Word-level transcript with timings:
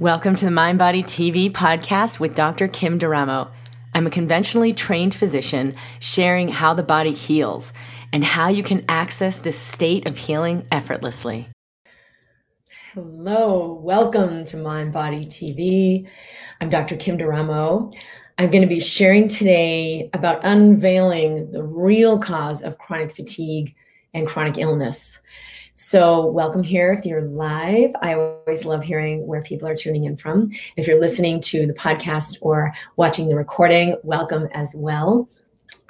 Welcome 0.00 0.34
to 0.36 0.46
the 0.46 0.50
Mind 0.50 0.78
Body 0.78 1.02
TV 1.02 1.52
podcast 1.52 2.18
with 2.18 2.34
Dr. 2.34 2.66
Kim 2.66 2.98
D'Eramo. 2.98 3.50
I'm 3.94 4.06
a 4.06 4.10
conventionally 4.10 4.72
trained 4.72 5.14
physician 5.14 5.76
sharing 6.00 6.48
how 6.48 6.74
the 6.74 6.82
body 6.82 7.12
heals 7.12 7.72
and 8.12 8.24
how 8.24 8.48
you 8.48 8.64
can 8.64 8.84
access 8.88 9.38
this 9.38 9.58
state 9.58 10.06
of 10.08 10.16
healing 10.16 10.66
effortlessly. 10.72 11.46
Hello, 12.94 13.80
welcome 13.84 14.44
to 14.46 14.56
Mind 14.56 14.92
Body 14.92 15.26
TV. 15.26 16.08
I'm 16.60 16.70
Dr. 16.70 16.96
Kim 16.96 17.18
D'Eramo. 17.18 17.94
I'm 18.38 18.50
going 18.50 18.62
to 18.62 18.68
be 18.68 18.80
sharing 18.80 19.28
today 19.28 20.10
about 20.14 20.40
unveiling 20.42 21.52
the 21.52 21.62
real 21.62 22.18
cause 22.18 22.62
of 22.62 22.78
chronic 22.78 23.14
fatigue 23.14 23.74
and 24.14 24.26
chronic 24.26 24.58
illness. 24.58 25.20
So, 25.74 26.26
welcome 26.26 26.62
here 26.62 26.92
if 26.92 27.06
you're 27.06 27.22
live. 27.22 27.92
I 28.02 28.12
always 28.12 28.66
love 28.66 28.84
hearing 28.84 29.26
where 29.26 29.40
people 29.40 29.66
are 29.66 29.74
tuning 29.74 30.04
in 30.04 30.18
from. 30.18 30.50
If 30.76 30.86
you're 30.86 31.00
listening 31.00 31.40
to 31.42 31.66
the 31.66 31.72
podcast 31.72 32.36
or 32.42 32.74
watching 32.96 33.30
the 33.30 33.36
recording, 33.36 33.96
welcome 34.02 34.48
as 34.52 34.74
well. 34.76 35.30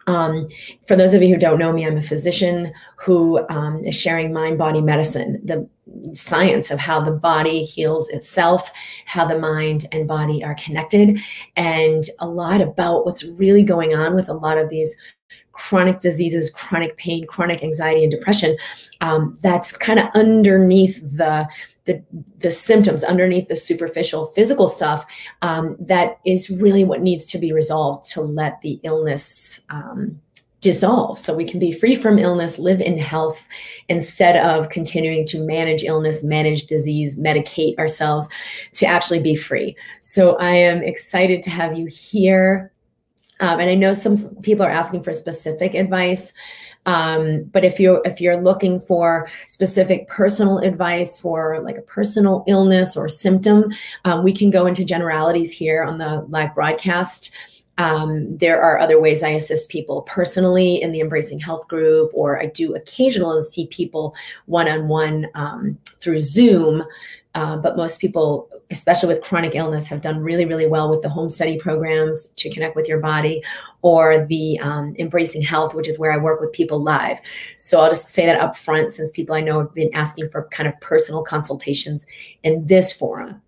Um, 0.07 0.47
for 0.87 0.95
those 0.95 1.15
of 1.15 1.23
you 1.23 1.35
who 1.35 1.41
don't 1.41 1.59
know 1.59 1.73
me, 1.73 1.85
I'm 1.85 1.97
a 1.97 2.03
physician 2.03 2.73
who 2.97 3.45
um, 3.49 3.85
is 3.85 3.97
sharing 3.97 4.33
mind 4.33 4.57
body 4.57 4.81
medicine, 4.81 5.41
the 5.45 5.69
science 6.13 6.71
of 6.71 6.79
how 6.79 7.01
the 7.01 7.13
body 7.13 7.65
heals 7.65 8.09
itself, 8.11 8.71
how 9.07 9.27
the 9.27 9.39
mind 9.39 9.87
and 9.91 10.07
body 10.07 10.45
are 10.45 10.55
connected, 10.55 11.19
and 11.57 12.05
a 12.21 12.29
lot 12.29 12.61
about 12.61 13.05
what's 13.05 13.25
really 13.25 13.65
going 13.65 13.95
on 13.95 14.15
with 14.15 14.29
a 14.29 14.35
lot 14.35 14.59
of 14.59 14.69
these 14.69 14.95
chronic 15.53 16.01
diseases, 16.01 16.51
chronic 16.51 16.97
pain, 16.97 17.27
chronic 17.27 17.63
anxiety, 17.63 18.03
and 18.03 18.11
depression. 18.11 18.57
Um, 19.01 19.35
that's 19.43 19.77
kind 19.77 19.99
of 19.99 20.07
underneath 20.15 21.01
the, 21.01 21.49
the, 21.85 22.03
the 22.39 22.51
symptoms, 22.51 23.05
underneath 23.05 23.49
the 23.49 23.57
superficial 23.57 24.27
physical 24.27 24.69
stuff. 24.69 25.05
Um, 25.43 25.77
that 25.81 26.19
is 26.25 26.51
really 26.51 26.85
what 26.85 27.03
needs 27.03 27.27
to 27.29 27.39
be 27.39 27.53
resolved 27.53 28.09
to 28.11 28.23
let 28.23 28.61
the 28.61 28.81
illness. 28.83 29.61
Um, 29.69 30.21
dissolve 30.63 31.19
so 31.19 31.35
we 31.35 31.45
can 31.45 31.59
be 31.59 31.73
free 31.73 31.95
from 31.95 32.21
illness 32.21 32.57
live 32.57 32.81
in 32.81 32.97
health 32.97 33.45
instead 33.89 34.37
of 34.37 34.69
continuing 34.69 35.27
to 35.27 35.41
manage 35.41 35.83
illness 35.83 36.23
manage 36.23 36.67
disease 36.67 37.17
medicate 37.17 37.77
ourselves 37.79 38.29
to 38.73 38.87
actually 38.87 39.21
be 39.21 39.35
free 39.35 39.77
so 40.01 40.37
i 40.37 40.53
am 40.53 40.81
excited 40.81 41.43
to 41.43 41.51
have 41.51 41.77
you 41.77 41.87
here 41.87 42.72
um, 43.43 43.59
and 43.59 43.69
I 43.69 43.75
know 43.75 43.93
some 43.93 44.17
people 44.37 44.65
are 44.65 44.71
asking 44.71 45.03
for 45.03 45.13
specific 45.13 45.75
advice. 45.75 46.33
Um, 46.87 47.45
but 47.53 47.65
if 47.65 47.79
you're 47.79 48.01
if 48.05 48.21
you're 48.21 48.41
looking 48.41 48.81
for 48.81 49.29
specific 49.47 50.09
personal 50.09 50.59
advice 50.59 51.19
for 51.19 51.61
like 51.63 51.77
a 51.77 51.83
personal 51.83 52.45
illness 52.47 52.97
or 52.97 53.09
symptom, 53.09 53.73
um, 54.05 54.25
we 54.25 54.33
can 54.33 54.51
go 54.51 54.67
into 54.67 54.85
generalities 54.85 55.53
here 55.53 55.83
on 55.83 55.99
the 55.99 56.25
live 56.29 56.55
broadcast. 56.55 57.33
Um, 57.79 58.37
there 58.37 58.63
are 58.63 58.79
other 58.79 59.01
ways 59.01 59.23
I 59.23 59.31
assist 59.31 59.71
people 59.71 60.03
personally 60.03 60.81
in 60.81 60.93
the 60.93 61.01
Embracing 61.01 61.41
Health 61.41 61.67
group, 61.69 62.11
or 62.15 62.41
I 62.41 62.47
do 62.47 62.75
occasionally 62.75 63.43
see 63.43 63.67
people 63.69 64.15
one 64.47 64.69
on 64.69 64.89
one 64.89 65.29
through 66.01 66.21
Zoom 66.21 66.85
uh, 67.35 67.57
but 67.57 67.77
most 67.77 68.01
people, 68.01 68.51
especially 68.71 69.09
with 69.09 69.23
chronic 69.23 69.55
illness, 69.55 69.89
have 69.89 70.03
done 70.03 70.21
really, 70.21 70.45
really 70.45 70.67
well 70.67 70.91
with 70.91 71.01
the 71.01 71.09
home 71.09 71.29
study 71.29 71.59
programs 71.59 72.27
to 72.37 72.51
connect 72.51 72.77
with 72.77 72.89
your 72.89 72.99
body 72.99 73.43
or 73.81 74.27
the 74.27 74.59
um, 74.61 74.95
Embracing 74.99 75.41
Health, 75.41 75.75
which 75.75 75.89
is 75.89 75.99
where 75.99 76.13
I 76.13 76.19
work 76.19 76.41
with 76.41 76.53
people 76.53 76.83
live. 76.83 77.19
So 77.57 77.81
I'll 77.81 77.89
just 77.89 78.09
say 78.09 78.27
that 78.27 78.41
up 78.41 78.57
front 78.57 78.93
since 78.93 79.13
people 79.13 79.35
I 79.35 79.41
know 79.41 79.61
have 79.61 79.75
been 79.75 79.95
asking 79.95 80.29
for 80.29 80.49
kind 80.49 80.69
of 80.69 80.79
personal 80.81 81.23
consultations 81.23 82.07
in 82.43 82.67
this 82.67 82.93
forum. 82.93 83.41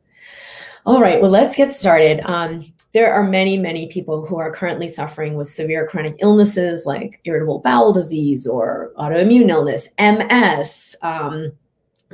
All 0.87 1.01
right, 1.01 1.21
well, 1.21 1.31
let's 1.31 1.57
get 1.57 1.75
started. 1.75 2.21
Um, 2.25 2.73
there 2.93 3.13
are 3.13 3.25
many, 3.25 3.59
many 3.59 3.89
people 3.89 4.25
who 4.25 4.37
are 4.37 4.55
currently 4.55 4.87
suffering 4.87 5.35
with 5.35 5.51
severe 5.51 5.87
chronic 5.89 6.17
illnesses 6.21 6.87
like 6.87 7.21
irritable 7.25 7.59
bowel 7.59 7.93
disease 7.93 8.47
or 8.47 8.93
autoimmune 8.97 9.51
illness, 9.51 9.89
MS. 9.99 10.95
Um, 11.03 11.53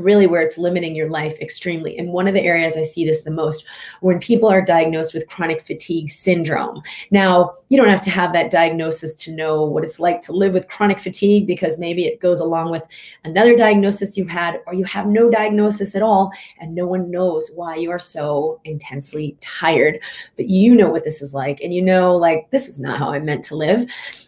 really 0.00 0.26
where 0.26 0.42
it's 0.42 0.58
limiting 0.58 0.94
your 0.94 1.08
life 1.10 1.38
extremely. 1.40 1.96
And 1.98 2.12
one 2.12 2.26
of 2.26 2.34
the 2.34 2.42
areas 2.42 2.76
I 2.76 2.82
see 2.82 3.04
this 3.04 3.22
the 3.22 3.30
most 3.30 3.64
when 4.00 4.18
people 4.18 4.48
are 4.48 4.62
diagnosed 4.62 5.14
with 5.14 5.28
chronic 5.28 5.60
fatigue 5.60 6.10
syndrome. 6.10 6.82
Now, 7.10 7.54
you 7.68 7.76
don't 7.76 7.88
have 7.88 8.00
to 8.02 8.10
have 8.10 8.32
that 8.32 8.50
diagnosis 8.50 9.14
to 9.16 9.32
know 9.32 9.64
what 9.64 9.84
it's 9.84 10.00
like 10.00 10.20
to 10.22 10.32
live 10.32 10.54
with 10.54 10.68
chronic 10.68 10.98
fatigue 10.98 11.46
because 11.46 11.78
maybe 11.78 12.04
it 12.04 12.20
goes 12.20 12.40
along 12.40 12.70
with 12.70 12.82
another 13.24 13.54
diagnosis 13.54 14.16
you've 14.16 14.28
had, 14.28 14.60
or 14.66 14.74
you 14.74 14.84
have 14.84 15.06
no 15.06 15.30
diagnosis 15.30 15.94
at 15.94 16.02
all, 16.02 16.32
and 16.60 16.74
no 16.74 16.86
one 16.86 17.10
knows 17.10 17.50
why 17.54 17.76
you 17.76 17.90
are 17.90 17.98
so 17.98 18.60
intensely 18.64 19.36
tired. 19.40 20.00
But 20.36 20.48
you 20.48 20.74
know 20.74 20.90
what 20.90 21.04
this 21.04 21.22
is 21.22 21.34
like, 21.34 21.60
and 21.60 21.72
you 21.72 21.82
know, 21.82 22.16
like, 22.16 22.50
this 22.50 22.68
is 22.68 22.80
not 22.80 22.98
how 22.98 23.12
I'm 23.12 23.24
meant 23.24 23.44
to 23.46 23.56
live. 23.56 23.84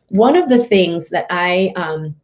One 0.08 0.36
of 0.36 0.48
the 0.48 0.62
things 0.62 1.08
that 1.08 1.26
I, 1.30 1.72
um, 1.74 2.14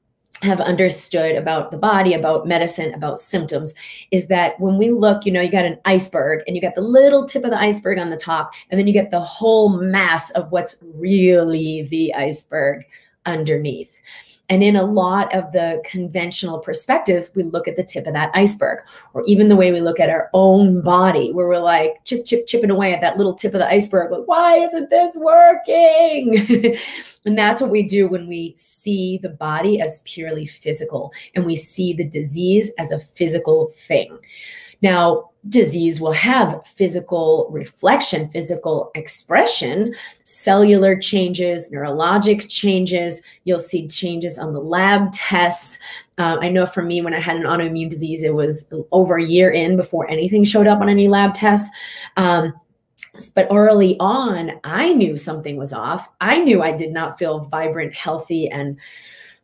have 0.42 0.60
understood 0.60 1.34
about 1.34 1.70
the 1.70 1.78
body, 1.78 2.14
about 2.14 2.46
medicine, 2.46 2.94
about 2.94 3.20
symptoms 3.20 3.74
is 4.10 4.28
that 4.28 4.58
when 4.60 4.78
we 4.78 4.90
look, 4.90 5.26
you 5.26 5.32
know, 5.32 5.40
you 5.40 5.50
got 5.50 5.64
an 5.64 5.78
iceberg 5.84 6.42
and 6.46 6.54
you 6.54 6.62
got 6.62 6.74
the 6.74 6.80
little 6.80 7.26
tip 7.26 7.44
of 7.44 7.50
the 7.50 7.58
iceberg 7.58 7.98
on 7.98 8.10
the 8.10 8.16
top, 8.16 8.52
and 8.70 8.78
then 8.78 8.86
you 8.86 8.92
get 8.92 9.10
the 9.10 9.20
whole 9.20 9.68
mass 9.68 10.30
of 10.32 10.50
what's 10.52 10.76
really 10.94 11.82
the 11.90 12.14
iceberg 12.14 12.84
underneath. 13.26 13.98
And 14.50 14.62
in 14.62 14.76
a 14.76 14.84
lot 14.84 15.34
of 15.34 15.52
the 15.52 15.82
conventional 15.84 16.58
perspectives, 16.58 17.30
we 17.34 17.42
look 17.42 17.68
at 17.68 17.76
the 17.76 17.84
tip 17.84 18.06
of 18.06 18.14
that 18.14 18.30
iceberg, 18.34 18.80
or 19.12 19.22
even 19.26 19.48
the 19.48 19.56
way 19.56 19.72
we 19.72 19.80
look 19.80 20.00
at 20.00 20.08
our 20.08 20.30
own 20.32 20.80
body, 20.80 21.32
where 21.32 21.46
we're 21.46 21.58
like 21.58 22.02
chip, 22.04 22.24
chip, 22.24 22.46
chipping 22.46 22.70
away 22.70 22.94
at 22.94 23.02
that 23.02 23.18
little 23.18 23.34
tip 23.34 23.52
of 23.52 23.60
the 23.60 23.68
iceberg. 23.68 24.10
Like, 24.10 24.26
why 24.26 24.58
isn't 24.58 24.88
this 24.88 25.14
working? 25.16 26.76
and 27.26 27.36
that's 27.36 27.60
what 27.60 27.70
we 27.70 27.82
do 27.82 28.08
when 28.08 28.26
we 28.26 28.54
see 28.56 29.18
the 29.22 29.28
body 29.28 29.80
as 29.80 30.00
purely 30.06 30.46
physical 30.46 31.12
and 31.34 31.44
we 31.44 31.56
see 31.56 31.92
the 31.92 32.08
disease 32.08 32.70
as 32.78 32.90
a 32.90 33.00
physical 33.00 33.72
thing. 33.74 34.18
Now, 34.80 35.27
disease 35.48 36.00
will 36.00 36.12
have 36.12 36.60
physical 36.66 37.48
reflection, 37.50 38.28
physical 38.28 38.90
expression, 38.94 39.94
cellular 40.24 40.96
changes, 40.96 41.70
neurologic 41.70 42.48
changes. 42.48 43.22
You'll 43.44 43.58
see 43.58 43.88
changes 43.88 44.38
on 44.38 44.52
the 44.52 44.60
lab 44.60 45.12
tests. 45.12 45.78
Uh, 46.18 46.38
I 46.40 46.48
know 46.48 46.66
for 46.66 46.82
me, 46.82 47.00
when 47.00 47.14
I 47.14 47.20
had 47.20 47.36
an 47.36 47.44
autoimmune 47.44 47.88
disease, 47.88 48.22
it 48.22 48.34
was 48.34 48.70
over 48.92 49.16
a 49.16 49.24
year 49.24 49.50
in 49.50 49.76
before 49.76 50.10
anything 50.10 50.44
showed 50.44 50.66
up 50.66 50.80
on 50.80 50.88
any 50.88 51.08
lab 51.08 51.34
tests. 51.34 51.70
Um, 52.16 52.52
but 53.34 53.48
early 53.50 53.96
on, 53.98 54.52
I 54.64 54.92
knew 54.92 55.16
something 55.16 55.56
was 55.56 55.72
off. 55.72 56.08
I 56.20 56.38
knew 56.38 56.62
I 56.62 56.76
did 56.76 56.92
not 56.92 57.18
feel 57.18 57.40
vibrant, 57.40 57.94
healthy, 57.94 58.48
and 58.48 58.78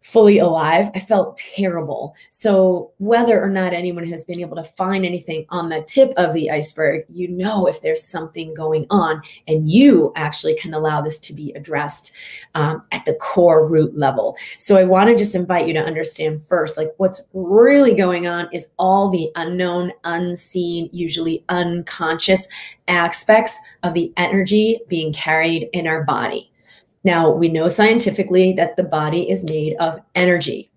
fully 0.04 0.38
alive, 0.38 0.91
I 0.94 1.00
felt 1.00 1.38
terrible. 1.38 2.15
So, 2.28 2.92
whether 2.98 3.42
or 3.42 3.48
not 3.48 3.72
anyone 3.72 4.06
has 4.06 4.25
been 4.25 4.38
able 4.38 4.54
to 4.56 4.62
find 4.62 5.04
anything 5.04 5.47
on 5.48 5.70
the 5.70 5.82
tip 5.82 6.12
of 6.19 6.34
the 6.34 6.50
iceberg, 6.50 7.06
you 7.09 7.26
know 7.26 7.66
if 7.66 7.81
there's 7.81 8.04
something 8.04 8.53
going 8.54 8.87
on, 8.91 9.22
and 9.48 9.69
you 9.69 10.12
actually 10.14 10.56
can 10.56 10.75
allow 10.75 11.00
this 11.00 11.19
to 11.20 11.32
be 11.32 11.53
addressed 11.53 12.12
um, 12.54 12.82
at 12.93 13.06
the 13.06 13.14
core 13.14 13.66
root 13.66 13.97
level. 13.97 14.37
So, 14.59 14.76
I 14.76 14.84
want 14.84 15.09
to 15.09 15.16
just 15.16 15.34
invite 15.34 15.66
you 15.66 15.72
to 15.72 15.81
understand 15.81 16.43
first 16.43 16.76
like 16.76 16.93
what's 16.98 17.22
really 17.32 17.94
going 17.94 18.26
on 18.26 18.48
is 18.53 18.72
all 18.78 19.09
the 19.10 19.31
unknown, 19.37 19.91
unseen, 20.04 20.91
usually 20.93 21.44
unconscious 21.48 22.47
aspects 22.88 23.59
of 23.82 23.94
the 23.94 24.12
energy 24.19 24.81
being 24.87 25.14
carried 25.14 25.70
in 25.72 25.87
our 25.87 26.04
body. 26.04 26.50
Now, 27.04 27.31
we 27.31 27.48
know 27.48 27.66
scientifically 27.66 28.53
that 28.54 28.76
the 28.76 28.82
body 28.82 29.31
is 29.31 29.44
made 29.44 29.76
of 29.76 30.00
energy. 30.15 30.70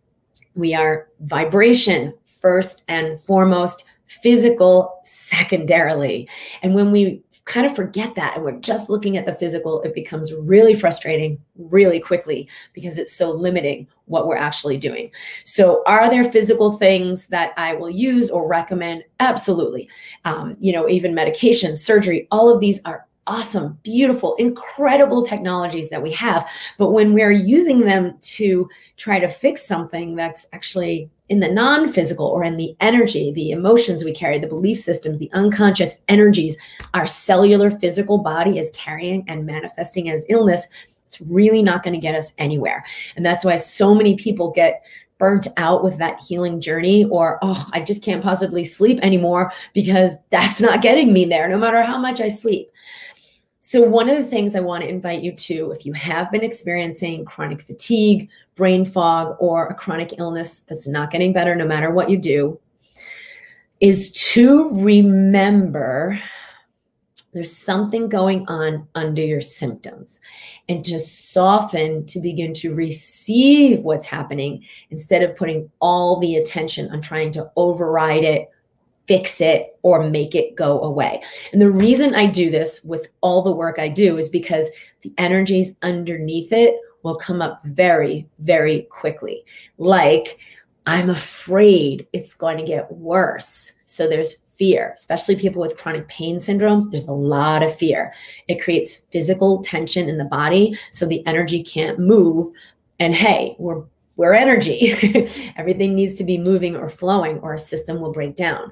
We 0.55 0.73
are 0.73 1.07
vibration 1.21 2.13
first 2.25 2.83
and 2.87 3.17
foremost, 3.19 3.85
physical 4.05 4.99
secondarily. 5.03 6.27
And 6.61 6.75
when 6.75 6.91
we 6.91 7.23
kind 7.47 7.65
of 7.65 7.75
forget 7.75 8.13
that 8.15 8.35
and 8.35 8.43
we're 8.43 8.59
just 8.59 8.89
looking 8.89 9.15
at 9.15 9.25
the 9.25 9.33
physical, 9.33 9.81
it 9.81 9.95
becomes 9.95 10.33
really 10.33 10.73
frustrating 10.73 11.39
really 11.55 11.99
quickly 11.99 12.47
because 12.73 12.97
it's 12.97 13.13
so 13.13 13.31
limiting 13.31 13.87
what 14.05 14.27
we're 14.27 14.35
actually 14.37 14.77
doing. 14.77 15.09
So, 15.45 15.81
are 15.85 16.09
there 16.09 16.23
physical 16.23 16.73
things 16.73 17.27
that 17.27 17.53
I 17.57 17.73
will 17.73 17.89
use 17.89 18.29
or 18.29 18.47
recommend? 18.47 19.03
Absolutely. 19.19 19.89
Um, 20.25 20.57
you 20.59 20.73
know, 20.73 20.87
even 20.89 21.15
medication, 21.15 21.75
surgery, 21.75 22.27
all 22.31 22.53
of 22.53 22.59
these 22.59 22.81
are 22.85 23.06
awesome, 23.27 23.77
beautiful, 23.83 24.35
incredible 24.35 25.23
technologies 25.23 25.89
that 25.89 26.01
we 26.01 26.11
have. 26.13 26.49
But 26.77 26.91
when 26.91 27.13
we're 27.13 27.31
using 27.31 27.81
them 27.81 28.17
to 28.19 28.67
try 28.95 29.19
to 29.19 29.27
fix 29.27 29.65
something 29.65 30.15
that's 30.15 30.47
actually 30.53 31.09
in 31.29 31.41
the 31.41 31.49
non 31.49 31.91
physical 31.91 32.25
or 32.27 32.43
in 32.43 32.57
the 32.57 32.75
energy, 32.79 33.31
the 33.31 33.51
emotions 33.51 34.03
we 34.03 34.13
carry, 34.13 34.39
the 34.39 34.47
belief 34.47 34.79
systems, 34.79 35.19
the 35.19 35.31
unconscious 35.33 36.03
energies 36.07 36.57
our 36.93 37.05
cellular 37.05 37.69
physical 37.69 38.17
body 38.17 38.57
is 38.57 38.71
carrying 38.71 39.23
and 39.27 39.45
manifesting 39.45 40.09
as 40.09 40.25
illness, 40.29 40.67
it's 41.05 41.21
really 41.21 41.61
not 41.61 41.83
going 41.83 41.93
to 41.93 41.99
get 41.99 42.15
us 42.15 42.33
anywhere. 42.37 42.83
And 43.15 43.25
that's 43.25 43.45
why 43.45 43.55
so 43.57 43.93
many 43.93 44.15
people 44.15 44.51
get 44.51 44.83
burnt 45.17 45.47
out 45.57 45.83
with 45.83 45.97
that 45.97 46.19
healing 46.19 46.61
journey 46.61 47.05
or 47.05 47.39
oh 47.41 47.67
i 47.73 47.81
just 47.81 48.03
can't 48.03 48.21
possibly 48.21 48.63
sleep 48.63 48.99
anymore 49.01 49.51
because 49.73 50.13
that's 50.29 50.61
not 50.61 50.83
getting 50.83 51.11
me 51.11 51.25
there 51.25 51.49
no 51.49 51.57
matter 51.57 51.81
how 51.81 51.97
much 51.97 52.21
i 52.21 52.27
sleep 52.27 52.69
so 53.67 53.81
one 53.81 54.07
of 54.07 54.15
the 54.15 54.23
things 54.23 54.55
i 54.55 54.61
want 54.61 54.81
to 54.81 54.89
invite 54.89 55.21
you 55.21 55.33
to 55.33 55.71
if 55.71 55.85
you 55.85 55.91
have 55.91 56.31
been 56.31 56.43
experiencing 56.43 57.25
chronic 57.25 57.61
fatigue 57.61 58.29
brain 58.55 58.85
fog 58.85 59.35
or 59.39 59.67
a 59.67 59.75
chronic 59.75 60.13
illness 60.19 60.61
that's 60.69 60.87
not 60.87 61.11
getting 61.11 61.33
better 61.33 61.53
no 61.53 61.67
matter 61.67 61.91
what 61.91 62.09
you 62.09 62.17
do 62.17 62.57
is 63.81 64.09
to 64.11 64.69
remember 64.69 66.17
there's 67.33 67.53
something 67.53 68.07
going 68.07 68.45
on 68.47 68.87
under 68.95 69.21
your 69.21 69.41
symptoms 69.41 70.21
and 70.69 70.85
to 70.85 70.97
soften 70.97 72.05
to 72.05 72.21
begin 72.21 72.53
to 72.53 72.73
receive 72.73 73.79
what's 73.81 74.05
happening 74.05 74.63
instead 74.91 75.21
of 75.21 75.35
putting 75.35 75.69
all 75.81 76.21
the 76.21 76.37
attention 76.37 76.89
on 76.91 77.01
trying 77.01 77.31
to 77.31 77.51
override 77.57 78.23
it 78.23 78.49
fix 79.07 79.41
it 79.41 79.77
or 79.83 80.09
make 80.09 80.35
it 80.35 80.55
go 80.55 80.81
away. 80.81 81.23
And 81.51 81.61
the 81.61 81.71
reason 81.71 82.13
I 82.13 82.27
do 82.27 82.51
this 82.51 82.83
with 82.83 83.07
all 83.21 83.41
the 83.41 83.55
work 83.55 83.79
I 83.79 83.89
do 83.89 84.17
is 84.17 84.29
because 84.29 84.69
the 85.01 85.13
energies 85.17 85.75
underneath 85.81 86.51
it 86.51 86.75
will 87.03 87.15
come 87.15 87.41
up 87.41 87.61
very, 87.65 88.27
very 88.39 88.81
quickly. 88.91 89.45
Like, 89.77 90.39
I'm 90.85 91.09
afraid 91.09 92.07
it's 92.13 92.33
going 92.33 92.57
to 92.57 92.63
get 92.63 92.91
worse. 92.91 93.73
So 93.85 94.07
there's 94.07 94.37
fear, 94.57 94.91
especially 94.95 95.35
people 95.35 95.61
with 95.61 95.77
chronic 95.77 96.07
pain 96.07 96.37
syndromes. 96.37 96.89
There's 96.89 97.07
a 97.07 97.13
lot 97.13 97.63
of 97.63 97.75
fear. 97.75 98.13
It 98.47 98.61
creates 98.61 99.05
physical 99.11 99.61
tension 99.61 100.09
in 100.09 100.17
the 100.17 100.25
body, 100.25 100.77
so 100.91 101.05
the 101.05 101.25
energy 101.27 101.63
can't 101.63 101.99
move. 101.99 102.51
And 102.99 103.13
hey, 103.13 103.55
we're 103.59 103.83
we're 104.17 104.33
energy. 104.33 104.91
Everything 105.57 105.95
needs 105.95 106.15
to 106.15 106.23
be 106.23 106.37
moving 106.37 106.75
or 106.75 106.89
flowing, 106.89 107.39
or 107.39 107.53
a 107.53 107.59
system 107.59 108.01
will 108.01 108.11
break 108.11 108.35
down. 108.35 108.71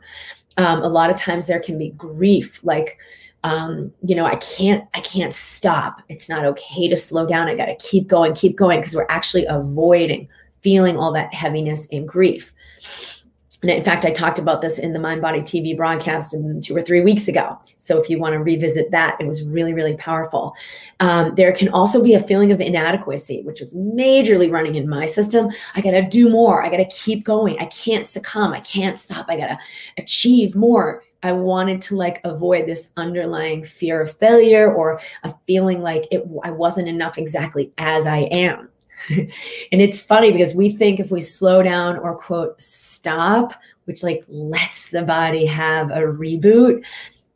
Um, 0.57 0.81
a 0.81 0.87
lot 0.87 1.09
of 1.09 1.15
times 1.15 1.47
there 1.47 1.59
can 1.59 1.77
be 1.77 1.89
grief, 1.91 2.59
like 2.63 2.97
um, 3.45 3.93
you 4.03 4.15
know, 4.15 4.25
I 4.25 4.37
can't, 4.37 4.85
I 4.95 5.01
can't 5.01 5.33
stop. 5.33 6.01
It's 6.09 6.27
not 6.27 6.45
okay 6.45 6.87
to 6.87 6.95
slow 6.95 7.27
down. 7.27 7.47
I 7.47 7.53
got 7.53 7.67
to 7.67 7.75
keep 7.75 8.07
going, 8.07 8.33
keep 8.33 8.57
going, 8.57 8.79
because 8.79 8.95
we're 8.95 9.05
actually 9.07 9.45
avoiding 9.45 10.27
feeling 10.61 10.97
all 10.97 11.13
that 11.13 11.31
heaviness 11.31 11.87
and 11.91 12.07
grief. 12.07 12.51
And 13.61 13.71
in 13.71 13.83
fact, 13.83 14.05
I 14.05 14.11
talked 14.11 14.37
about 14.37 14.61
this 14.61 14.77
in 14.77 14.93
the 14.93 14.99
Mind 14.99 15.21
Body 15.21 15.41
TV 15.41 15.75
broadcast 15.75 16.35
two 16.61 16.75
or 16.75 16.81
three 16.81 17.01
weeks 17.01 17.27
ago. 17.27 17.57
So 17.77 17.99
if 17.99 18.09
you 18.09 18.19
want 18.19 18.33
to 18.33 18.39
revisit 18.39 18.91
that, 18.91 19.19
it 19.19 19.25
was 19.25 19.43
really, 19.43 19.73
really 19.73 19.95
powerful. 19.95 20.53
Um, 20.99 21.33
there 21.35 21.51
can 21.51 21.69
also 21.69 22.03
be 22.03 22.13
a 22.13 22.19
feeling 22.19 22.51
of 22.51 22.61
inadequacy, 22.61 23.41
which 23.43 23.59
was 23.59 23.73
majorly 23.73 24.51
running 24.51 24.75
in 24.75 24.87
my 24.87 25.05
system. 25.05 25.49
I 25.73 25.81
got 25.81 25.91
to 25.91 26.07
do 26.07 26.29
more. 26.29 26.63
I 26.63 26.69
got 26.69 26.77
to 26.77 26.85
keep 26.85 27.23
going. 27.23 27.57
I 27.59 27.65
can't 27.65 28.05
succumb. 28.05 28.53
I 28.53 28.59
can't 28.59 28.97
stop. 28.97 29.25
I 29.29 29.37
got 29.37 29.47
to 29.47 29.59
achieve 29.97 30.55
more. 30.55 31.01
I 31.23 31.31
wanted 31.31 31.81
to 31.83 31.95
like 31.95 32.21
avoid 32.23 32.67
this 32.67 32.91
underlying 32.97 33.63
fear 33.63 33.99
of 33.99 34.15
failure 34.15 34.71
or 34.71 34.99
a 35.23 35.33
feeling 35.47 35.81
like 35.81 36.05
it, 36.11 36.23
I 36.43 36.51
wasn't 36.51 36.87
enough 36.87 37.17
exactly 37.17 37.73
as 37.79 38.05
I 38.05 38.19
am. 38.31 38.69
and 39.09 39.81
it's 39.81 40.01
funny 40.01 40.31
because 40.31 40.55
we 40.55 40.69
think 40.69 40.99
if 40.99 41.11
we 41.11 41.21
slow 41.21 41.61
down 41.63 41.97
or 41.97 42.15
quote 42.15 42.61
stop, 42.61 43.53
which 43.85 44.03
like 44.03 44.23
lets 44.27 44.89
the 44.89 45.03
body 45.03 45.45
have 45.45 45.91
a 45.91 46.01
reboot, 46.01 46.83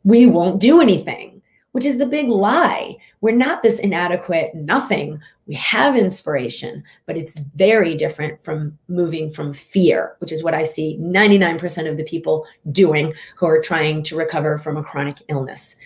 we 0.04 0.26
won't 0.26 0.60
do 0.60 0.80
anything, 0.80 1.42
which 1.72 1.84
is 1.84 1.98
the 1.98 2.06
big 2.06 2.28
lie. 2.28 2.96
We're 3.20 3.36
not 3.36 3.62
this 3.62 3.80
inadequate 3.80 4.54
nothing. 4.54 5.20
We 5.46 5.54
have 5.56 5.96
inspiration, 5.96 6.82
but 7.06 7.16
it's 7.16 7.38
very 7.56 7.96
different 7.96 8.42
from 8.42 8.78
moving 8.88 9.28
from 9.28 9.52
fear, 9.52 10.16
which 10.18 10.32
is 10.32 10.42
what 10.42 10.54
I 10.54 10.62
see 10.62 10.96
99% 11.00 11.90
of 11.90 11.96
the 11.96 12.04
people 12.04 12.46
doing 12.72 13.12
who 13.36 13.46
are 13.46 13.60
trying 13.60 14.02
to 14.04 14.16
recover 14.16 14.58
from 14.58 14.76
a 14.76 14.82
chronic 14.82 15.22
illness. 15.28 15.76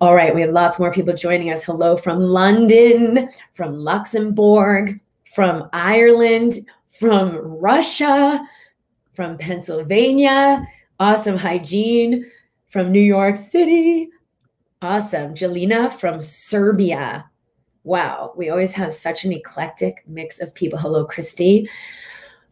All 0.00 0.14
right, 0.14 0.34
we 0.34 0.42
have 0.42 0.50
lots 0.50 0.78
more 0.78 0.92
people 0.92 1.14
joining 1.14 1.50
us. 1.50 1.64
Hello 1.64 1.96
from 1.96 2.20
London, 2.20 3.28
from 3.54 3.78
Luxembourg, 3.78 5.00
from 5.34 5.68
Ireland, 5.72 6.60
from 6.88 7.36
Russia, 7.36 8.40
from 9.12 9.36
Pennsylvania. 9.36 10.64
Awesome 11.00 11.36
hygiene 11.36 12.30
from 12.68 12.92
New 12.92 13.00
York 13.00 13.36
City. 13.36 14.10
Awesome. 14.80 15.34
Jelena 15.34 15.92
from 15.92 16.20
Serbia. 16.20 17.28
Wow, 17.82 18.32
we 18.36 18.48
always 18.48 18.72
have 18.74 18.94
such 18.94 19.24
an 19.24 19.32
eclectic 19.32 20.04
mix 20.06 20.40
of 20.40 20.54
people. 20.54 20.78
Hello, 20.78 21.04
Christy. 21.04 21.68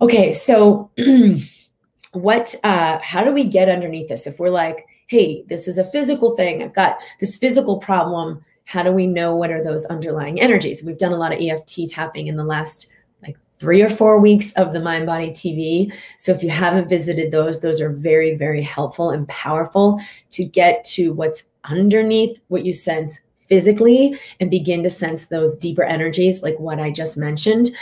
Okay, 0.01 0.33
so 0.33 0.91
what 2.13 2.55
uh 2.65 2.99
how 3.01 3.25
do 3.25 3.33
we 3.33 3.45
get 3.45 3.69
underneath 3.69 4.09
this 4.09 4.27
if 4.27 4.39
we're 4.39 4.51
like, 4.51 4.85
hey, 5.07 5.45
this 5.49 5.69
is 5.69 5.79
a 5.79 5.85
physical 5.85 6.35
thing. 6.35 6.63
I've 6.63 6.75
got 6.75 6.99
this 7.21 7.37
physical 7.37 7.79
problem 7.79 8.45
how 8.73 8.83
do 8.83 8.91
we 8.91 9.07
know 9.07 9.37
what 9.37 9.51
are 9.51 9.63
those 9.63 9.85
underlying 9.85 10.41
energies? 10.41 10.83
We've 10.83 10.97
done 10.97 11.13
a 11.13 11.19
lot 11.19 11.31
of 11.31 11.39
EFT 11.43 11.91
tapping 11.91 12.27
in 12.27 12.39
the 12.39 12.45
last 12.45 12.89
like 13.23 13.37
three 13.59 13.83
or 13.83 13.91
four 13.91 14.19
weeks 14.19 14.53
of 14.53 14.73
the 14.73 14.81
Mind 14.81 15.05
Body 15.05 15.29
TV. 15.29 15.93
So 16.17 16.33
if 16.33 16.43
you 16.43 16.49
haven't 16.49 16.89
visited 16.89 17.33
those, 17.33 17.61
those 17.61 17.83
are 17.83 17.91
very, 17.91 18.35
very 18.35 18.63
helpful 18.63 19.11
and 19.11 19.29
powerful 19.29 20.01
to 20.31 20.43
get 20.43 20.85
to 20.85 21.13
what's 21.13 21.43
underneath 21.65 22.41
what 22.49 22.65
you 22.65 22.73
sense 22.73 23.21
physically 23.37 24.19
and 24.41 24.51
begin 24.51 24.83
to 24.85 24.91
sense 24.91 25.27
those 25.27 25.55
deeper 25.55 25.83
energies, 25.83 26.43
like 26.43 26.59
what 26.59 26.81
I 26.81 26.91
just 26.91 27.19
mentioned. 27.19 27.73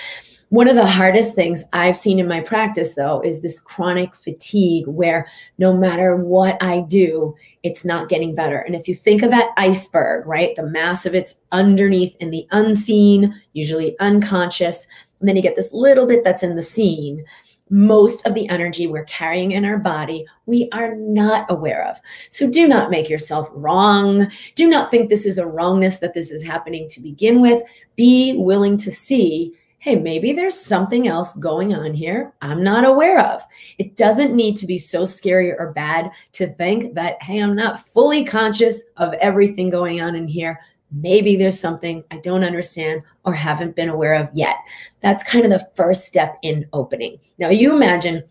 One 0.51 0.67
of 0.67 0.75
the 0.75 0.85
hardest 0.85 1.37
things 1.37 1.63
I've 1.73 1.97
seen 1.97 2.19
in 2.19 2.27
my 2.27 2.41
practice, 2.41 2.95
though, 2.95 3.21
is 3.21 3.41
this 3.41 3.61
chronic 3.61 4.17
fatigue 4.17 4.89
where 4.89 5.29
no 5.59 5.73
matter 5.73 6.17
what 6.17 6.61
I 6.61 6.81
do, 6.81 7.37
it's 7.63 7.85
not 7.85 8.09
getting 8.09 8.35
better. 8.35 8.59
And 8.59 8.75
if 8.75 8.89
you 8.89 8.95
think 8.97 9.23
of 9.23 9.31
that 9.31 9.51
iceberg, 9.57 10.27
right, 10.27 10.57
the 10.57 10.65
mass 10.65 11.07
of 11.07 11.15
it's 11.15 11.41
underneath 11.53 12.17
in 12.17 12.31
the 12.31 12.49
unseen, 12.51 13.41
usually 13.53 13.97
unconscious, 14.01 14.89
and 15.21 15.29
then 15.29 15.37
you 15.37 15.43
get 15.43 15.55
this 15.55 15.73
little 15.73 16.05
bit 16.05 16.25
that's 16.25 16.43
in 16.43 16.57
the 16.57 16.63
seen 16.63 17.25
Most 17.71 18.27
of 18.27 18.35
the 18.35 18.49
energy 18.49 18.89
we're 18.89 19.05
carrying 19.05 19.53
in 19.53 19.65
our 19.65 19.79
body, 19.79 20.27
we 20.47 20.69
are 20.73 20.97
not 20.97 21.49
aware 21.49 21.87
of. 21.87 22.01
So 22.29 22.51
do 22.51 22.67
not 22.67 22.91
make 22.91 23.09
yourself 23.09 23.49
wrong. 23.53 24.27
Do 24.57 24.69
not 24.69 24.91
think 24.91 25.09
this 25.09 25.25
is 25.25 25.39
a 25.39 25.47
wrongness 25.47 25.99
that 25.99 26.13
this 26.13 26.33
is 26.33 26.43
happening 26.43 26.89
to 26.89 27.01
begin 27.01 27.41
with. 27.41 27.63
Be 27.95 28.35
willing 28.37 28.77
to 28.79 28.91
see 28.91 29.55
hey, 29.81 29.97
maybe 29.97 30.35
there's 30.35 30.59
something 30.59 31.09
else 31.09 31.35
going 31.37 31.75
on 31.75 31.95
here 31.95 32.35
I'm 32.43 32.63
not 32.63 32.85
aware 32.85 33.19
of. 33.19 33.43
It 33.79 33.97
doesn't 33.97 34.37
need 34.37 34.57
to 34.57 34.67
be 34.67 34.77
so 34.77 35.07
scary 35.07 35.53
or 35.53 35.73
bad 35.73 36.11
to 36.33 36.49
think 36.55 36.95
that, 36.95 37.21
hey, 37.23 37.43
I'm 37.43 37.57
not 37.57 37.81
fully 37.81 38.23
conscious 38.23 38.85
of 38.99 39.15
everything 39.15 39.71
going 39.71 40.03
on 40.03 40.15
in 40.15 40.29
here. 40.29 40.61
Maybe 40.93 41.35
there's 41.35 41.59
something 41.59 42.05
I 42.11 42.19
don't 42.19 42.45
understand 42.45 43.03
or 43.25 43.33
haven't 43.33 43.75
been 43.75 43.89
aware 43.89 44.15
of 44.15 44.29
yet. 44.35 44.57
That's 45.01 45.25
kind 45.25 45.47
of 45.47 45.51
the 45.51 45.67
first 45.75 46.05
step 46.05 46.37
in 46.43 46.67
opening. 46.75 47.19
Now, 47.39 47.49
you 47.49 47.75
imagine 47.75 48.23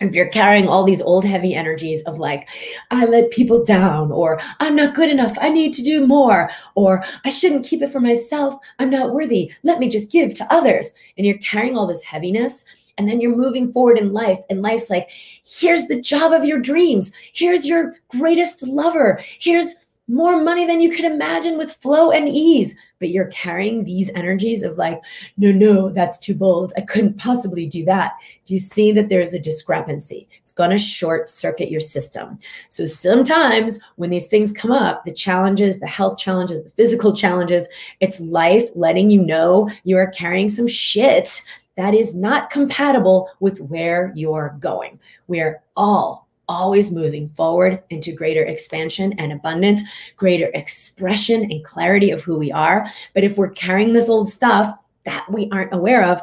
if 0.00 0.14
you're 0.14 0.28
carrying 0.28 0.68
all 0.68 0.84
these 0.84 1.02
old 1.02 1.24
heavy 1.24 1.54
energies 1.54 2.02
of 2.04 2.18
like 2.18 2.48
i 2.90 3.04
let 3.04 3.30
people 3.30 3.64
down 3.64 4.10
or 4.12 4.40
i'm 4.60 4.76
not 4.76 4.94
good 4.94 5.10
enough 5.10 5.36
i 5.40 5.48
need 5.48 5.72
to 5.72 5.82
do 5.82 6.06
more 6.06 6.50
or 6.74 7.04
i 7.24 7.30
shouldn't 7.30 7.66
keep 7.66 7.82
it 7.82 7.90
for 7.90 8.00
myself 8.00 8.54
i'm 8.78 8.90
not 8.90 9.12
worthy 9.12 9.52
let 9.62 9.78
me 9.78 9.88
just 9.88 10.10
give 10.10 10.32
to 10.34 10.52
others 10.52 10.92
and 11.16 11.26
you're 11.26 11.38
carrying 11.38 11.76
all 11.76 11.86
this 11.86 12.04
heaviness 12.04 12.64
and 12.96 13.08
then 13.08 13.20
you're 13.20 13.36
moving 13.36 13.72
forward 13.72 13.96
in 13.96 14.12
life 14.12 14.38
and 14.50 14.62
life's 14.62 14.90
like 14.90 15.08
here's 15.44 15.86
the 15.86 16.00
job 16.00 16.32
of 16.32 16.44
your 16.44 16.58
dreams 16.58 17.12
here's 17.32 17.66
your 17.66 17.94
greatest 18.08 18.66
lover 18.66 19.20
here's 19.38 19.74
more 20.08 20.42
money 20.42 20.64
than 20.66 20.80
you 20.80 20.90
could 20.90 21.04
imagine 21.04 21.58
with 21.58 21.72
flow 21.72 22.10
and 22.10 22.28
ease 22.28 22.76
but 22.98 23.10
you're 23.10 23.26
carrying 23.26 23.84
these 23.84 24.10
energies 24.14 24.62
of 24.62 24.76
like, 24.76 25.00
no, 25.36 25.52
no, 25.52 25.88
that's 25.90 26.18
too 26.18 26.34
bold. 26.34 26.72
I 26.76 26.82
couldn't 26.82 27.18
possibly 27.18 27.66
do 27.66 27.84
that. 27.86 28.12
Do 28.44 28.54
you 28.54 28.60
see 28.60 28.92
that 28.92 29.08
there's 29.08 29.34
a 29.34 29.38
discrepancy? 29.38 30.28
It's 30.40 30.52
going 30.52 30.70
to 30.70 30.78
short 30.78 31.28
circuit 31.28 31.70
your 31.70 31.80
system. 31.80 32.38
So 32.68 32.86
sometimes 32.86 33.78
when 33.96 34.10
these 34.10 34.26
things 34.26 34.52
come 34.52 34.72
up, 34.72 35.04
the 35.04 35.12
challenges, 35.12 35.80
the 35.80 35.86
health 35.86 36.18
challenges, 36.18 36.62
the 36.62 36.70
physical 36.70 37.14
challenges, 37.14 37.68
it's 38.00 38.20
life 38.20 38.68
letting 38.74 39.10
you 39.10 39.22
know 39.22 39.70
you 39.84 39.96
are 39.96 40.10
carrying 40.10 40.48
some 40.48 40.66
shit 40.66 41.42
that 41.76 41.94
is 41.94 42.14
not 42.14 42.50
compatible 42.50 43.30
with 43.40 43.60
where 43.60 44.12
you're 44.16 44.56
going. 44.58 44.98
We're 45.28 45.62
all 45.76 46.27
always 46.48 46.90
moving 46.90 47.28
forward 47.28 47.82
into 47.90 48.12
greater 48.12 48.44
expansion 48.44 49.12
and 49.18 49.32
abundance, 49.32 49.82
greater 50.16 50.50
expression 50.54 51.42
and 51.50 51.64
clarity 51.64 52.10
of 52.10 52.22
who 52.22 52.38
we 52.38 52.50
are. 52.50 52.88
But 53.14 53.24
if 53.24 53.36
we're 53.36 53.50
carrying 53.50 53.92
this 53.92 54.08
old 54.08 54.30
stuff 54.30 54.74
that 55.04 55.26
we 55.30 55.48
aren't 55.52 55.74
aware 55.74 56.04
of, 56.04 56.20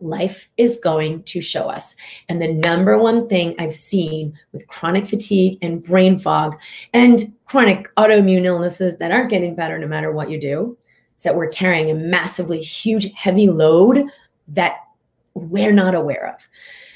life 0.00 0.48
is 0.56 0.78
going 0.82 1.22
to 1.24 1.40
show 1.40 1.68
us. 1.68 1.96
And 2.28 2.40
the 2.40 2.52
number 2.52 2.98
one 2.98 3.28
thing 3.28 3.54
I've 3.58 3.74
seen 3.74 4.38
with 4.52 4.66
chronic 4.68 5.06
fatigue 5.06 5.58
and 5.62 5.82
brain 5.82 6.18
fog 6.18 6.56
and 6.92 7.34
chronic 7.46 7.88
autoimmune 7.96 8.44
illnesses 8.44 8.98
that 8.98 9.12
aren't 9.12 9.30
getting 9.30 9.54
better 9.54 9.78
no 9.78 9.86
matter 9.86 10.12
what 10.12 10.30
you 10.30 10.40
do 10.40 10.76
is 11.16 11.22
that 11.22 11.36
we're 11.36 11.48
carrying 11.48 11.90
a 11.90 11.94
massively 11.94 12.60
huge, 12.60 13.12
heavy 13.14 13.48
load 13.48 14.04
that 14.48 14.78
we're 15.34 15.72
not 15.72 15.94
aware 15.94 16.34
of. 16.34 16.48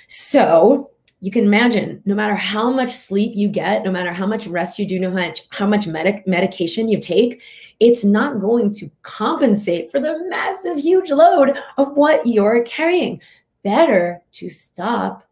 So 0.08 0.90
you 1.20 1.32
can 1.32 1.44
imagine 1.44 2.00
no 2.04 2.14
matter 2.14 2.34
how 2.34 2.70
much 2.70 2.92
sleep 2.92 3.32
you 3.34 3.48
get, 3.48 3.84
no 3.84 3.90
matter 3.90 4.12
how 4.12 4.26
much 4.26 4.46
rest 4.46 4.78
you 4.78 4.86
do, 4.86 5.00
no 5.00 5.10
matter 5.10 5.42
how 5.50 5.66
much 5.66 5.86
medic- 5.86 6.26
medication 6.26 6.88
you 6.88 7.00
take, 7.00 7.42
it's 7.80 8.04
not 8.04 8.40
going 8.40 8.72
to 8.74 8.88
compensate 9.02 9.90
for 9.90 9.98
the 9.98 10.24
massive, 10.28 10.78
huge 10.78 11.10
load 11.10 11.58
of 11.76 11.96
what 11.96 12.24
you're 12.26 12.62
carrying. 12.62 13.20
Better 13.64 14.22
to 14.32 14.48
stop, 14.48 15.24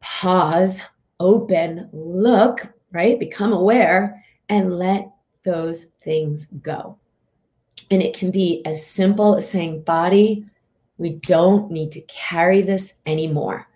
pause, 0.00 0.82
open, 1.20 1.88
look, 1.92 2.66
right? 2.90 3.20
Become 3.20 3.52
aware 3.52 4.24
and 4.48 4.76
let 4.76 5.08
those 5.44 5.86
things 6.02 6.46
go. 6.46 6.98
And 7.92 8.02
it 8.02 8.16
can 8.16 8.32
be 8.32 8.62
as 8.64 8.84
simple 8.84 9.36
as 9.36 9.48
saying, 9.48 9.82
body, 9.82 10.46
we 10.98 11.10
don't 11.10 11.70
need 11.70 11.92
to 11.92 12.00
carry 12.02 12.62
this 12.62 12.94
anymore. 13.06 13.68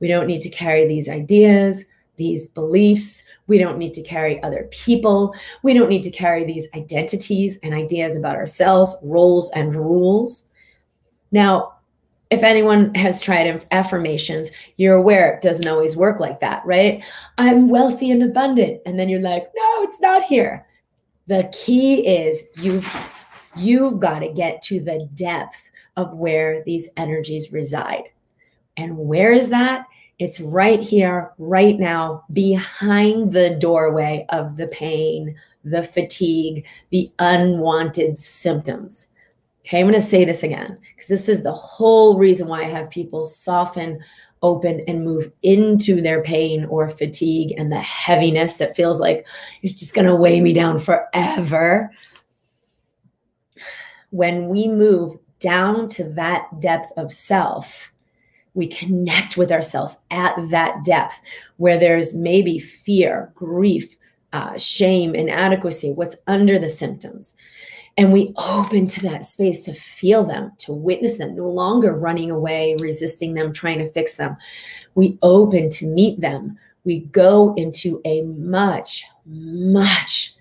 We 0.00 0.08
don't 0.08 0.26
need 0.26 0.42
to 0.42 0.50
carry 0.50 0.86
these 0.86 1.08
ideas, 1.08 1.84
these 2.16 2.46
beliefs. 2.46 3.22
We 3.46 3.58
don't 3.58 3.78
need 3.78 3.92
to 3.94 4.02
carry 4.02 4.42
other 4.42 4.68
people. 4.70 5.34
We 5.62 5.74
don't 5.74 5.88
need 5.88 6.02
to 6.02 6.10
carry 6.10 6.44
these 6.44 6.68
identities 6.74 7.58
and 7.62 7.74
ideas 7.74 8.16
about 8.16 8.36
ourselves, 8.36 8.94
roles, 9.02 9.50
and 9.50 9.74
rules. 9.74 10.44
Now, 11.32 11.74
if 12.30 12.42
anyone 12.42 12.92
has 12.94 13.20
tried 13.20 13.64
affirmations, 13.70 14.50
you're 14.76 14.96
aware 14.96 15.34
it 15.34 15.42
doesn't 15.42 15.68
always 15.68 15.96
work 15.96 16.18
like 16.18 16.40
that, 16.40 16.64
right? 16.66 17.04
I'm 17.38 17.68
wealthy 17.68 18.10
and 18.10 18.22
abundant. 18.22 18.80
And 18.84 18.98
then 18.98 19.08
you're 19.08 19.20
like, 19.20 19.44
no, 19.54 19.82
it's 19.82 20.00
not 20.00 20.22
here. 20.22 20.66
The 21.28 21.48
key 21.52 22.06
is 22.06 22.42
you've 22.56 22.88
you've 23.56 24.00
got 24.00 24.20
to 24.20 24.28
get 24.32 24.62
to 24.62 24.80
the 24.80 25.08
depth 25.14 25.56
of 25.96 26.14
where 26.14 26.62
these 26.64 26.88
energies 26.96 27.52
reside. 27.52 28.04
And 28.76 28.96
where 28.96 29.32
is 29.32 29.48
that? 29.50 29.86
It's 30.18 30.40
right 30.40 30.80
here, 30.80 31.32
right 31.38 31.78
now, 31.78 32.24
behind 32.32 33.32
the 33.32 33.56
doorway 33.60 34.24
of 34.30 34.56
the 34.56 34.66
pain, 34.68 35.36
the 35.64 35.82
fatigue, 35.82 36.64
the 36.90 37.10
unwanted 37.18 38.18
symptoms. 38.18 39.06
Okay, 39.60 39.80
I'm 39.80 39.86
going 39.86 39.94
to 39.94 40.00
say 40.00 40.24
this 40.24 40.42
again 40.42 40.78
because 40.94 41.08
this 41.08 41.28
is 41.28 41.42
the 41.42 41.52
whole 41.52 42.16
reason 42.18 42.46
why 42.46 42.60
I 42.60 42.68
have 42.68 42.88
people 42.88 43.24
soften, 43.24 43.98
open, 44.42 44.80
and 44.86 45.04
move 45.04 45.30
into 45.42 46.00
their 46.00 46.22
pain 46.22 46.64
or 46.66 46.88
fatigue 46.88 47.52
and 47.58 47.70
the 47.70 47.80
heaviness 47.80 48.58
that 48.58 48.76
feels 48.76 49.00
like 49.00 49.26
it's 49.62 49.74
just 49.74 49.92
going 49.92 50.06
to 50.06 50.14
weigh 50.14 50.40
me 50.40 50.52
down 50.52 50.78
forever. 50.78 51.90
When 54.10 54.48
we 54.48 54.68
move 54.68 55.16
down 55.40 55.88
to 55.90 56.04
that 56.10 56.60
depth 56.60 56.92
of 56.96 57.12
self, 57.12 57.90
we 58.56 58.66
connect 58.66 59.36
with 59.36 59.52
ourselves 59.52 59.98
at 60.10 60.34
that 60.50 60.82
depth 60.84 61.20
where 61.58 61.78
there's 61.78 62.14
maybe 62.14 62.58
fear, 62.58 63.30
grief, 63.34 63.94
uh, 64.32 64.56
shame, 64.58 65.14
inadequacy, 65.14 65.92
what's 65.92 66.16
under 66.26 66.58
the 66.58 66.68
symptoms. 66.68 67.34
And 67.98 68.12
we 68.12 68.34
open 68.36 68.86
to 68.86 69.02
that 69.02 69.24
space 69.24 69.62
to 69.66 69.72
feel 69.72 70.24
them, 70.24 70.52
to 70.58 70.72
witness 70.72 71.18
them, 71.18 71.36
no 71.36 71.48
longer 71.48 71.92
running 71.94 72.30
away, 72.30 72.76
resisting 72.80 73.34
them, 73.34 73.52
trying 73.52 73.78
to 73.78 73.86
fix 73.86 74.14
them. 74.14 74.36
We 74.94 75.18
open 75.22 75.70
to 75.70 75.86
meet 75.86 76.20
them. 76.20 76.58
We 76.84 77.00
go 77.00 77.54
into 77.54 78.00
a 78.04 78.22
much, 78.22 79.04
much 79.26 80.34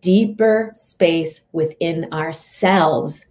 deeper 0.00 0.70
space 0.74 1.42
within 1.52 2.12
ourselves 2.12 3.26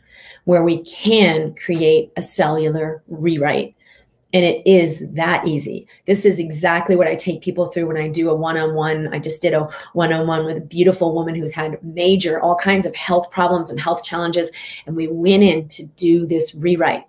where 0.45 0.63
we 0.63 0.83
can 0.83 1.53
create 1.55 2.11
a 2.17 2.21
cellular 2.21 3.03
rewrite. 3.07 3.75
And 4.33 4.45
it 4.45 4.65
is 4.65 5.03
that 5.11 5.45
easy. 5.45 5.87
This 6.05 6.25
is 6.25 6.39
exactly 6.39 6.95
what 6.95 7.07
I 7.07 7.15
take 7.15 7.41
people 7.41 7.67
through 7.67 7.87
when 7.87 7.97
I 7.97 8.07
do 8.07 8.29
a 8.29 8.35
one 8.35 8.57
on 8.57 8.75
one. 8.75 9.09
I 9.13 9.19
just 9.19 9.41
did 9.41 9.53
a 9.53 9.67
one 9.93 10.13
on 10.13 10.25
one 10.25 10.45
with 10.45 10.57
a 10.57 10.61
beautiful 10.61 11.13
woman 11.13 11.35
who's 11.35 11.53
had 11.53 11.83
major, 11.83 12.39
all 12.41 12.55
kinds 12.55 12.85
of 12.85 12.95
health 12.95 13.29
problems 13.29 13.69
and 13.69 13.79
health 13.79 14.03
challenges. 14.03 14.51
And 14.85 14.95
we 14.95 15.07
went 15.07 15.43
in 15.43 15.67
to 15.69 15.85
do 15.85 16.25
this 16.25 16.55
rewrite. 16.55 17.05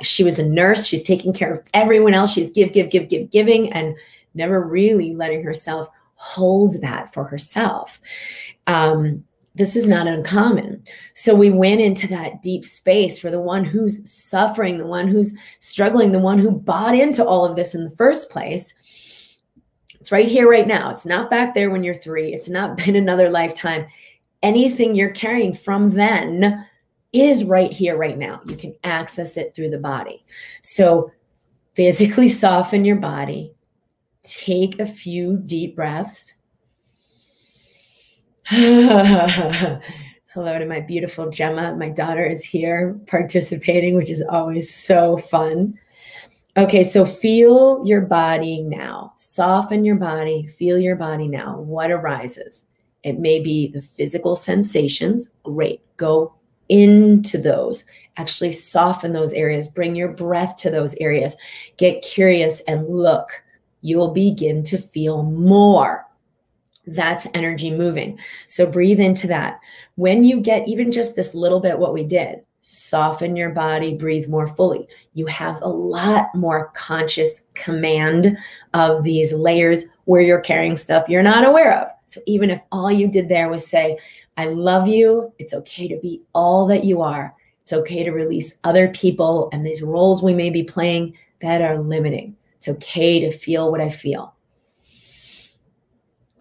She 0.00 0.24
was 0.24 0.38
a 0.38 0.48
nurse. 0.48 0.86
She's 0.86 1.02
taking 1.02 1.34
care 1.34 1.54
of 1.54 1.62
everyone 1.74 2.14
else. 2.14 2.32
She's 2.32 2.50
give, 2.50 2.72
give, 2.72 2.90
give, 2.90 3.08
give, 3.08 3.30
giving, 3.30 3.70
and 3.72 3.94
never 4.34 4.60
really 4.60 5.14
letting 5.14 5.42
herself 5.42 5.88
hold 6.14 6.80
that 6.80 7.12
for 7.12 7.24
herself. 7.24 8.00
Um, 8.66 9.24
this 9.56 9.74
is 9.74 9.88
not 9.88 10.06
uncommon. 10.06 10.84
So 11.14 11.34
we 11.34 11.50
went 11.50 11.80
into 11.80 12.06
that 12.08 12.42
deep 12.42 12.64
space 12.64 13.18
for 13.18 13.30
the 13.30 13.40
one 13.40 13.64
who's 13.64 14.08
suffering, 14.08 14.76
the 14.76 14.86
one 14.86 15.08
who's 15.08 15.34
struggling, 15.60 16.12
the 16.12 16.18
one 16.18 16.38
who 16.38 16.50
bought 16.50 16.94
into 16.94 17.24
all 17.24 17.46
of 17.46 17.56
this 17.56 17.74
in 17.74 17.84
the 17.84 17.96
first 17.96 18.30
place. 18.30 18.74
It's 19.98 20.12
right 20.12 20.28
here, 20.28 20.48
right 20.48 20.66
now. 20.66 20.90
It's 20.90 21.06
not 21.06 21.30
back 21.30 21.54
there 21.54 21.70
when 21.70 21.82
you're 21.82 21.94
three. 21.94 22.34
It's 22.34 22.50
not 22.50 22.76
been 22.84 22.96
another 22.96 23.30
lifetime. 23.30 23.86
Anything 24.42 24.94
you're 24.94 25.10
carrying 25.10 25.54
from 25.54 25.90
then 25.90 26.66
is 27.14 27.44
right 27.44 27.72
here, 27.72 27.96
right 27.96 28.18
now. 28.18 28.42
You 28.44 28.56
can 28.56 28.74
access 28.84 29.38
it 29.38 29.54
through 29.54 29.70
the 29.70 29.78
body. 29.78 30.24
So 30.60 31.10
physically 31.74 32.28
soften 32.28 32.84
your 32.84 32.96
body, 32.96 33.54
take 34.22 34.78
a 34.78 34.86
few 34.86 35.38
deep 35.38 35.76
breaths 35.76 36.34
Hello 38.48 39.80
to 40.36 40.66
my 40.66 40.78
beautiful 40.78 41.28
Gemma. 41.28 41.74
My 41.74 41.88
daughter 41.88 42.24
is 42.24 42.44
here 42.44 42.96
participating, 43.08 43.96
which 43.96 44.08
is 44.08 44.22
always 44.30 44.72
so 44.72 45.16
fun. 45.16 45.76
Okay, 46.56 46.84
so 46.84 47.04
feel 47.04 47.82
your 47.84 48.02
body 48.02 48.62
now. 48.62 49.12
Soften 49.16 49.84
your 49.84 49.96
body. 49.96 50.46
Feel 50.46 50.78
your 50.78 50.94
body 50.94 51.26
now. 51.26 51.58
What 51.58 51.90
arises? 51.90 52.64
It 53.02 53.18
may 53.18 53.40
be 53.40 53.66
the 53.66 53.82
physical 53.82 54.36
sensations. 54.36 55.32
Great. 55.42 55.80
Go 55.96 56.32
into 56.68 57.38
those. 57.38 57.84
Actually, 58.16 58.52
soften 58.52 59.12
those 59.12 59.32
areas. 59.32 59.66
Bring 59.66 59.96
your 59.96 60.12
breath 60.12 60.56
to 60.58 60.70
those 60.70 60.94
areas. 61.00 61.36
Get 61.78 62.02
curious 62.02 62.60
and 62.68 62.88
look. 62.88 63.26
You'll 63.80 64.12
begin 64.12 64.62
to 64.64 64.78
feel 64.78 65.24
more 65.24 66.05
that's 66.86 67.26
energy 67.34 67.70
moving. 67.70 68.18
So 68.46 68.70
breathe 68.70 69.00
into 69.00 69.26
that. 69.28 69.60
When 69.96 70.24
you 70.24 70.40
get 70.40 70.68
even 70.68 70.90
just 70.90 71.16
this 71.16 71.34
little 71.34 71.60
bit, 71.60 71.78
what 71.78 71.94
we 71.94 72.04
did, 72.04 72.42
soften 72.60 73.36
your 73.36 73.50
body, 73.50 73.94
breathe 73.94 74.28
more 74.28 74.46
fully. 74.46 74.88
You 75.14 75.26
have 75.26 75.60
a 75.62 75.68
lot 75.68 76.34
more 76.34 76.72
conscious 76.74 77.46
command 77.54 78.36
of 78.74 79.02
these 79.02 79.32
layers 79.32 79.86
where 80.04 80.20
you're 80.20 80.40
carrying 80.40 80.76
stuff 80.76 81.08
you're 81.08 81.22
not 81.22 81.44
aware 81.44 81.78
of. 81.78 81.88
So 82.06 82.20
even 82.26 82.50
if 82.50 82.60
all 82.72 82.90
you 82.90 83.08
did 83.08 83.28
there 83.28 83.48
was 83.48 83.66
say, 83.66 83.98
I 84.36 84.46
love 84.46 84.86
you, 84.86 85.32
it's 85.38 85.54
okay 85.54 85.88
to 85.88 85.98
be 86.00 86.22
all 86.34 86.66
that 86.66 86.84
you 86.84 87.02
are. 87.02 87.34
It's 87.62 87.72
okay 87.72 88.04
to 88.04 88.12
release 88.12 88.56
other 88.64 88.88
people 88.88 89.48
and 89.52 89.64
these 89.64 89.82
roles 89.82 90.22
we 90.22 90.34
may 90.34 90.50
be 90.50 90.62
playing 90.62 91.16
that 91.40 91.62
are 91.62 91.78
limiting. 91.78 92.36
It's 92.56 92.68
okay 92.68 93.20
to 93.20 93.30
feel 93.30 93.70
what 93.70 93.80
I 93.80 93.90
feel. 93.90 94.35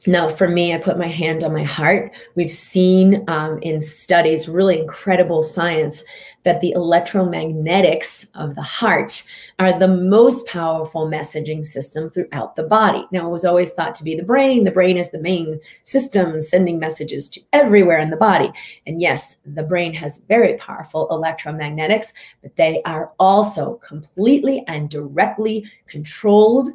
Now, 0.07 0.29
for 0.29 0.47
me, 0.47 0.73
I 0.73 0.77
put 0.77 0.99
my 0.99 1.07
hand 1.07 1.43
on 1.43 1.51
my 1.51 1.63
heart. 1.63 2.13
We've 2.35 2.51
seen 2.51 3.23
um, 3.27 3.57
in 3.63 3.81
studies, 3.81 4.47
really 4.47 4.79
incredible 4.79 5.41
science, 5.41 6.03
that 6.43 6.61
the 6.61 6.73
electromagnetics 6.77 8.29
of 8.35 8.53
the 8.53 8.61
heart 8.61 9.23
are 9.57 9.77
the 9.77 9.87
most 9.87 10.45
powerful 10.45 11.07
messaging 11.07 11.65
system 11.65 12.07
throughout 12.07 12.55
the 12.55 12.63
body. 12.63 13.03
Now, 13.11 13.27
it 13.27 13.31
was 13.31 13.45
always 13.45 13.71
thought 13.71 13.95
to 13.95 14.03
be 14.03 14.15
the 14.15 14.23
brain. 14.23 14.63
The 14.63 14.71
brain 14.71 14.97
is 14.97 15.09
the 15.09 15.19
main 15.19 15.59
system 15.85 16.39
sending 16.39 16.77
messages 16.77 17.27
to 17.29 17.41
everywhere 17.51 17.97
in 17.97 18.11
the 18.11 18.17
body. 18.17 18.51
And 18.85 19.01
yes, 19.01 19.37
the 19.43 19.63
brain 19.63 19.91
has 19.95 20.19
very 20.27 20.53
powerful 20.57 21.07
electromagnetics, 21.09 22.13
but 22.43 22.55
they 22.57 22.83
are 22.83 23.11
also 23.19 23.75
completely 23.75 24.63
and 24.67 24.87
directly 24.87 25.65
controlled 25.87 26.69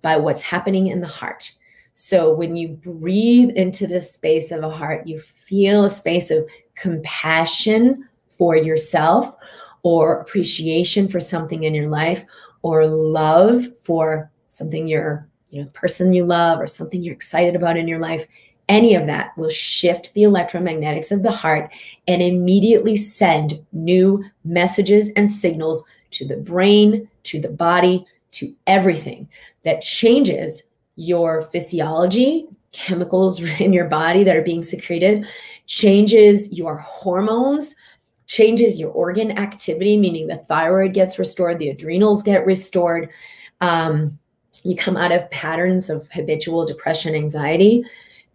by 0.00 0.16
what's 0.16 0.42
happening 0.42 0.86
in 0.86 1.02
the 1.02 1.06
heart. 1.06 1.52
So 1.94 2.32
when 2.34 2.56
you 2.56 2.68
breathe 2.68 3.50
into 3.50 3.86
this 3.86 4.12
space 4.12 4.50
of 4.52 4.62
a 4.62 4.70
heart, 4.70 5.06
you 5.06 5.20
feel 5.20 5.84
a 5.84 5.90
space 5.90 6.30
of 6.30 6.46
compassion 6.74 8.08
for 8.30 8.56
yourself 8.56 9.34
or 9.82 10.20
appreciation 10.20 11.08
for 11.08 11.20
something 11.20 11.64
in 11.64 11.74
your 11.74 11.88
life 11.88 12.24
or 12.62 12.86
love 12.86 13.66
for 13.82 14.30
something 14.48 14.86
you're, 14.86 15.28
you 15.50 15.62
know, 15.62 15.68
person 15.70 16.12
you 16.12 16.24
love 16.24 16.60
or 16.60 16.66
something 16.66 17.02
you're 17.02 17.14
excited 17.14 17.56
about 17.56 17.76
in 17.76 17.88
your 17.88 17.98
life. 17.98 18.26
Any 18.68 18.94
of 18.94 19.06
that 19.06 19.36
will 19.36 19.50
shift 19.50 20.14
the 20.14 20.22
electromagnetics 20.22 21.10
of 21.10 21.22
the 21.22 21.30
heart 21.30 21.72
and 22.06 22.22
immediately 22.22 22.94
send 22.94 23.60
new 23.72 24.24
messages 24.44 25.10
and 25.16 25.30
signals 25.30 25.82
to 26.12 26.26
the 26.26 26.36
brain, 26.36 27.08
to 27.24 27.40
the 27.40 27.48
body, 27.48 28.06
to 28.32 28.54
everything 28.66 29.28
that 29.64 29.80
changes 29.80 30.62
your 31.00 31.40
physiology, 31.40 32.46
chemicals 32.72 33.40
in 33.60 33.72
your 33.72 33.86
body 33.86 34.22
that 34.22 34.36
are 34.36 34.42
being 34.42 34.62
secreted, 34.62 35.26
changes 35.66 36.52
your 36.52 36.76
hormones, 36.76 37.74
changes 38.26 38.78
your 38.78 38.90
organ 38.90 39.36
activity, 39.38 39.96
meaning 39.96 40.26
the 40.26 40.36
thyroid 40.36 40.92
gets 40.92 41.18
restored, 41.18 41.58
the 41.58 41.70
adrenals 41.70 42.22
get 42.22 42.46
restored. 42.46 43.10
Um, 43.60 44.18
you 44.62 44.76
come 44.76 44.96
out 44.96 45.10
of 45.10 45.28
patterns 45.30 45.88
of 45.88 46.06
habitual 46.12 46.66
depression, 46.66 47.14
anxiety, 47.14 47.82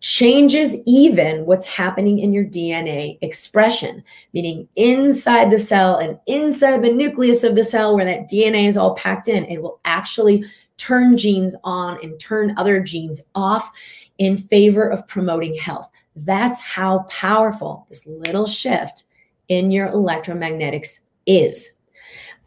changes 0.01 0.75
even 0.85 1.45
what's 1.45 1.65
happening 1.65 2.19
in 2.19 2.33
your 2.33 2.45
DNA 2.45 3.17
expression, 3.21 4.03
meaning 4.33 4.67
inside 4.75 5.51
the 5.51 5.57
cell 5.57 5.97
and 5.97 6.19
inside 6.25 6.83
the 6.83 6.91
nucleus 6.91 7.43
of 7.43 7.55
the 7.55 7.63
cell 7.63 7.95
where 7.95 8.05
that 8.05 8.29
DNA 8.29 8.67
is 8.67 8.75
all 8.75 8.95
packed 8.95 9.27
in, 9.27 9.45
it 9.45 9.61
will 9.61 9.79
actually 9.85 10.43
turn 10.77 11.17
genes 11.17 11.55
on 11.63 11.97
and 12.03 12.19
turn 12.19 12.53
other 12.57 12.79
genes 12.79 13.21
off 13.33 13.71
in 14.17 14.37
favor 14.37 14.87
of 14.87 15.07
promoting 15.07 15.55
health. 15.55 15.89
That's 16.15 16.61
how 16.61 16.99
powerful 17.09 17.85
this 17.89 18.05
little 18.05 18.45
shift 18.45 19.03
in 19.49 19.71
your 19.71 19.89
electromagnetics 19.89 20.99
is. 21.25 21.71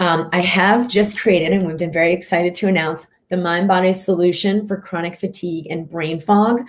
Um, 0.00 0.28
I 0.32 0.40
have 0.40 0.88
just 0.88 1.18
created, 1.18 1.52
and 1.52 1.66
we've 1.66 1.76
been 1.76 1.92
very 1.92 2.12
excited 2.12 2.54
to 2.56 2.68
announce 2.68 3.08
the 3.28 3.36
mind 3.36 3.68
body 3.68 3.92
solution 3.92 4.66
for 4.66 4.80
chronic 4.80 5.18
fatigue 5.18 5.66
and 5.68 5.88
brain 5.88 6.18
fog, 6.18 6.60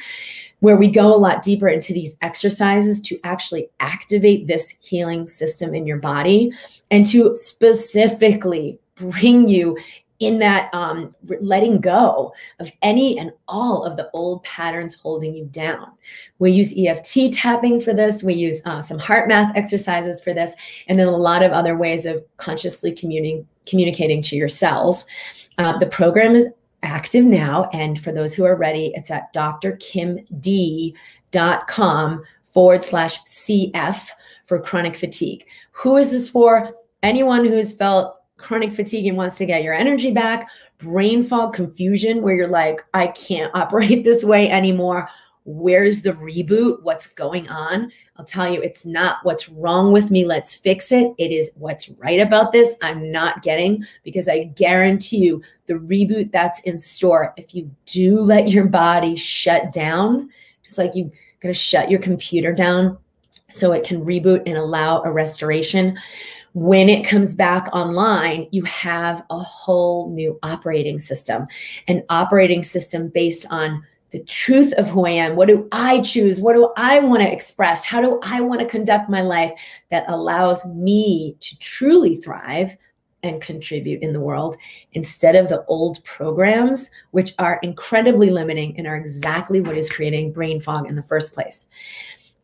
where 0.60 0.76
we 0.76 0.90
go 0.90 1.14
a 1.14 1.16
lot 1.16 1.42
deeper 1.42 1.70
into 1.70 1.94
these 1.94 2.16
exercises 2.22 3.00
to 3.02 3.18
actually 3.24 3.70
activate 3.80 4.48
this 4.48 4.76
healing 4.82 5.28
system 5.28 5.74
in 5.74 5.88
your 5.88 5.98
body 5.98 6.52
and 6.92 7.06
to 7.06 7.34
specifically 7.36 8.78
bring 8.96 9.48
you 9.48 9.78
in 10.20 10.40
that 10.40 10.70
um, 10.74 11.12
letting 11.42 11.80
go 11.80 12.34
of 12.60 12.70
any 12.82 13.18
and 13.18 13.32
all 13.48 13.84
of 13.84 13.96
the 13.96 14.10
old 14.14 14.44
patterns 14.44 14.96
holding 14.96 15.34
you 15.34 15.46
down. 15.46 15.88
We 16.40 16.52
use 16.52 16.74
EFT 16.78 17.32
tapping 17.32 17.80
for 17.80 17.94
this. 17.94 18.22
We 18.22 18.34
use 18.34 18.62
uh, 18.66 18.82
some 18.82 19.00
HeartMath 19.00 19.56
exercises 19.56 20.22
for 20.22 20.34
this, 20.34 20.56
and 20.88 21.00
then 21.00 21.08
a 21.08 21.18
lot 21.18 21.42
of 21.42 21.52
other 21.52 21.78
ways 21.78 22.06
of 22.06 22.24
consciously 22.38 22.92
communicating 22.92 23.48
communicating 23.66 24.22
to 24.24 24.36
your 24.36 24.50
cells. 24.50 25.06
Uh, 25.58 25.78
the 25.78 25.86
program 25.86 26.36
is 26.36 26.48
active 26.84 27.26
now. 27.26 27.70
And 27.72 28.02
for 28.04 28.12
those 28.12 28.34
who 28.34 28.44
are 28.46 28.56
ready, 28.56 28.92
it's 28.96 29.12
at 29.12 29.34
drkimd.com 29.34 30.94
forward 32.44 32.84
slash 32.84 33.20
CF 33.24 34.08
for 34.46 34.60
chronic 34.60 34.96
fatigue. 34.98 35.46
Who 35.72 35.98
is 35.98 36.12
this 36.12 36.30
for? 36.30 36.74
Anyone 37.04 37.46
who's 37.46 37.72
felt 37.72 38.19
chronic 38.40 38.74
fatigue 38.74 39.06
and 39.06 39.18
wants 39.18 39.36
to 39.38 39.46
get 39.46 39.64
your 39.64 39.74
energy 39.74 40.12
back, 40.12 40.50
brain 40.80 41.22
fog, 41.22 41.54
confusion, 41.54 42.22
where 42.22 42.36
you're 42.36 42.48
like, 42.48 42.82
I 42.94 43.08
can't 43.08 43.52
operate 43.56 44.04
this 44.04 44.24
way 44.24 44.50
anymore. 44.50 45.08
Where's 45.46 46.02
the 46.02 46.12
reboot? 46.14 46.84
What's 46.84 47.08
going 47.08 47.48
on? 47.48 47.92
I'll 48.18 48.26
tell 48.26 48.52
you, 48.52 48.62
it's 48.62 48.86
not 48.86 49.18
what's 49.24 49.50
wrong 49.50 49.92
with 49.92 50.12
me. 50.12 50.26
Let's 50.26 50.54
fix 50.54 50.92
it. 50.92 51.14
It 51.18 51.32
is 51.32 51.50
what's 51.56 51.90
right 51.90 52.20
about 52.20 52.52
this. 52.52 52.76
I'm 52.82 53.12
not 53.12 53.42
getting 53.42 53.84
because 54.04 54.28
I 54.28 54.44
guarantee 54.44 55.18
you 55.18 55.42
the 55.66 55.76
reboot 55.76 56.32
that's 56.32 56.62
in 56.64 56.78
store. 56.78 57.34
If 57.38 57.56
you 57.56 57.72
do 57.86 58.20
let 58.20 58.50
your 58.50 58.66
body 58.66 59.16
shut 59.16 59.72
down, 59.72 60.30
just 60.64 60.78
like 60.78 60.92
you're 60.94 61.10
going 61.40 61.54
to 61.54 61.60
shut 61.60 61.90
your 61.90 62.00
computer 62.00 62.54
down 62.54 62.98
so 63.50 63.72
it 63.72 63.86
can 63.86 64.04
reboot 64.04 64.44
and 64.46 64.58
allow 64.58 65.02
a 65.04 65.12
restoration. 65.12 65.98
When 66.54 66.90
it 66.90 67.06
comes 67.06 67.34
back 67.34 67.68
online, 67.74 68.48
you 68.52 68.64
have 68.64 69.24
a 69.30 69.38
whole 69.38 70.10
new 70.12 70.40
operating 70.42 71.00
system, 71.00 71.48
an 71.88 72.04
operating 72.10 72.64
system 72.64 73.10
based 73.10 73.46
on 73.52 73.84
the 74.12 74.24
truth 74.24 74.74
of 74.74 74.90
who 74.90 75.06
I 75.06 75.12
am. 75.12 75.36
What 75.36 75.48
do 75.48 75.68
I 75.72 76.02
choose? 76.02 76.42
What 76.42 76.56
do 76.56 76.74
I 76.76 77.00
want 77.00 77.22
to 77.22 77.32
express? 77.32 77.86
How 77.86 78.02
do 78.02 78.20
I 78.24 78.42
want 78.42 78.62
to 78.62 78.68
conduct 78.68 79.10
my 79.10 79.22
life 79.22 79.52
that 79.90 80.10
allows 80.10 80.66
me 80.66 81.36
to 81.40 81.58
truly 81.60 82.16
thrive 82.16 82.76
and 83.22 83.42
contribute 83.42 84.02
in 84.02 84.14
the 84.14 84.20
world 84.20 84.56
instead 84.94 85.36
of 85.36 85.50
the 85.50 85.64
old 85.66 86.04
programs, 86.04 86.90
which 87.12 87.34
are 87.38 87.60
incredibly 87.62 88.30
limiting 88.30 88.78
and 88.78 88.88
are 88.88 88.96
exactly 88.96 89.62
what 89.62 89.78
is 89.78 89.90
creating 89.90 90.32
brain 90.32 90.60
fog 90.60 90.88
in 90.88 90.96
the 90.96 91.04
first 91.04 91.34
place. 91.34 91.66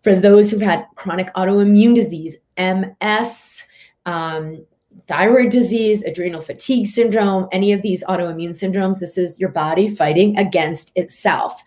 For 0.06 0.14
those 0.14 0.52
who've 0.52 0.62
had 0.62 0.86
chronic 0.94 1.34
autoimmune 1.34 1.96
disease, 1.96 2.38
MS, 2.60 3.64
um, 4.06 4.64
thyroid 5.08 5.50
disease, 5.50 6.03
adrenal 6.03 6.42
fatigue 6.42 6.86
syndrome, 6.86 7.48
any 7.51 7.74
of 7.74 7.82
these 7.82 8.03
autoimmune 8.03 8.51
syndromes, 8.51 9.00
this 9.00 9.18
is 9.18 9.40
your 9.40 9.50
body 9.50 9.90
fighting 9.90 10.38
against 10.38 10.96
itself. 10.96 11.60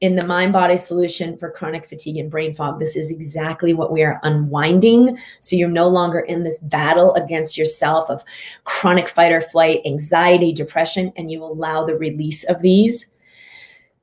In 0.00 0.14
the 0.14 0.24
mind 0.24 0.52
body 0.52 0.76
solution 0.76 1.36
for 1.36 1.50
chronic 1.50 1.84
fatigue 1.84 2.18
and 2.18 2.30
brain 2.30 2.54
fog, 2.54 2.78
this 2.78 2.94
is 2.94 3.10
exactly 3.10 3.74
what 3.74 3.90
we 3.90 4.04
are 4.04 4.20
unwinding. 4.22 5.18
So 5.40 5.56
you're 5.56 5.68
no 5.68 5.88
longer 5.88 6.20
in 6.20 6.44
this 6.44 6.58
battle 6.58 7.12
against 7.14 7.58
yourself 7.58 8.08
of 8.08 8.22
chronic 8.62 9.08
fight 9.08 9.32
or 9.32 9.40
flight, 9.40 9.80
anxiety, 9.84 10.52
depression, 10.52 11.12
and 11.16 11.28
you 11.28 11.42
allow 11.42 11.84
the 11.84 11.96
release 11.96 12.44
of 12.44 12.62
these 12.62 13.06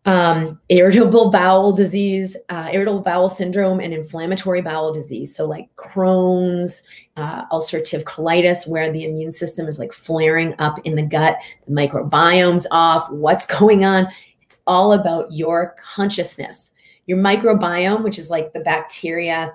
um, 0.08 0.58
irritable 0.70 1.30
bowel 1.32 1.74
disease, 1.74 2.38
uh, 2.48 2.70
irritable 2.72 3.02
bowel 3.02 3.28
syndrome, 3.28 3.82
and 3.82 3.94
inflammatory 3.94 4.62
bowel 4.62 4.94
disease. 4.94 5.36
So, 5.36 5.46
like 5.46 5.70
Crohn's, 5.76 6.82
uh, 7.18 7.46
ulcerative 7.50 8.04
colitis, 8.04 8.66
where 8.68 8.90
the 8.90 9.04
immune 9.04 9.34
system 9.34 9.68
is 9.68 9.78
like 9.78 9.92
flaring 9.92 10.56
up 10.60 10.80
in 10.86 10.96
the 10.96 11.04
gut, 11.04 11.38
the 11.68 11.74
microbiome's 11.74 12.66
off, 12.72 13.12
what's 13.12 13.46
going 13.60 13.84
on? 13.84 14.08
It's 14.42 14.58
all 14.66 14.94
about 14.94 15.30
your 15.32 15.76
consciousness. 15.78 16.72
Your 17.06 17.18
microbiome, 17.18 18.02
which 18.02 18.18
is 18.18 18.30
like 18.30 18.54
the 18.54 18.62
bacteria 18.62 19.54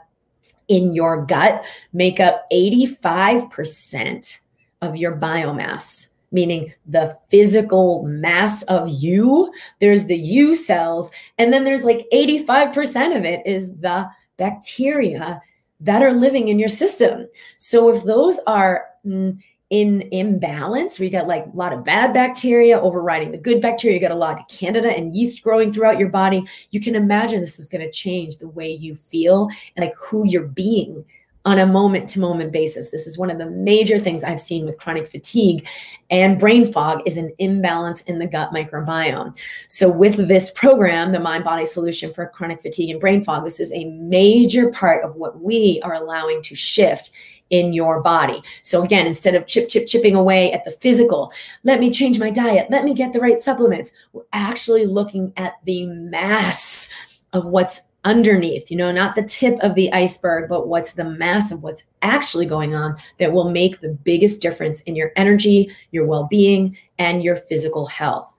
in 0.68 0.92
your 0.92 1.24
gut, 1.24 1.62
make 1.94 2.20
up 2.20 2.44
85% 2.52 4.38
of 4.82 4.96
your 4.96 5.16
biomass 5.16 6.08
meaning 6.32 6.72
the 6.86 7.16
physical 7.30 8.02
mass 8.04 8.62
of 8.64 8.88
you. 8.88 9.52
There's 9.78 10.06
the 10.06 10.16
you 10.16 10.54
cells, 10.54 11.10
and 11.38 11.52
then 11.52 11.64
there's 11.64 11.84
like 11.84 12.06
85% 12.12 13.16
of 13.16 13.24
it 13.24 13.46
is 13.46 13.74
the 13.76 14.08
bacteria 14.36 15.40
that 15.80 16.02
are 16.02 16.12
living 16.12 16.48
in 16.48 16.58
your 16.58 16.68
system. 16.68 17.28
So 17.58 17.88
if 17.88 18.04
those 18.04 18.38
are 18.46 18.86
mm, 19.04 19.36
in 19.70 20.02
imbalance, 20.12 20.98
where 20.98 21.06
you 21.06 21.10
got 21.10 21.26
like 21.26 21.46
a 21.46 21.56
lot 21.56 21.72
of 21.72 21.82
bad 21.82 22.12
bacteria 22.12 22.78
overriding 22.78 23.32
the 23.32 23.38
good 23.38 23.60
bacteria, 23.60 23.96
you 23.96 24.00
got 24.00 24.10
a 24.10 24.14
lot 24.14 24.38
of 24.38 24.46
candida 24.48 24.90
and 24.90 25.16
yeast 25.16 25.42
growing 25.42 25.72
throughout 25.72 25.98
your 25.98 26.10
body, 26.10 26.44
you 26.70 26.80
can 26.80 26.94
imagine 26.94 27.40
this 27.40 27.58
is 27.58 27.68
going 27.68 27.80
to 27.80 27.90
change 27.90 28.36
the 28.36 28.48
way 28.48 28.70
you 28.70 28.94
feel 28.94 29.48
and 29.74 29.84
like 29.84 29.94
who 29.96 30.26
you're 30.26 30.42
being 30.42 31.04
on 31.44 31.58
a 31.58 31.66
moment 31.66 32.08
to 32.10 32.20
moment 32.20 32.52
basis. 32.52 32.90
This 32.90 33.06
is 33.06 33.18
one 33.18 33.30
of 33.30 33.38
the 33.38 33.50
major 33.50 33.98
things 33.98 34.22
I've 34.22 34.40
seen 34.40 34.64
with 34.64 34.78
chronic 34.78 35.08
fatigue 35.08 35.66
and 36.10 36.38
brain 36.38 36.70
fog 36.70 37.02
is 37.06 37.16
an 37.16 37.32
imbalance 37.38 38.02
in 38.02 38.18
the 38.18 38.26
gut 38.26 38.50
microbiome. 38.50 39.36
So 39.66 39.90
with 39.90 40.28
this 40.28 40.50
program, 40.50 41.12
the 41.12 41.20
mind 41.20 41.44
body 41.44 41.66
solution 41.66 42.12
for 42.12 42.26
chronic 42.28 42.60
fatigue 42.60 42.90
and 42.90 43.00
brain 43.00 43.24
fog, 43.24 43.44
this 43.44 43.60
is 43.60 43.72
a 43.72 43.86
major 43.86 44.70
part 44.70 45.04
of 45.04 45.16
what 45.16 45.40
we 45.40 45.80
are 45.82 45.94
allowing 45.94 46.42
to 46.42 46.54
shift 46.54 47.10
in 47.50 47.72
your 47.72 48.02
body. 48.02 48.42
So 48.62 48.82
again, 48.82 49.06
instead 49.06 49.34
of 49.34 49.46
chip 49.46 49.68
chip 49.68 49.86
chipping 49.86 50.14
away 50.14 50.52
at 50.52 50.64
the 50.64 50.70
physical, 50.70 51.32
let 51.64 51.80
me 51.80 51.90
change 51.90 52.18
my 52.18 52.30
diet, 52.30 52.68
let 52.70 52.84
me 52.84 52.94
get 52.94 53.12
the 53.12 53.20
right 53.20 53.40
supplements. 53.40 53.92
We're 54.12 54.22
actually 54.32 54.86
looking 54.86 55.32
at 55.36 55.54
the 55.64 55.86
mass 55.86 56.88
of 57.32 57.46
what's 57.46 57.82
underneath, 58.04 58.70
you 58.70 58.76
know, 58.76 58.90
not 58.90 59.14
the 59.14 59.22
tip 59.22 59.58
of 59.60 59.74
the 59.74 59.92
iceberg, 59.92 60.48
but 60.48 60.66
what's 60.66 60.92
the 60.92 61.04
mass 61.04 61.52
of 61.52 61.62
what's 61.62 61.84
actually 62.02 62.46
going 62.46 62.74
on 62.74 62.96
that 63.18 63.32
will 63.32 63.50
make 63.50 63.80
the 63.80 63.90
biggest 64.04 64.40
difference 64.40 64.80
in 64.82 64.96
your 64.96 65.12
energy, 65.16 65.70
your 65.92 66.06
well 66.06 66.26
being, 66.28 66.76
and 66.98 67.22
your 67.22 67.36
physical 67.36 67.86
health. 67.86 68.32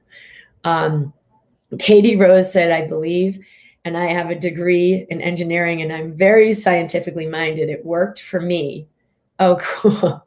Um, 0.64 1.14
Katie 1.80 2.16
Rose 2.16 2.52
said, 2.52 2.72
I 2.72 2.88
believe, 2.88 3.40
and 3.86 3.98
I 3.98 4.06
have 4.08 4.30
a 4.30 4.36
degree 4.40 5.06
in 5.10 5.22
engineering 5.22 5.82
and 5.82 5.92
I'm 5.92 6.16
very 6.16 6.54
scientifically 6.54 7.28
minded. 7.28 7.70
It 7.70 7.86
worked 7.86 8.22
for 8.22 8.40
me. 8.40 8.88
Oh, 9.40 9.58
cool. 9.62 10.26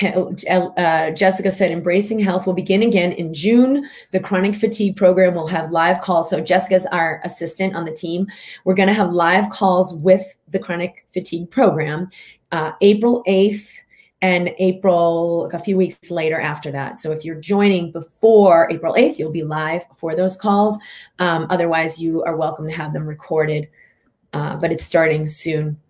Uh, 0.00 1.10
Jessica 1.10 1.50
said, 1.50 1.70
embracing 1.70 2.18
health 2.18 2.46
will 2.46 2.54
begin 2.54 2.82
again 2.82 3.12
in 3.12 3.34
June. 3.34 3.88
The 4.12 4.20
chronic 4.20 4.54
fatigue 4.54 4.96
program 4.96 5.34
will 5.34 5.46
have 5.48 5.70
live 5.70 6.00
calls. 6.00 6.30
So, 6.30 6.40
Jessica's 6.40 6.86
our 6.86 7.20
assistant 7.24 7.74
on 7.74 7.84
the 7.84 7.92
team. 7.92 8.26
We're 8.64 8.74
going 8.74 8.88
to 8.88 8.94
have 8.94 9.12
live 9.12 9.50
calls 9.50 9.94
with 9.94 10.22
the 10.48 10.58
chronic 10.58 11.06
fatigue 11.12 11.50
program 11.50 12.08
uh, 12.52 12.72
April 12.80 13.22
8th 13.26 13.68
and 14.22 14.50
April, 14.58 15.50
a 15.52 15.58
few 15.58 15.76
weeks 15.76 16.10
later 16.10 16.40
after 16.40 16.70
that. 16.70 16.96
So, 16.96 17.10
if 17.10 17.24
you're 17.24 17.40
joining 17.40 17.92
before 17.92 18.68
April 18.70 18.94
8th, 18.94 19.18
you'll 19.18 19.30
be 19.30 19.42
live 19.42 19.84
for 19.96 20.14
those 20.14 20.36
calls. 20.36 20.78
Um, 21.18 21.46
otherwise, 21.50 22.00
you 22.00 22.22
are 22.22 22.36
welcome 22.36 22.68
to 22.68 22.74
have 22.74 22.92
them 22.92 23.06
recorded, 23.06 23.68
uh, 24.32 24.56
but 24.56 24.72
it's 24.72 24.84
starting 24.84 25.26
soon. 25.26 25.81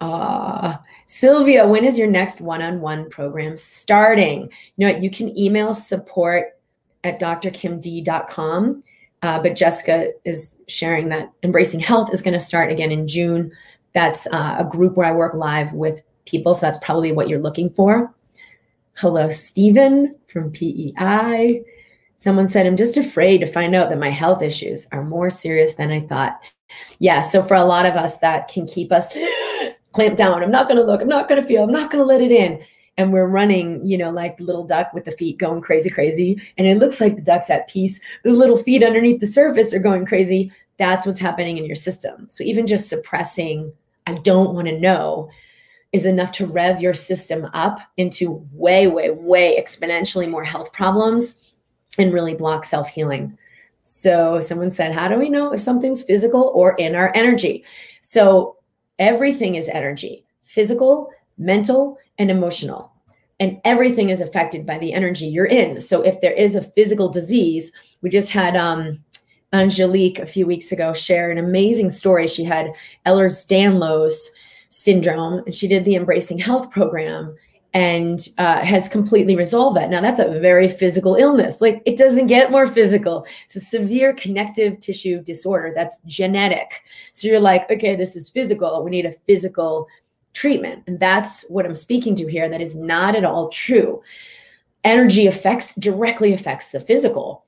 Uh, 0.00 0.76
Sylvia, 1.06 1.66
when 1.66 1.84
is 1.84 1.98
your 1.98 2.08
next 2.08 2.40
one 2.40 2.62
on 2.62 2.80
one 2.80 3.08
program 3.10 3.56
starting? 3.56 4.42
You 4.76 4.86
know, 4.86 4.92
what? 4.92 5.02
you 5.02 5.10
can 5.10 5.36
email 5.36 5.74
support 5.74 6.58
at 7.04 7.20
drkimd.com. 7.20 8.82
Uh, 9.22 9.42
but 9.42 9.56
Jessica 9.56 10.12
is 10.24 10.58
sharing 10.68 11.08
that 11.08 11.32
Embracing 11.42 11.80
Health 11.80 12.12
is 12.12 12.22
going 12.22 12.34
to 12.34 12.40
start 12.40 12.70
again 12.70 12.92
in 12.92 13.08
June. 13.08 13.50
That's 13.92 14.26
uh, 14.28 14.56
a 14.58 14.64
group 14.64 14.96
where 14.96 15.06
I 15.06 15.12
work 15.12 15.34
live 15.34 15.72
with 15.72 16.02
people. 16.26 16.54
So 16.54 16.66
that's 16.66 16.78
probably 16.78 17.12
what 17.12 17.28
you're 17.28 17.40
looking 17.40 17.70
for. 17.70 18.14
Hello, 18.96 19.28
Stephen 19.30 20.16
from 20.28 20.52
PEI. 20.52 21.62
Someone 22.16 22.48
said, 22.48 22.66
I'm 22.66 22.76
just 22.76 22.96
afraid 22.96 23.38
to 23.38 23.46
find 23.46 23.74
out 23.74 23.90
that 23.90 23.98
my 23.98 24.10
health 24.10 24.42
issues 24.42 24.86
are 24.92 25.04
more 25.04 25.30
serious 25.30 25.74
than 25.74 25.90
I 25.90 26.00
thought. 26.00 26.38
Yeah. 26.98 27.20
So 27.20 27.42
for 27.42 27.54
a 27.54 27.64
lot 27.64 27.86
of 27.86 27.94
us, 27.94 28.18
that 28.18 28.48
can 28.48 28.66
keep 28.66 28.92
us 28.92 29.08
clamped 29.92 30.16
down. 30.16 30.42
I'm 30.42 30.50
not 30.50 30.68
going 30.68 30.78
to 30.78 30.84
look. 30.84 31.00
I'm 31.00 31.08
not 31.08 31.28
going 31.28 31.40
to 31.40 31.46
feel. 31.46 31.64
I'm 31.64 31.72
not 31.72 31.90
going 31.90 32.02
to 32.02 32.06
let 32.06 32.20
it 32.20 32.32
in. 32.32 32.62
And 32.96 33.12
we're 33.12 33.28
running, 33.28 33.86
you 33.86 33.96
know, 33.96 34.10
like 34.10 34.38
the 34.38 34.44
little 34.44 34.66
duck 34.66 34.92
with 34.92 35.04
the 35.04 35.12
feet 35.12 35.38
going 35.38 35.60
crazy, 35.60 35.88
crazy. 35.88 36.40
And 36.56 36.66
it 36.66 36.78
looks 36.78 37.00
like 37.00 37.14
the 37.16 37.22
duck's 37.22 37.48
at 37.48 37.68
peace. 37.68 38.00
The 38.24 38.32
little 38.32 38.58
feet 38.58 38.82
underneath 38.82 39.20
the 39.20 39.26
surface 39.26 39.72
are 39.72 39.78
going 39.78 40.04
crazy. 40.04 40.52
That's 40.78 41.06
what's 41.06 41.20
happening 41.20 41.58
in 41.58 41.64
your 41.64 41.76
system. 41.76 42.26
So 42.28 42.42
even 42.42 42.66
just 42.66 42.88
suppressing, 42.88 43.72
I 44.06 44.14
don't 44.14 44.54
want 44.54 44.66
to 44.66 44.78
know, 44.78 45.30
is 45.92 46.06
enough 46.06 46.32
to 46.32 46.46
rev 46.46 46.80
your 46.80 46.94
system 46.94 47.48
up 47.54 47.80
into 47.96 48.44
way, 48.52 48.88
way, 48.88 49.10
way 49.10 49.60
exponentially 49.60 50.28
more 50.28 50.44
health 50.44 50.72
problems 50.72 51.34
and 51.98 52.12
really 52.12 52.34
block 52.34 52.64
self 52.64 52.88
healing. 52.88 53.36
So, 53.82 54.38
someone 54.40 54.70
said, 54.70 54.92
How 54.92 55.08
do 55.08 55.18
we 55.18 55.30
know 55.30 55.52
if 55.52 55.60
something's 55.60 56.02
physical 56.02 56.52
or 56.54 56.74
in 56.74 56.94
our 56.94 57.10
energy? 57.14 57.64
So, 58.02 58.57
everything 58.98 59.54
is 59.54 59.68
energy 59.68 60.24
physical, 60.42 61.10
mental, 61.36 61.98
and 62.18 62.30
emotional. 62.30 62.90
And 63.38 63.60
everything 63.64 64.08
is 64.08 64.20
affected 64.20 64.66
by 64.66 64.78
the 64.78 64.92
energy 64.92 65.26
you're 65.26 65.46
in. 65.46 65.80
So, 65.80 66.02
if 66.02 66.20
there 66.20 66.32
is 66.32 66.56
a 66.56 66.62
physical 66.62 67.08
disease, 67.08 67.70
we 68.02 68.10
just 68.10 68.30
had 68.30 68.56
um, 68.56 68.98
Angelique 69.52 70.18
a 70.18 70.26
few 70.26 70.46
weeks 70.46 70.72
ago 70.72 70.92
share 70.92 71.30
an 71.30 71.38
amazing 71.38 71.90
story. 71.90 72.26
She 72.26 72.44
had 72.44 72.72
Ehlers 73.06 73.46
Danlos 73.46 74.28
syndrome, 74.70 75.44
and 75.44 75.54
she 75.54 75.68
did 75.68 75.84
the 75.84 75.94
Embracing 75.94 76.38
Health 76.38 76.70
program 76.70 77.36
and 77.78 78.30
uh, 78.38 78.58
has 78.58 78.88
completely 78.88 79.36
resolved 79.36 79.76
that. 79.76 79.88
Now, 79.88 80.00
that's 80.00 80.18
a 80.18 80.40
very 80.40 80.66
physical 80.66 81.14
illness. 81.14 81.60
Like, 81.60 81.80
it 81.86 81.96
doesn't 81.96 82.26
get 82.26 82.50
more 82.50 82.66
physical. 82.66 83.24
It's 83.44 83.54
a 83.54 83.60
severe 83.60 84.12
connective 84.14 84.80
tissue 84.80 85.22
disorder 85.22 85.70
that's 85.72 85.98
genetic. 85.98 86.82
So 87.12 87.28
you're 87.28 87.38
like, 87.38 87.70
okay, 87.70 87.94
this 87.94 88.16
is 88.16 88.30
physical. 88.30 88.82
We 88.82 88.90
need 88.90 89.06
a 89.06 89.12
physical 89.12 89.86
treatment. 90.32 90.82
And 90.88 90.98
that's 90.98 91.44
what 91.50 91.66
I'm 91.66 91.74
speaking 91.76 92.16
to 92.16 92.26
here. 92.26 92.48
That 92.48 92.60
is 92.60 92.74
not 92.74 93.14
at 93.14 93.24
all 93.24 93.48
true. 93.48 94.02
Energy 94.82 95.28
affects 95.28 95.72
directly 95.76 96.32
affects 96.32 96.70
the 96.70 96.80
physical. 96.80 97.44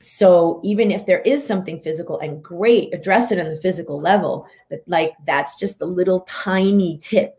So 0.00 0.62
even 0.64 0.90
if 0.90 1.04
there 1.04 1.20
is 1.20 1.46
something 1.46 1.78
physical 1.78 2.18
and 2.20 2.42
great, 2.42 2.94
address 2.94 3.32
it 3.32 3.38
on 3.38 3.50
the 3.50 3.60
physical 3.60 4.00
level, 4.00 4.46
but 4.70 4.80
like 4.86 5.12
that's 5.26 5.58
just 5.58 5.78
the 5.78 5.86
little 5.86 6.20
tiny 6.20 6.96
tip 7.02 7.37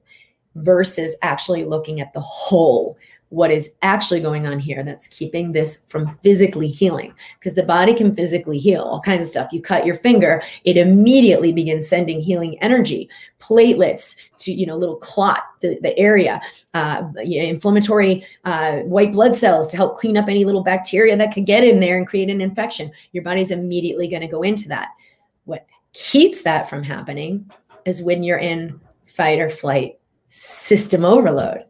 versus 0.56 1.16
actually 1.22 1.64
looking 1.64 2.02
at 2.02 2.14
the 2.14 2.20
whole 2.20 2.98
what 3.30 3.52
is 3.52 3.76
actually 3.84 4.20
going 4.20 4.48
on 4.48 4.58
here 4.58 4.84
that's 4.84 5.08
keeping 5.08 5.52
this 5.52 5.82
from 5.88 6.18
physically 6.24 6.68
healing. 6.68 7.14
Because 7.38 7.54
the 7.54 7.64
body 7.64 7.94
can 7.94 8.14
physically 8.14 8.58
heal 8.58 8.82
all 8.82 9.02
kinds 9.02 9.26
of 9.26 9.32
stuff. 9.32 9.54
You 9.54 9.62
cut 9.62 9.86
your 9.86 9.96
finger 9.96 10.42
it 10.66 10.78
immediately 10.78 11.52
begins 11.52 11.88
sending 11.88 12.20
healing 12.20 12.58
energy 12.62 13.10
platelets 13.40 14.16
to 14.38 14.52
you 14.52 14.66
know 14.66 14.76
little 14.76 14.98
clot 14.98 15.44
the, 15.62 15.78
the 15.82 15.98
area 15.98 16.42
uh, 16.74 17.04
inflammatory 17.24 18.26
uh, 18.46 18.80
white 18.80 19.14
blood 19.14 19.36
cells 19.36 19.68
to 19.68 19.78
help 19.78 19.98
clean 19.98 20.18
up 20.18 20.28
any 20.28 20.44
little 20.44 20.64
bacteria 20.64 21.16
that 21.16 21.34
could 21.34 21.46
get 21.46 21.64
in 21.64 21.80
there 21.80 21.98
and 21.98 22.08
create 22.08 22.30
an 22.30 22.42
infection. 22.42 22.92
Your 23.12 23.24
body's 23.24 23.52
immediately 23.52 24.08
going 24.08 24.22
to 24.22 24.28
go 24.28 24.42
into 24.42 24.68
that. 24.70 24.90
What 25.46 25.66
keeps 25.94 26.42
that 26.44 26.70
from 26.70 26.84
happening 26.84 27.50
is 27.86 28.02
when 28.02 28.24
you're 28.24 28.40
in 28.40 28.80
fight 29.06 29.40
or 29.40 29.50
flight 29.50 29.99
system 30.30 31.04
overload. 31.04 31.66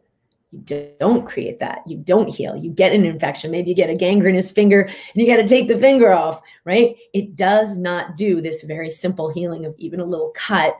You 0.52 0.90
don't 0.98 1.26
create 1.26 1.60
that. 1.60 1.82
You 1.86 1.98
don't 1.98 2.28
heal. 2.28 2.56
You 2.56 2.70
get 2.70 2.92
an 2.92 3.04
infection. 3.04 3.50
Maybe 3.50 3.70
you 3.70 3.76
get 3.76 3.90
a 3.90 3.94
gangrenous 3.94 4.50
finger 4.50 4.82
and 4.82 4.94
you 5.14 5.26
got 5.26 5.36
to 5.36 5.46
take 5.46 5.68
the 5.68 5.78
finger 5.78 6.12
off, 6.12 6.42
right? 6.64 6.96
It 7.12 7.36
does 7.36 7.76
not 7.76 8.16
do 8.16 8.40
this 8.40 8.62
very 8.62 8.90
simple 8.90 9.30
healing 9.30 9.64
of 9.64 9.74
even 9.78 10.00
a 10.00 10.04
little 10.04 10.32
cut 10.34 10.74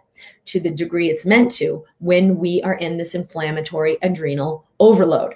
to 0.47 0.59
the 0.59 0.71
degree 0.71 1.09
it's 1.09 1.25
meant 1.25 1.53
to 1.53 1.85
when 1.99 2.37
we 2.37 2.61
are 2.63 2.75
in 2.75 2.97
this 2.97 3.15
inflammatory 3.15 3.97
adrenal 4.03 4.67
overload. 4.81 5.35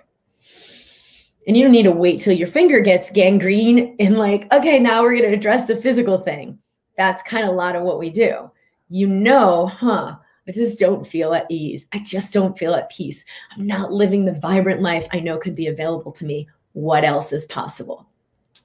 And 1.46 1.56
you 1.56 1.62
don't 1.62 1.72
need 1.72 1.84
to 1.84 1.92
wait 1.92 2.20
till 2.20 2.32
your 2.32 2.48
finger 2.48 2.80
gets 2.80 3.10
gangrene 3.10 3.96
and, 4.00 4.16
like, 4.16 4.50
okay, 4.52 4.78
now 4.78 5.02
we're 5.02 5.16
going 5.16 5.30
to 5.30 5.36
address 5.36 5.66
the 5.66 5.76
physical 5.76 6.18
thing. 6.18 6.58
That's 6.96 7.22
kind 7.22 7.44
of 7.44 7.50
a 7.50 7.56
lot 7.56 7.76
of 7.76 7.82
what 7.82 7.98
we 7.98 8.08
do. 8.08 8.50
You 8.88 9.06
know, 9.08 9.66
huh? 9.66 10.16
I 10.46 10.52
just 10.52 10.78
don't 10.78 11.06
feel 11.06 11.32
at 11.34 11.46
ease. 11.50 11.86
I 11.92 11.98
just 12.00 12.32
don't 12.32 12.58
feel 12.58 12.74
at 12.74 12.90
peace. 12.90 13.24
I'm 13.56 13.66
not 13.66 13.92
living 13.92 14.24
the 14.24 14.38
vibrant 14.40 14.82
life 14.82 15.06
I 15.12 15.20
know 15.20 15.38
could 15.38 15.54
be 15.54 15.68
available 15.68 16.12
to 16.12 16.24
me. 16.24 16.48
What 16.72 17.04
else 17.04 17.32
is 17.32 17.46
possible? 17.46 18.06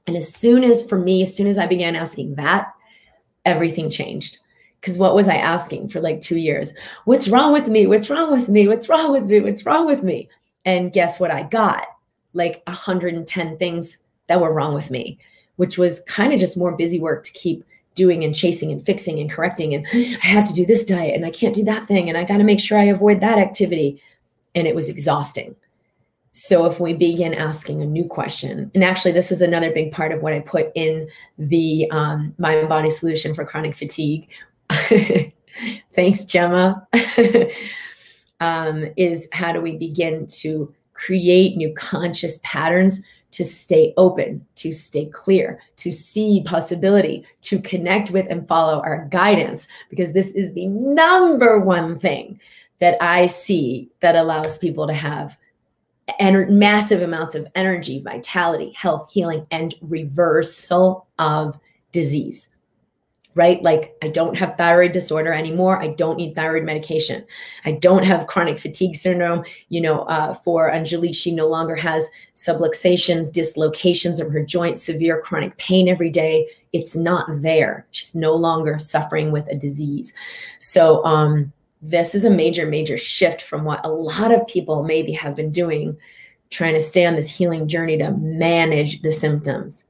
And 0.08 0.18
as 0.18 0.34
soon 0.34 0.64
as, 0.64 0.86
for 0.86 0.98
me, 0.98 1.22
as 1.22 1.36
soon 1.36 1.48
as 1.48 1.58
I 1.58 1.68
began 1.68 1.96
asking 1.96 2.36
that, 2.36 2.74
everything 3.46 3.90
changed. 3.90 4.40
Because 4.82 4.98
what 4.98 5.16
was 5.16 5.28
I 5.28 5.36
asking 5.36 5.90
for 5.90 6.00
like 6.00 6.22
two 6.22 6.38
years? 6.38 6.74
What's 7.06 7.28
wrong 7.28 7.54
with 7.54 7.68
me? 7.68 7.86
What's 7.86 8.10
wrong 8.10 8.32
with 8.32 8.50
me? 8.50 8.68
What's 8.68 8.90
wrong 8.90 9.12
with 9.12 9.26
me? 9.26 9.40
What's 9.42 9.66
wrong 9.66 9.86
with 9.86 10.04
me? 10.04 10.30
And 10.66 10.94
guess 10.94 11.20
what 11.20 11.32
I 11.32 11.44
got? 11.44 11.88
Like 12.34 12.62
110 12.66 13.58
things 13.58 13.98
that 14.28 14.40
were 14.40 14.54
wrong 14.54 14.74
with 14.74 14.90
me, 14.90 15.20
which 15.58 15.78
was 15.78 16.02
kind 16.02 16.34
of 16.34 16.40
just 16.40 16.58
more 16.58 16.76
busy 16.76 17.00
work 17.00 17.24
to 17.24 17.32
keep 17.32 17.64
doing 17.96 18.24
and 18.24 18.34
chasing 18.36 18.72
and 18.72 18.86
fixing 18.86 19.20
and 19.20 19.30
correcting 19.30 19.74
and 19.74 19.86
I 19.94 20.28
have 20.28 20.48
to 20.48 20.54
do 20.54 20.66
this 20.66 20.86
diet 20.86 21.16
and 21.16 21.26
I 21.26 21.32
can't 21.32 21.56
do 21.56 21.64
that 21.66 21.88
thing 21.88 22.08
and 22.08 22.18
I 22.18 22.24
got 22.24 22.38
to 22.38 22.44
make 22.44 22.60
sure 22.60 22.78
I 22.78 22.86
avoid 22.86 23.20
that 23.22 23.38
activity 23.38 24.02
and 24.56 24.68
it 24.68 24.76
was 24.76 24.90
exhausting. 24.90 25.56
So 26.32 26.66
if 26.66 26.80
we 26.80 26.94
begin 26.94 27.34
asking 27.34 27.82
a 27.82 27.86
new 27.86 28.06
question, 28.06 28.72
and 28.74 28.84
actually 28.84 29.12
this 29.12 29.32
is 29.32 29.42
another 29.42 29.74
big 29.74 29.92
part 29.92 30.12
of 30.12 30.22
what 30.22 30.34
I 30.34 30.40
put 30.40 30.72
in 30.76 31.10
the 31.38 31.90
um, 31.92 32.34
mind 32.38 32.70
body 32.70 32.90
solution 32.90 33.34
for 33.34 33.46
chronic 33.46 33.76
fatigue. 33.76 34.30
Thanks, 35.96 36.26
Gemma. 36.26 36.88
um, 38.40 38.86
is 38.96 39.28
how 39.32 39.52
do 39.52 39.60
we 39.60 39.76
begin 39.76 40.28
to 40.28 40.74
create 40.94 41.58
new 41.58 41.74
conscious 41.74 42.40
patterns 42.44 43.02
to 43.32 43.44
stay 43.44 43.94
open, 43.96 44.46
to 44.56 44.72
stay 44.72 45.06
clear, 45.06 45.60
to 45.78 45.92
see 45.92 46.44
possibility, 46.46 47.26
to 47.42 47.62
connect 47.62 48.12
with 48.12 48.28
and 48.30 48.48
follow 48.48 48.82
our 48.82 49.08
guidance, 49.12 49.68
because 49.90 50.14
this 50.14 50.34
is 50.34 50.54
the 50.54 50.68
number 50.68 51.60
one 51.60 51.98
thing 51.98 52.40
that 52.80 52.98
I 53.02 53.28
see 53.28 53.90
that 54.00 54.16
allows 54.16 54.58
people 54.58 54.88
to 54.88 54.94
have 54.94 55.38
ener- 56.20 56.50
massive 56.50 57.02
amounts 57.02 57.36
of 57.36 57.48
energy, 57.56 58.02
vitality, 58.02 58.72
health, 58.72 59.10
healing, 59.12 59.46
and 59.52 59.76
reversal 59.82 61.08
of 61.20 61.58
disease 61.92 62.49
right? 63.40 63.64
Like 63.64 63.96
I 64.02 64.10
don't 64.10 64.36
have 64.36 64.58
thyroid 64.58 64.92
disorder 64.92 65.32
anymore. 65.32 65.82
I 65.82 65.88
don't 65.88 66.18
need 66.18 66.36
thyroid 66.36 66.66
medication. 66.66 67.26
I 67.64 67.72
don't 67.72 68.04
have 68.04 68.28
chronic 68.28 68.60
fatigue 68.60 68.96
syndrome. 68.96 69.46
You 69.70 69.80
know, 69.80 70.02
uh, 70.02 70.34
for 70.34 70.70
Angelique, 70.70 71.16
she 71.16 71.34
no 71.34 71.48
longer 71.48 71.76
has 71.78 72.06
subluxations, 72.36 73.32
dislocations 73.32 74.20
of 74.20 74.30
her 74.34 74.44
joints, 74.44 74.84
severe 74.84 75.22
chronic 75.22 75.56
pain 75.56 75.88
every 75.88 76.10
day. 76.10 76.50
It's 76.74 76.98
not 76.98 77.28
there. 77.42 77.88
She's 77.92 78.14
no 78.14 78.34
longer 78.34 78.78
suffering 78.78 79.32
with 79.32 79.48
a 79.48 79.56
disease. 79.56 80.12
So, 80.58 81.02
um, 81.06 81.54
this 81.82 82.14
is 82.14 82.26
a 82.26 82.30
major, 82.30 82.66
major 82.66 82.98
shift 82.98 83.42
from 83.42 83.64
what 83.64 83.86
a 83.86 83.90
lot 83.90 84.34
of 84.34 84.46
people 84.48 84.84
maybe 84.84 85.14
have 85.14 85.34
been 85.34 85.50
doing, 85.50 85.96
trying 86.50 86.74
to 86.74 86.82
stay 86.82 87.06
on 87.06 87.16
this 87.16 87.30
healing 87.30 87.70
journey 87.70 87.98
to 88.00 88.12
manage 88.12 89.02
the 89.02 89.14
symptoms. 89.14 89.86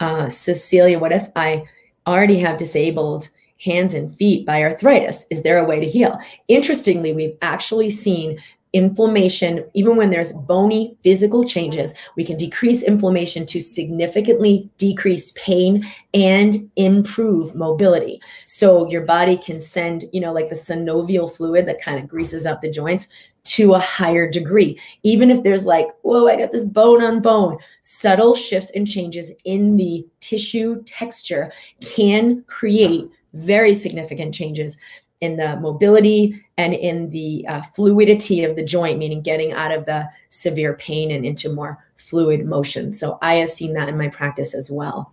Uh, 0.00 0.28
Cecilia, 0.28 0.98
what 0.98 1.12
if 1.12 1.28
I 1.36 1.68
already 2.14 2.38
have 2.38 2.58
disabled 2.58 3.28
hands 3.62 3.94
and 3.94 4.14
feet 4.16 4.46
by 4.46 4.62
arthritis. 4.62 5.26
Is 5.30 5.42
there 5.42 5.58
a 5.58 5.64
way 5.64 5.80
to 5.80 5.86
heal? 5.86 6.18
Interestingly, 6.48 7.12
we've 7.12 7.36
actually 7.42 7.90
seen 7.90 8.38
inflammation, 8.72 9.64
even 9.74 9.96
when 9.96 10.10
there's 10.10 10.32
bony 10.32 10.96
physical 11.02 11.44
changes, 11.44 11.94
we 12.16 12.24
can 12.24 12.36
decrease 12.36 12.82
inflammation 12.82 13.46
to 13.46 13.60
significantly 13.60 14.68
decrease 14.76 15.32
pain 15.32 15.86
and 16.12 16.70
improve 16.76 17.54
mobility. 17.54 18.20
So 18.44 18.88
your 18.88 19.02
body 19.02 19.36
can 19.36 19.60
send, 19.60 20.04
you 20.12 20.20
know, 20.20 20.32
like 20.32 20.50
the 20.50 20.54
synovial 20.54 21.34
fluid 21.34 21.66
that 21.66 21.80
kind 21.80 21.98
of 21.98 22.08
greases 22.08 22.44
up 22.44 22.60
the 22.60 22.70
joints 22.70 23.08
to 23.48 23.72
a 23.72 23.78
higher 23.78 24.30
degree. 24.30 24.78
Even 25.02 25.30
if 25.30 25.42
there's 25.42 25.64
like, 25.64 25.88
whoa, 26.02 26.28
I 26.28 26.36
got 26.36 26.52
this 26.52 26.64
bone 26.64 27.02
on 27.02 27.22
bone, 27.22 27.58
subtle 27.80 28.34
shifts 28.34 28.70
and 28.72 28.86
changes 28.86 29.32
in 29.44 29.76
the 29.76 30.06
tissue 30.20 30.82
texture 30.84 31.50
can 31.80 32.44
create 32.46 33.06
very 33.32 33.72
significant 33.72 34.34
changes 34.34 34.76
in 35.20 35.36
the 35.36 35.56
mobility 35.56 36.40
and 36.58 36.74
in 36.74 37.10
the 37.10 37.44
uh, 37.48 37.62
fluidity 37.74 38.44
of 38.44 38.54
the 38.54 38.62
joint, 38.62 38.98
meaning 38.98 39.22
getting 39.22 39.52
out 39.52 39.72
of 39.72 39.86
the 39.86 40.06
severe 40.28 40.74
pain 40.74 41.10
and 41.10 41.24
into 41.24 41.52
more 41.52 41.78
fluid 41.96 42.44
motion. 42.44 42.92
So 42.92 43.18
I 43.22 43.36
have 43.36 43.50
seen 43.50 43.72
that 43.74 43.88
in 43.88 43.96
my 43.96 44.08
practice 44.08 44.54
as 44.54 44.70
well. 44.70 45.12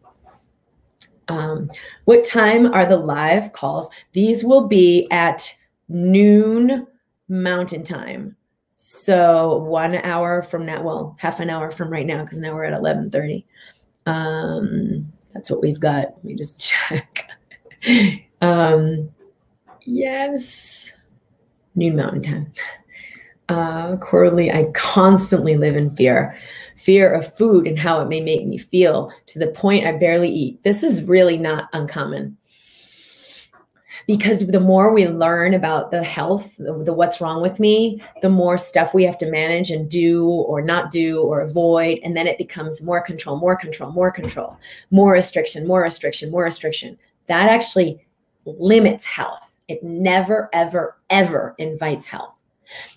Um, 1.29 1.69
what 2.03 2.23
time 2.23 2.67
are 2.67 2.85
the 2.85 2.97
live 2.97 3.53
calls? 3.53 3.89
These 4.11 4.43
will 4.43 4.67
be 4.67 5.07
at 5.09 5.51
noon 5.87 6.85
mountain 7.27 7.83
time. 7.83 8.35
So 8.75 9.57
one 9.57 9.95
hour 9.95 10.41
from 10.41 10.65
now, 10.65 10.83
well, 10.83 11.15
half 11.19 11.39
an 11.39 11.49
hour 11.49 11.71
from 11.71 11.89
right 11.89 12.05
now, 12.05 12.23
because 12.23 12.39
now 12.39 12.53
we're 12.53 12.65
at 12.65 12.73
1130. 12.73 13.45
Um, 14.05 15.11
that's 15.33 15.49
what 15.49 15.61
we've 15.61 15.79
got. 15.79 16.13
Let 16.15 16.23
me 16.23 16.35
just 16.35 16.59
check. 16.89 17.29
um, 18.41 19.09
yes, 19.81 20.93
noon 21.75 21.95
mountain 21.95 22.21
time. 22.21 22.53
Uh, 23.47 23.95
Corley, 23.97 24.51
I 24.51 24.65
constantly 24.73 25.55
live 25.55 25.75
in 25.75 25.89
fear 25.91 26.35
fear 26.75 27.11
of 27.11 27.35
food 27.35 27.67
and 27.67 27.79
how 27.79 28.01
it 28.01 28.09
may 28.09 28.21
make 28.21 28.45
me 28.45 28.57
feel 28.57 29.11
to 29.25 29.39
the 29.39 29.47
point 29.47 29.85
I 29.85 29.93
barely 29.93 30.29
eat. 30.29 30.61
This 30.63 30.83
is 30.83 31.03
really 31.03 31.37
not 31.37 31.69
uncommon 31.73 32.37
because 34.07 34.47
the 34.47 34.59
more 34.59 34.93
we 34.93 35.07
learn 35.07 35.53
about 35.53 35.91
the 35.91 36.03
health 36.03 36.55
the, 36.57 36.83
the, 36.83 36.93
what's 36.93 37.21
wrong 37.21 37.41
with 37.41 37.59
me 37.59 38.01
the 38.21 38.29
more 38.29 38.57
stuff 38.57 38.93
we 38.93 39.03
have 39.03 39.17
to 39.17 39.29
manage 39.29 39.71
and 39.71 39.89
do 39.89 40.27
or 40.27 40.61
not 40.61 40.91
do 40.91 41.21
or 41.21 41.41
avoid. 41.41 41.99
And 42.03 42.15
then 42.15 42.27
it 42.27 42.37
becomes 42.37 42.81
more 42.81 43.01
control 43.01 43.37
more 43.37 43.55
control 43.55 43.91
more 43.91 44.11
control 44.11 44.57
more 44.91 45.11
restriction 45.11 45.67
more 45.67 45.81
restriction 45.81 46.31
more 46.31 46.43
restriction. 46.43 46.97
That 47.27 47.49
actually 47.49 48.05
limits 48.45 49.05
health. 49.05 49.51
It 49.67 49.83
never 49.83 50.49
ever 50.53 50.97
ever 51.09 51.55
invites 51.57 52.05
health. 52.05 52.33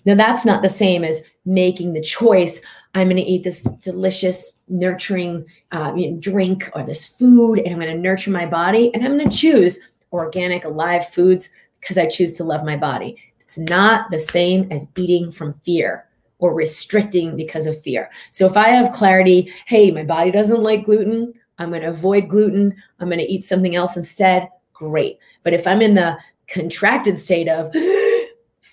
Now 0.05 0.15
that's 0.15 0.45
not 0.45 0.61
the 0.61 0.69
same 0.69 1.03
as 1.03 1.23
making 1.45 1.93
the 1.93 2.01
choice 2.01 2.61
i'm 2.93 3.07
going 3.07 3.17
to 3.17 3.23
eat 3.23 3.43
this 3.43 3.61
delicious 3.83 4.53
nurturing 4.67 5.45
uh, 5.71 5.91
drink 6.19 6.69
or 6.73 6.83
this 6.83 7.05
food 7.05 7.59
and 7.59 7.73
i'm 7.73 7.79
going 7.79 7.93
to 7.93 8.01
nurture 8.01 8.31
my 8.31 8.45
body 8.45 8.93
and 8.93 9.03
i'm 9.03 9.17
going 9.17 9.29
to 9.29 9.35
choose 9.35 9.79
organic, 10.11 10.65
alive 10.65 11.09
foods 11.09 11.49
because 11.79 11.97
I 11.97 12.07
choose 12.07 12.33
to 12.33 12.43
love 12.43 12.63
my 12.63 12.77
body. 12.77 13.17
It's 13.39 13.57
not 13.57 14.11
the 14.11 14.19
same 14.19 14.67
as 14.71 14.87
eating 14.95 15.31
from 15.31 15.59
fear 15.65 16.05
or 16.39 16.53
restricting 16.53 17.35
because 17.35 17.65
of 17.65 17.81
fear. 17.81 18.09
So 18.31 18.45
if 18.45 18.55
I 18.55 18.69
have 18.69 18.93
clarity, 18.93 19.51
hey, 19.65 19.91
my 19.91 20.03
body 20.03 20.31
doesn't 20.31 20.63
like 20.63 20.85
gluten, 20.85 21.33
I'm 21.57 21.69
going 21.69 21.81
to 21.81 21.89
avoid 21.89 22.29
gluten, 22.29 22.75
I'm 22.99 23.09
going 23.09 23.19
to 23.19 23.31
eat 23.31 23.43
something 23.43 23.75
else 23.75 23.97
instead, 23.97 24.49
great. 24.73 25.19
But 25.43 25.53
if 25.53 25.67
I'm 25.67 25.81
in 25.81 25.95
the 25.95 26.17
contracted 26.47 27.19
state 27.19 27.47
of 27.47 27.71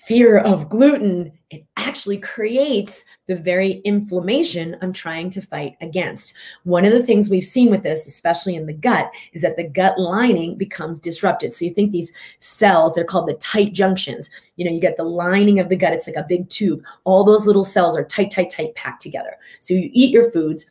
fear 0.06 0.38
of 0.38 0.68
gluten, 0.68 1.32
it 1.50 1.66
actually 1.76 2.18
creates 2.18 3.04
the 3.26 3.34
very 3.34 3.80
inflammation 3.84 4.76
I'm 4.80 4.92
trying 4.92 5.30
to 5.30 5.42
fight 5.42 5.76
against. 5.80 6.34
One 6.62 6.84
of 6.84 6.92
the 6.92 7.02
things 7.02 7.28
we've 7.28 7.42
seen 7.42 7.72
with 7.72 7.82
this, 7.82 8.06
especially 8.06 8.54
in 8.54 8.66
the 8.66 8.72
gut, 8.72 9.10
is 9.32 9.42
that 9.42 9.56
the 9.56 9.68
gut 9.68 9.98
lining 9.98 10.56
becomes 10.56 11.00
disrupted. 11.00 11.52
So 11.52 11.64
you 11.64 11.72
think 11.72 11.90
these 11.90 12.12
cells, 12.38 12.94
they're 12.94 13.02
called 13.02 13.28
the 13.28 13.34
tight 13.34 13.72
junctions. 13.72 14.30
You 14.54 14.64
know, 14.64 14.70
you 14.70 14.80
get 14.80 14.96
the 14.96 15.02
lining 15.02 15.58
of 15.58 15.68
the 15.68 15.76
gut, 15.76 15.92
it's 15.92 16.06
like 16.06 16.14
a 16.14 16.26
big 16.28 16.48
tube. 16.50 16.82
All 17.02 17.24
those 17.24 17.44
little 17.44 17.64
cells 17.64 17.96
are 17.96 18.04
tight, 18.04 18.30
tight, 18.30 18.50
tight 18.50 18.76
packed 18.76 19.02
together. 19.02 19.36
So 19.58 19.74
you 19.74 19.90
eat 19.92 20.12
your 20.12 20.30
foods, 20.30 20.70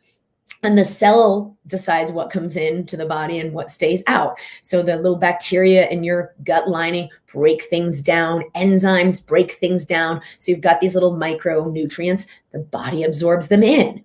and 0.62 0.76
the 0.76 0.84
cell 0.84 1.56
decides 1.66 2.12
what 2.12 2.30
comes 2.30 2.56
into 2.56 2.96
the 2.96 3.06
body 3.06 3.40
and 3.40 3.52
what 3.52 3.70
stays 3.70 4.02
out. 4.06 4.36
So 4.62 4.82
the 4.82 4.96
little 4.96 5.16
bacteria 5.16 5.88
in 5.88 6.04
your 6.04 6.34
gut 6.44 6.68
lining 6.68 7.08
break 7.32 7.62
things 7.64 8.00
down, 8.00 8.44
enzymes 8.54 9.24
break 9.24 9.52
things 9.52 9.84
down. 9.84 10.20
So 10.38 10.52
you've 10.52 10.60
got 10.60 10.80
these 10.80 10.94
little 10.94 11.14
micronutrients, 11.14 12.26
the 12.52 12.60
body 12.60 13.04
absorbs 13.04 13.48
them 13.48 13.62
in. 13.62 14.02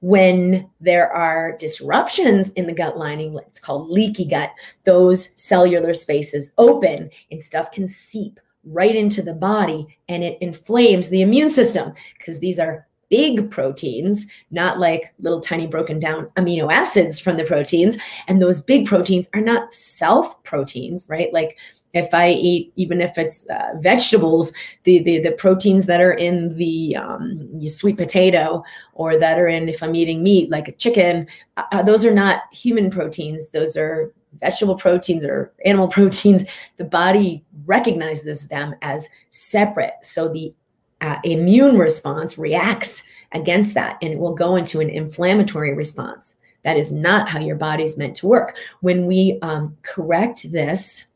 When 0.00 0.68
there 0.80 1.12
are 1.12 1.56
disruptions 1.58 2.50
in 2.52 2.66
the 2.66 2.72
gut 2.72 2.98
lining, 2.98 3.38
it's 3.46 3.60
called 3.60 3.88
leaky 3.88 4.24
gut, 4.24 4.50
those 4.82 5.30
cellular 5.40 5.94
spaces 5.94 6.52
open 6.58 7.08
and 7.30 7.42
stuff 7.42 7.70
can 7.70 7.86
seep 7.86 8.40
right 8.64 8.96
into 8.96 9.22
the 9.22 9.34
body 9.34 9.98
and 10.08 10.22
it 10.24 10.38
inflames 10.40 11.08
the 11.08 11.22
immune 11.22 11.50
system 11.50 11.92
because 12.18 12.38
these 12.40 12.58
are 12.58 12.86
big 13.12 13.50
proteins, 13.50 14.26
not 14.50 14.78
like 14.78 15.12
little 15.20 15.42
tiny 15.42 15.66
broken 15.66 15.98
down 15.98 16.24
amino 16.36 16.72
acids 16.72 17.20
from 17.20 17.36
the 17.36 17.44
proteins. 17.44 17.98
And 18.26 18.40
those 18.40 18.62
big 18.62 18.86
proteins 18.86 19.28
are 19.34 19.40
not 19.42 19.74
self 19.74 20.42
proteins, 20.44 21.06
right? 21.10 21.30
Like 21.30 21.58
if 21.92 22.14
I 22.14 22.30
eat, 22.30 22.72
even 22.76 23.02
if 23.02 23.18
it's 23.18 23.44
uh, 23.50 23.74
vegetables, 23.80 24.50
the, 24.84 25.02
the 25.02 25.20
the 25.20 25.32
proteins 25.32 25.84
that 25.84 26.00
are 26.00 26.14
in 26.14 26.56
the 26.56 26.96
um, 26.96 27.68
sweet 27.68 27.98
potato 27.98 28.64
or 28.94 29.18
that 29.18 29.38
are 29.38 29.46
in 29.46 29.68
if 29.68 29.82
I'm 29.82 29.94
eating 29.94 30.22
meat 30.22 30.50
like 30.50 30.68
a 30.68 30.72
chicken, 30.72 31.26
uh, 31.58 31.64
uh 31.70 31.82
those 31.82 32.06
are 32.06 32.14
not 32.14 32.44
human 32.50 32.90
proteins. 32.90 33.50
Those 33.50 33.76
are 33.76 34.10
vegetable 34.40 34.78
proteins 34.78 35.22
or 35.22 35.52
animal 35.66 35.88
proteins. 35.98 36.46
The 36.78 36.84
body 36.84 37.44
recognizes 37.66 38.48
them 38.48 38.74
as 38.80 39.06
separate. 39.28 39.96
So 40.00 40.28
the 40.28 40.54
uh, 41.02 41.18
immune 41.24 41.76
response 41.76 42.38
reacts 42.38 43.02
against 43.32 43.74
that 43.74 43.98
and 44.00 44.12
it 44.12 44.18
will 44.18 44.34
go 44.34 44.56
into 44.56 44.80
an 44.80 44.88
inflammatory 44.88 45.74
response. 45.74 46.36
That 46.62 46.76
is 46.76 46.92
not 46.92 47.28
how 47.28 47.40
your 47.40 47.56
body's 47.56 47.98
meant 47.98 48.16
to 48.16 48.26
work. 48.26 48.56
When 48.80 49.06
we 49.06 49.38
um, 49.42 49.76
correct 49.82 50.50
this, 50.52 51.06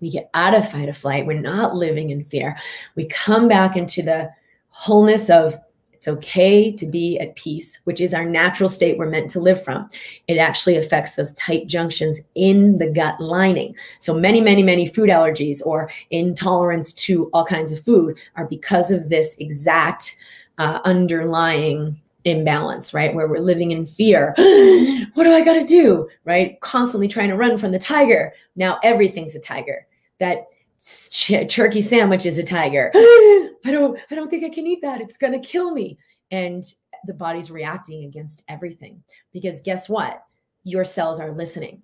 we 0.00 0.10
get 0.10 0.28
out 0.34 0.54
of 0.54 0.70
fight 0.70 0.88
or 0.88 0.92
flight. 0.92 1.26
We're 1.26 1.40
not 1.40 1.74
living 1.74 2.10
in 2.10 2.22
fear. 2.22 2.56
We 2.94 3.06
come 3.06 3.48
back 3.48 3.76
into 3.76 4.02
the 4.02 4.30
wholeness 4.68 5.30
of 5.30 5.56
it's 6.04 6.18
okay 6.18 6.70
to 6.70 6.86
be 6.86 7.18
at 7.18 7.34
peace, 7.34 7.80
which 7.84 7.98
is 7.98 8.12
our 8.12 8.26
natural 8.26 8.68
state 8.68 8.98
we're 8.98 9.08
meant 9.08 9.30
to 9.30 9.40
live 9.40 9.64
from. 9.64 9.88
It 10.28 10.36
actually 10.36 10.76
affects 10.76 11.12
those 11.12 11.32
tight 11.32 11.66
junctions 11.66 12.20
in 12.34 12.76
the 12.76 12.88
gut 12.88 13.18
lining. 13.20 13.74
So 14.00 14.12
many, 14.12 14.42
many, 14.42 14.62
many 14.62 14.86
food 14.86 15.08
allergies 15.08 15.64
or 15.64 15.90
intolerance 16.10 16.92
to 17.04 17.30
all 17.32 17.46
kinds 17.46 17.72
of 17.72 17.82
food 17.82 18.18
are 18.36 18.46
because 18.46 18.90
of 18.90 19.08
this 19.08 19.34
exact 19.38 20.16
uh, 20.58 20.80
underlying 20.84 21.98
imbalance, 22.26 22.92
right? 22.92 23.14
Where 23.14 23.28
we're 23.28 23.38
living 23.38 23.70
in 23.70 23.86
fear. 23.86 24.34
what 25.14 25.24
do 25.24 25.32
I 25.32 25.42
got 25.42 25.54
to 25.54 25.64
do? 25.64 26.10
Right? 26.24 26.60
Constantly 26.60 27.08
trying 27.08 27.30
to 27.30 27.36
run 27.36 27.56
from 27.56 27.72
the 27.72 27.78
tiger. 27.78 28.34
Now 28.56 28.78
everything's 28.82 29.34
a 29.34 29.40
tiger. 29.40 29.86
That 30.18 30.48
turkey 31.48 31.80
sandwich 31.80 32.26
is 32.26 32.38
a 32.38 32.42
tiger. 32.42 32.90
I 32.94 33.70
don't 33.70 33.98
I 34.10 34.14
don't 34.14 34.28
think 34.28 34.44
I 34.44 34.50
can 34.50 34.66
eat 34.66 34.82
that. 34.82 35.00
It's 35.00 35.16
going 35.16 35.32
to 35.32 35.38
kill 35.38 35.70
me. 35.70 35.98
And 36.30 36.64
the 37.06 37.14
body's 37.14 37.50
reacting 37.50 38.04
against 38.04 38.44
everything 38.48 39.02
because 39.32 39.60
guess 39.60 39.88
what? 39.88 40.24
Your 40.64 40.84
cells 40.84 41.20
are 41.20 41.32
listening. 41.32 41.82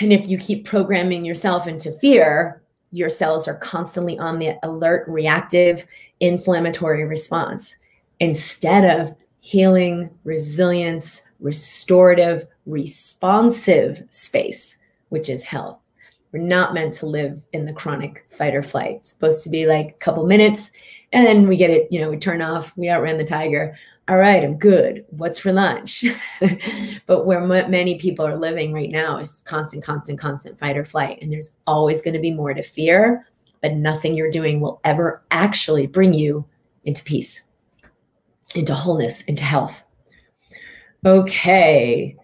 And 0.00 0.12
if 0.12 0.28
you 0.28 0.38
keep 0.38 0.66
programming 0.66 1.24
yourself 1.24 1.66
into 1.66 1.90
fear, 1.90 2.62
your 2.92 3.08
cells 3.08 3.48
are 3.48 3.56
constantly 3.56 4.18
on 4.18 4.38
the 4.38 4.58
alert, 4.62 5.08
reactive, 5.08 5.84
inflammatory 6.20 7.04
response 7.04 7.76
instead 8.18 8.84
of 8.84 9.14
healing, 9.40 10.10
resilience, 10.24 11.22
restorative, 11.38 12.44
responsive 12.66 14.02
space, 14.10 14.76
which 15.08 15.30
is 15.30 15.44
health. 15.44 15.78
We're 16.32 16.40
not 16.40 16.74
meant 16.74 16.94
to 16.94 17.06
live 17.06 17.42
in 17.52 17.64
the 17.64 17.72
chronic 17.72 18.24
fight 18.30 18.54
or 18.54 18.62
flight. 18.62 18.96
It's 18.96 19.10
supposed 19.10 19.42
to 19.44 19.50
be 19.50 19.66
like 19.66 19.88
a 19.88 19.98
couple 20.04 20.26
minutes 20.26 20.70
and 21.12 21.26
then 21.26 21.48
we 21.48 21.56
get 21.56 21.70
it, 21.70 21.88
you 21.90 22.00
know, 22.00 22.10
we 22.10 22.16
turn 22.16 22.40
off, 22.40 22.72
we 22.76 22.88
outran 22.88 23.18
the 23.18 23.24
tiger. 23.24 23.76
All 24.08 24.16
right, 24.16 24.42
I'm 24.42 24.56
good. 24.56 25.04
What's 25.10 25.38
for 25.38 25.52
lunch? 25.52 26.04
but 27.06 27.26
where 27.26 27.40
m- 27.40 27.70
many 27.70 27.98
people 27.98 28.26
are 28.26 28.36
living 28.36 28.72
right 28.72 28.90
now 28.90 29.18
is 29.18 29.40
constant, 29.42 29.84
constant, 29.84 30.18
constant 30.18 30.58
fight 30.58 30.76
or 30.76 30.84
flight. 30.84 31.18
And 31.20 31.32
there's 31.32 31.54
always 31.66 32.02
going 32.02 32.14
to 32.14 32.20
be 32.20 32.32
more 32.32 32.54
to 32.54 32.62
fear, 32.62 33.26
but 33.60 33.74
nothing 33.74 34.14
you're 34.14 34.30
doing 34.30 34.60
will 34.60 34.80
ever 34.84 35.22
actually 35.30 35.86
bring 35.86 36.12
you 36.12 36.44
into 36.84 37.04
peace, 37.04 37.42
into 38.54 38.74
wholeness, 38.74 39.22
into 39.22 39.44
health. 39.44 39.82
Okay 41.04 42.16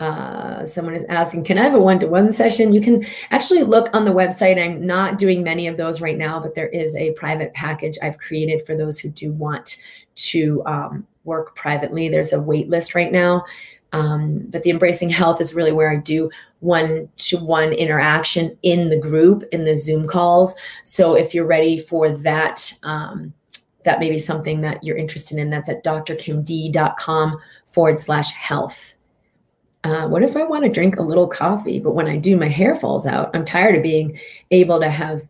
uh, 0.00 0.64
someone 0.64 0.94
is 0.94 1.04
asking, 1.04 1.44
can 1.44 1.56
I 1.56 1.62
have 1.62 1.74
a 1.74 1.80
one-to-one 1.80 2.32
session? 2.32 2.72
You 2.72 2.80
can 2.80 3.04
actually 3.30 3.62
look 3.62 3.88
on 3.94 4.04
the 4.04 4.10
website. 4.10 4.62
I'm 4.62 4.84
not 4.84 5.18
doing 5.18 5.42
many 5.42 5.68
of 5.68 5.76
those 5.76 6.00
right 6.00 6.18
now, 6.18 6.40
but 6.40 6.54
there 6.54 6.68
is 6.68 6.96
a 6.96 7.12
private 7.12 7.54
package 7.54 7.96
I've 8.02 8.18
created 8.18 8.66
for 8.66 8.76
those 8.76 8.98
who 8.98 9.08
do 9.08 9.32
want 9.32 9.76
to 10.16 10.62
um, 10.66 11.06
work 11.24 11.54
privately. 11.54 12.08
There's 12.08 12.32
a 12.32 12.40
wait 12.40 12.68
list 12.68 12.94
right 12.94 13.12
now. 13.12 13.44
Um, 13.92 14.46
but 14.48 14.64
the 14.64 14.70
embracing 14.70 15.10
health 15.10 15.40
is 15.40 15.54
really 15.54 15.70
where 15.70 15.90
I 15.90 15.96
do 15.96 16.28
one-to-one 16.58 17.72
interaction 17.72 18.58
in 18.62 18.88
the 18.88 18.98
group 18.98 19.44
in 19.52 19.64
the 19.64 19.76
Zoom 19.76 20.08
calls. 20.08 20.56
So 20.82 21.14
if 21.14 21.32
you're 21.32 21.46
ready 21.46 21.78
for 21.78 22.10
that, 22.10 22.72
um, 22.82 23.32
that 23.84 24.00
may 24.00 24.10
be 24.10 24.18
something 24.18 24.62
that 24.62 24.82
you're 24.82 24.96
interested 24.96 25.38
in. 25.38 25.50
That's 25.50 25.68
at 25.68 25.84
drkimd.com 25.84 27.38
forward 27.66 27.98
slash 27.98 28.32
health 28.32 28.93
uh, 29.84 30.08
what 30.08 30.22
if 30.22 30.34
I 30.34 30.42
want 30.42 30.64
to 30.64 30.70
drink 30.70 30.96
a 30.96 31.02
little 31.02 31.28
coffee, 31.28 31.78
but 31.78 31.94
when 31.94 32.08
I 32.08 32.16
do, 32.16 32.38
my 32.38 32.48
hair 32.48 32.74
falls 32.74 33.06
out? 33.06 33.30
I'm 33.34 33.44
tired 33.44 33.76
of 33.76 33.82
being 33.82 34.18
able 34.50 34.80
to 34.80 34.88
have, 34.88 35.28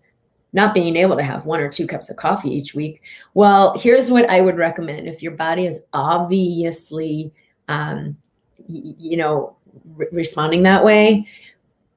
not 0.53 0.75
being 0.75 0.95
able 0.95 1.17
to 1.17 1.25
have 1.25 1.45
one 1.45 1.59
or 1.59 1.69
two 1.69 1.89
cups 1.89 2.09
of 2.09 2.17
coffee 2.17 2.51
each 2.51 2.73
week. 2.73 3.03
Well, 3.35 3.77
here's 3.77 4.13
what 4.13 4.31
I 4.31 4.41
would 4.41 4.57
recommend. 4.57 5.09
If 5.09 5.23
your 5.23 5.33
body 5.33 5.67
is 5.67 5.81
obviously, 5.93 7.33
um, 7.67 8.17
you 8.69 9.17
know, 9.17 9.57
re- 9.97 10.07
responding 10.13 10.63
that 10.63 10.85
way, 10.85 11.27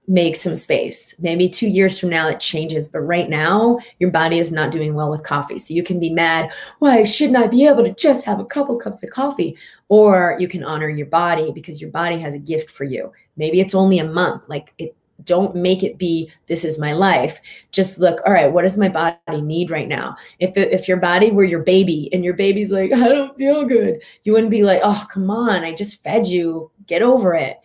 make 0.08 0.36
some 0.36 0.56
space. 0.56 1.13
Maybe 1.20 1.50
two 1.50 1.67
years 1.67 2.00
from 2.00 2.10
now 2.10 2.30
it 2.30 2.39
changes, 2.39 2.88
but 2.88 3.02
right 3.02 3.30
now 3.30 3.80
your 4.00 4.10
body 4.10 4.39
is 4.39 4.52
not 4.52 4.72
doing 4.72 4.93
well 4.93 5.12
with 5.12 5.24
coffee. 5.24 5.60
So 5.60 5.74
you 5.74 5.84
can 5.84 6.00
be 6.00 6.10
mad, 6.10 6.50
why 6.80 7.04
shouldn't 7.04 7.38
I 7.38 7.48
be 7.48 7.67
able 7.67 7.84
to 7.84 7.93
just 7.93 8.26
have 8.26 8.39
a 8.39 8.46
couple 8.46 8.78
cups 8.78 9.04
of 9.04 9.10
coffee? 9.10 9.58
Or 9.89 10.38
you 10.39 10.48
can 10.48 10.63
honor 10.63 10.89
your 10.89 11.08
body 11.08 11.52
because 11.52 11.82
your 11.82 11.91
body 11.91 12.17
has 12.20 12.36
a 12.36 12.39
gift 12.39 12.70
for 12.70 12.86
you. 12.86 13.12
Maybe 13.36 13.60
it's 13.60 13.76
only 13.76 14.00
a 14.00 14.08
month. 14.08 14.43
Like 14.48 14.74
it 14.78 14.96
don't 15.24 15.56
make 15.56 15.84
it 15.84 15.98
be 15.98 16.32
this 16.46 16.63
is 16.63 16.80
my 16.80 16.93
life 16.93 17.41
just 17.72 17.98
look 17.98 18.22
all 18.26 18.32
right 18.32 18.54
what 18.54 18.62
does 18.62 18.78
my 18.78 18.88
body 18.88 19.41
need 19.41 19.72
right 19.72 19.88
now 19.88 20.15
if 20.39 20.56
if 20.56 20.88
your 20.88 20.98
body 20.98 21.32
were 21.32 21.43
your 21.43 21.63
baby 21.63 22.08
and 22.13 22.24
your 22.24 22.36
baby's 22.36 22.72
like 22.72 22.93
i 22.93 23.08
don't 23.08 23.36
feel 23.36 23.65
good 23.65 24.00
you 24.24 24.32
wouldn't 24.32 24.52
be 24.52 24.62
like 24.62 24.80
oh 24.84 25.06
come 25.12 25.32
on 25.32 25.63
i 25.63 25.74
just 25.74 26.04
fed 26.04 26.28
you 26.28 26.70
get 26.86 27.02
over 27.02 27.34
it 27.34 27.58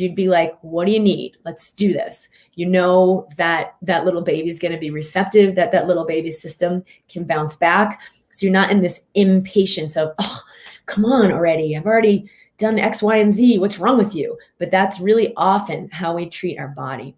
you'd 0.00 0.14
be 0.14 0.28
like 0.28 0.58
what 0.62 0.86
do 0.86 0.92
you 0.92 1.00
need? 1.00 1.36
Let's 1.44 1.72
do 1.72 1.92
this. 1.92 2.28
You 2.54 2.66
know 2.66 3.28
that 3.36 3.76
that 3.82 4.04
little 4.04 4.22
baby's 4.22 4.58
going 4.58 4.72
to 4.72 4.78
be 4.78 4.90
receptive 4.90 5.54
that 5.54 5.72
that 5.72 5.86
little 5.86 6.06
baby 6.06 6.30
system 6.30 6.84
can 7.08 7.24
bounce 7.24 7.54
back. 7.54 8.00
So 8.32 8.46
you're 8.46 8.52
not 8.52 8.70
in 8.70 8.80
this 8.80 9.02
impatience 9.14 9.96
of 9.96 10.12
oh 10.18 10.40
come 10.86 11.04
on 11.04 11.32
already. 11.32 11.76
I've 11.76 11.86
already 11.86 12.28
done 12.58 12.78
x 12.78 13.02
y 13.02 13.16
and 13.16 13.30
z. 13.30 13.58
What's 13.58 13.78
wrong 13.78 13.98
with 13.98 14.14
you? 14.14 14.36
But 14.58 14.70
that's 14.70 15.00
really 15.00 15.32
often 15.36 15.88
how 15.92 16.14
we 16.14 16.28
treat 16.28 16.58
our 16.58 16.68
body 16.68 17.16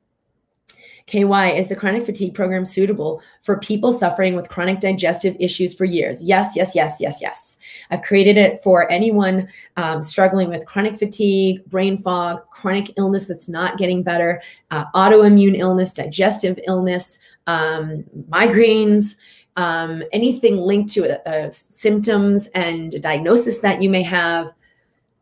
KY, 1.07 1.57
is 1.57 1.69
the 1.69 1.77
chronic 1.77 2.05
fatigue 2.05 2.35
program 2.35 2.65
suitable 2.65 3.23
for 3.41 3.59
people 3.59 3.93
suffering 3.93 4.35
with 4.35 4.49
chronic 4.49 4.81
digestive 4.81 5.37
issues 5.41 5.75
for 5.75 5.85
years? 5.85 6.25
Yes, 6.25 6.53
yes, 6.55 6.75
yes, 6.75 6.99
yes, 7.01 7.21
yes. 7.21 7.57
I've 7.91 8.03
created 8.03 8.37
it 8.37 8.61
for 8.63 8.91
anyone 8.91 9.49
um, 9.77 10.03
struggling 10.03 10.49
with 10.49 10.67
chronic 10.67 10.97
fatigue, 10.97 11.65
brain 11.67 11.99
fog, 11.99 12.49
chronic 12.51 12.93
illness 12.97 13.27
that's 13.27 13.49
not 13.49 13.79
getting 13.79 14.03
better, 14.03 14.41
uh, 14.71 14.85
autoimmune 14.95 15.59
illness, 15.59 15.93
digestive 15.93 16.59
illness, 16.67 17.19
um, 17.47 18.05
migraines. 18.31 19.17
Um, 19.57 20.03
anything 20.13 20.57
linked 20.57 20.93
to 20.95 21.29
uh, 21.29 21.51
symptoms 21.51 22.47
and 22.55 23.03
diagnosis 23.03 23.59
that 23.59 23.83
you 23.83 23.91
may 23.91 24.03
have. 24.03 24.55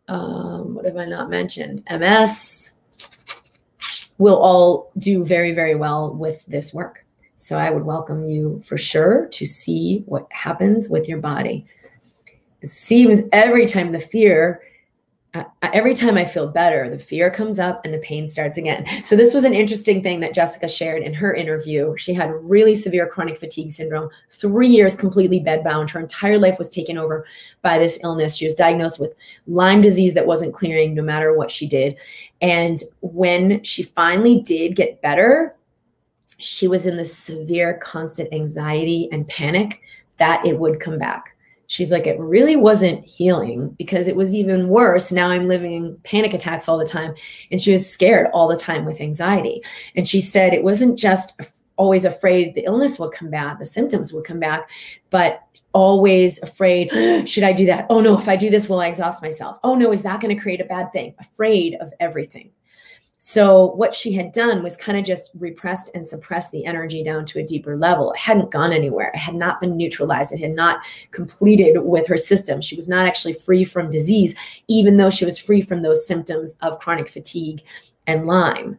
Um, 0.07 0.75
what 0.75 0.85
have 0.85 0.97
I 0.97 1.05
not 1.05 1.31
mentioned? 1.31 1.83
MS, 1.91 2.73
will 4.21 4.37
all 4.37 4.93
do 4.99 5.25
very, 5.25 5.53
very 5.53 5.75
well 5.75 6.15
with 6.15 6.45
this 6.47 6.75
work. 6.75 7.07
So 7.37 7.57
I 7.57 7.71
would 7.71 7.87
welcome 7.87 8.29
you 8.29 8.61
for 8.67 8.77
sure 8.77 9.27
to 9.29 9.47
see 9.47 10.03
what 10.05 10.27
happens 10.31 10.91
with 10.91 11.09
your 11.09 11.19
body. 11.19 11.67
It 12.61 12.69
seems 12.69 13.23
every 13.33 13.65
time 13.65 13.93
the 13.93 13.99
fear 13.99 14.61
uh, 15.33 15.45
every 15.63 15.95
time 15.95 16.17
I 16.17 16.25
feel 16.25 16.49
better, 16.49 16.89
the 16.91 16.99
fear 16.99 17.31
comes 17.31 17.61
up 17.61 17.85
and 17.85 17.95
the 17.95 17.99
pain 17.99 18.27
starts 18.27 18.59
again. 18.59 18.85
So, 19.05 19.15
this 19.15 19.33
was 19.33 19.45
an 19.45 19.55
interesting 19.55 20.03
thing 20.03 20.19
that 20.21 20.35
Jessica 20.35 20.69
shared 20.69 21.03
in 21.03 21.15
her 21.15 21.33
interview. 21.33 21.95
She 21.97 22.13
had 22.13 22.31
really 22.43 22.75
severe 22.75 23.07
chronic 23.07 23.39
fatigue 23.39 23.71
syndrome, 23.71 24.11
three 24.31 24.67
years 24.67 24.97
completely 24.97 25.41
bedbound. 25.41 25.91
Her 25.91 26.01
entire 26.01 26.39
life 26.39 26.59
was 26.59 26.69
taken 26.69 26.99
over 26.99 27.25
by 27.63 27.79
this 27.79 28.01
illness. 28.03 28.35
She 28.35 28.45
was 28.45 28.55
diagnosed 28.55 28.99
with 28.99 29.15
Lyme 29.47 29.81
disease 29.81 30.15
that 30.15 30.27
wasn't 30.27 30.55
clearing 30.55 30.95
no 30.95 31.03
matter 31.03 31.37
what 31.37 31.51
she 31.51 31.67
did. 31.69 31.99
And 32.41 32.83
when 33.01 33.63
she 33.63 33.85
finally 33.85 34.41
did 34.41 34.75
get 34.75 35.01
better, 35.01 35.55
she 36.39 36.67
was 36.67 36.87
in 36.87 36.97
this 36.97 37.17
severe, 37.17 37.79
constant 37.79 38.33
anxiety 38.33 39.09
and 39.13 39.29
panic 39.29 39.81
that 40.17 40.45
it 40.45 40.59
would 40.59 40.81
come 40.81 40.99
back 40.99 41.37
she's 41.71 41.93
like, 41.93 42.05
it 42.05 42.19
really 42.19 42.57
wasn't 42.57 43.05
healing 43.05 43.69
because 43.79 44.09
it 44.09 44.17
was 44.17 44.35
even 44.35 44.69
worse. 44.69 45.13
Now 45.13 45.29
I'm 45.29 45.47
living 45.47 45.97
panic 46.03 46.35
attacks 46.35 46.69
all 46.69 46.77
the 46.77 46.85
time. 46.85 47.15
And 47.53 47.63
she 47.63 47.71
was 47.71 47.89
scared 47.89 48.27
all 48.33 48.49
the 48.49 48.57
time 48.57 48.85
with 48.85 49.01
anxiety. 49.01 49.63
And 49.95 50.09
she 50.09 50.21
said 50.21 50.53
it 50.53 50.65
wasn't 50.65 50.99
just 50.99 51.41
always 51.77 52.05
afraid 52.05 52.55
the 52.55 52.65
illness 52.65 52.99
would 52.99 53.13
come 53.13 53.31
back, 53.31 53.61
the 53.61 53.65
symptoms 53.65 54.13
would 54.13 54.25
come 54.25 54.41
back, 54.41 54.69
but 55.11 55.43
always 55.73 56.43
afraid 56.43 56.91
should 57.29 57.45
I 57.45 57.53
do 57.53 57.67
that? 57.67 57.87
Oh 57.89 58.01
no, 58.01 58.19
if 58.19 58.29
I 58.29 58.35
do 58.35 58.51
this, 58.51 58.69
will 58.69 58.81
I 58.81 58.89
exhaust 58.89 59.23
myself? 59.23 59.59
Oh 59.63 59.77
no, 59.77 59.93
is 59.93 60.03
that 60.03 60.21
going 60.21 60.35
to 60.35 60.43
create 60.43 60.61
a 60.61 60.65
bad 60.65 60.91
thing? 60.91 61.15
Afraid 61.21 61.77
of 61.81 61.93
everything. 62.01 62.51
So 63.23 63.73
what 63.73 63.95
she 63.95 64.15
had 64.15 64.33
done 64.33 64.63
was 64.63 64.79
kind 64.79 64.97
of 64.97 65.05
just 65.05 65.33
repressed 65.39 65.91
and 65.95 66.07
suppressed 66.07 66.53
the 66.53 66.65
energy 66.65 67.05
down 67.05 67.27
to 67.27 67.39
a 67.39 67.45
deeper 67.45 67.77
level. 67.77 68.13
It 68.13 68.19
hadn't 68.19 68.51
gone 68.51 68.73
anywhere. 68.73 69.11
It 69.13 69.19
had 69.19 69.35
not 69.35 69.61
been 69.61 69.77
neutralized. 69.77 70.33
It 70.33 70.41
had 70.41 70.55
not 70.55 70.87
completed 71.11 71.83
with 71.83 72.07
her 72.07 72.17
system. 72.17 72.63
She 72.63 72.77
was 72.77 72.89
not 72.89 73.07
actually 73.07 73.35
free 73.35 73.63
from 73.63 73.91
disease, 73.91 74.35
even 74.69 74.97
though 74.97 75.11
she 75.11 75.27
was 75.27 75.37
free 75.37 75.61
from 75.61 75.83
those 75.83 76.07
symptoms 76.07 76.57
of 76.63 76.79
chronic 76.79 77.11
fatigue 77.11 77.63
and 78.07 78.27
Lyme. 78.27 78.79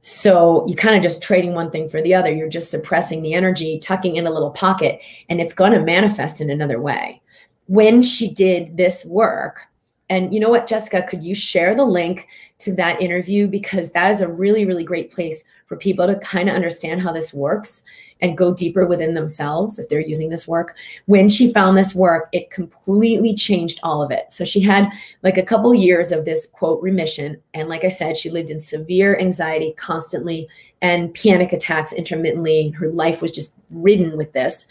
So 0.00 0.66
you 0.66 0.74
kind 0.74 0.96
of 0.96 1.02
just 1.02 1.22
trading 1.22 1.54
one 1.54 1.70
thing 1.70 1.88
for 1.88 2.02
the 2.02 2.12
other. 2.12 2.32
You're 2.32 2.48
just 2.48 2.72
suppressing 2.72 3.22
the 3.22 3.34
energy, 3.34 3.78
tucking 3.78 4.16
in 4.16 4.26
a 4.26 4.32
little 4.32 4.50
pocket, 4.50 5.00
and 5.28 5.40
it's 5.40 5.54
going 5.54 5.70
to 5.70 5.80
manifest 5.80 6.40
in 6.40 6.50
another 6.50 6.80
way. 6.80 7.22
When 7.68 8.02
she 8.02 8.34
did 8.34 8.76
this 8.76 9.04
work, 9.04 9.60
and 10.08 10.32
you 10.32 10.38
know 10.38 10.50
what, 10.50 10.66
Jessica, 10.66 11.04
could 11.08 11.22
you 11.22 11.34
share 11.34 11.74
the 11.74 11.84
link 11.84 12.28
to 12.58 12.74
that 12.76 13.02
interview? 13.02 13.48
Because 13.48 13.90
that 13.90 14.10
is 14.10 14.22
a 14.22 14.28
really, 14.28 14.64
really 14.64 14.84
great 14.84 15.10
place 15.10 15.42
for 15.66 15.76
people 15.76 16.06
to 16.06 16.16
kind 16.20 16.48
of 16.48 16.54
understand 16.54 17.02
how 17.02 17.12
this 17.12 17.34
works 17.34 17.82
and 18.20 18.38
go 18.38 18.54
deeper 18.54 18.86
within 18.86 19.14
themselves 19.14 19.78
if 19.78 19.88
they're 19.88 20.00
using 20.00 20.28
this 20.28 20.46
work. 20.46 20.76
When 21.06 21.28
she 21.28 21.52
found 21.52 21.76
this 21.76 21.94
work, 21.94 22.28
it 22.32 22.52
completely 22.52 23.34
changed 23.34 23.80
all 23.82 24.00
of 24.00 24.12
it. 24.12 24.26
So 24.32 24.44
she 24.44 24.60
had 24.60 24.88
like 25.24 25.36
a 25.36 25.44
couple 25.44 25.74
years 25.74 26.12
of 26.12 26.24
this 26.24 26.46
quote 26.46 26.80
remission. 26.80 27.42
And 27.52 27.68
like 27.68 27.84
I 27.84 27.88
said, 27.88 28.16
she 28.16 28.30
lived 28.30 28.48
in 28.48 28.60
severe 28.60 29.18
anxiety 29.18 29.74
constantly 29.76 30.48
and 30.82 31.12
panic 31.14 31.52
attacks 31.52 31.92
intermittently. 31.92 32.70
Her 32.70 32.88
life 32.88 33.20
was 33.20 33.32
just 33.32 33.56
ridden 33.70 34.16
with 34.16 34.32
this. 34.32 34.66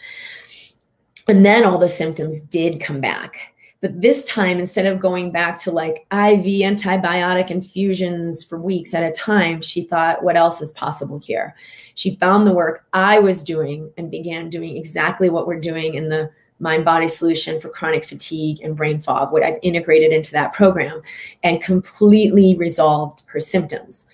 And 1.28 1.44
then 1.44 1.64
all 1.64 1.78
the 1.78 1.88
symptoms 1.88 2.40
did 2.40 2.80
come 2.80 3.00
back 3.02 3.54
but 3.86 4.02
this 4.02 4.24
time, 4.24 4.58
instead 4.58 4.86
of 4.86 4.98
going 4.98 5.30
back 5.30 5.60
to 5.60 5.70
like 5.70 6.08
IV 6.10 6.44
antibiotic 6.44 7.52
infusions 7.52 8.42
for 8.42 8.58
weeks 8.58 8.94
at 8.94 9.04
a 9.04 9.12
time, 9.12 9.60
she 9.60 9.80
thought, 9.80 10.24
what 10.24 10.36
else 10.36 10.60
is 10.60 10.72
possible 10.72 11.20
here? 11.20 11.54
She 11.94 12.16
found 12.16 12.48
the 12.48 12.52
work 12.52 12.84
I 12.92 13.20
was 13.20 13.44
doing 13.44 13.88
and 13.96 14.10
began 14.10 14.50
doing 14.50 14.76
exactly 14.76 15.30
what 15.30 15.46
we're 15.46 15.60
doing 15.60 15.94
in 15.94 16.08
the 16.08 16.28
mind 16.58 16.84
body 16.84 17.06
solution 17.06 17.60
for 17.60 17.68
chronic 17.68 18.04
fatigue 18.04 18.58
and 18.60 18.74
brain 18.74 18.98
fog, 18.98 19.30
what 19.30 19.44
I've 19.44 19.60
integrated 19.62 20.12
into 20.12 20.32
that 20.32 20.52
program 20.52 21.00
and 21.44 21.62
completely 21.62 22.56
resolved 22.56 23.22
her 23.28 23.38
symptoms. 23.38 24.04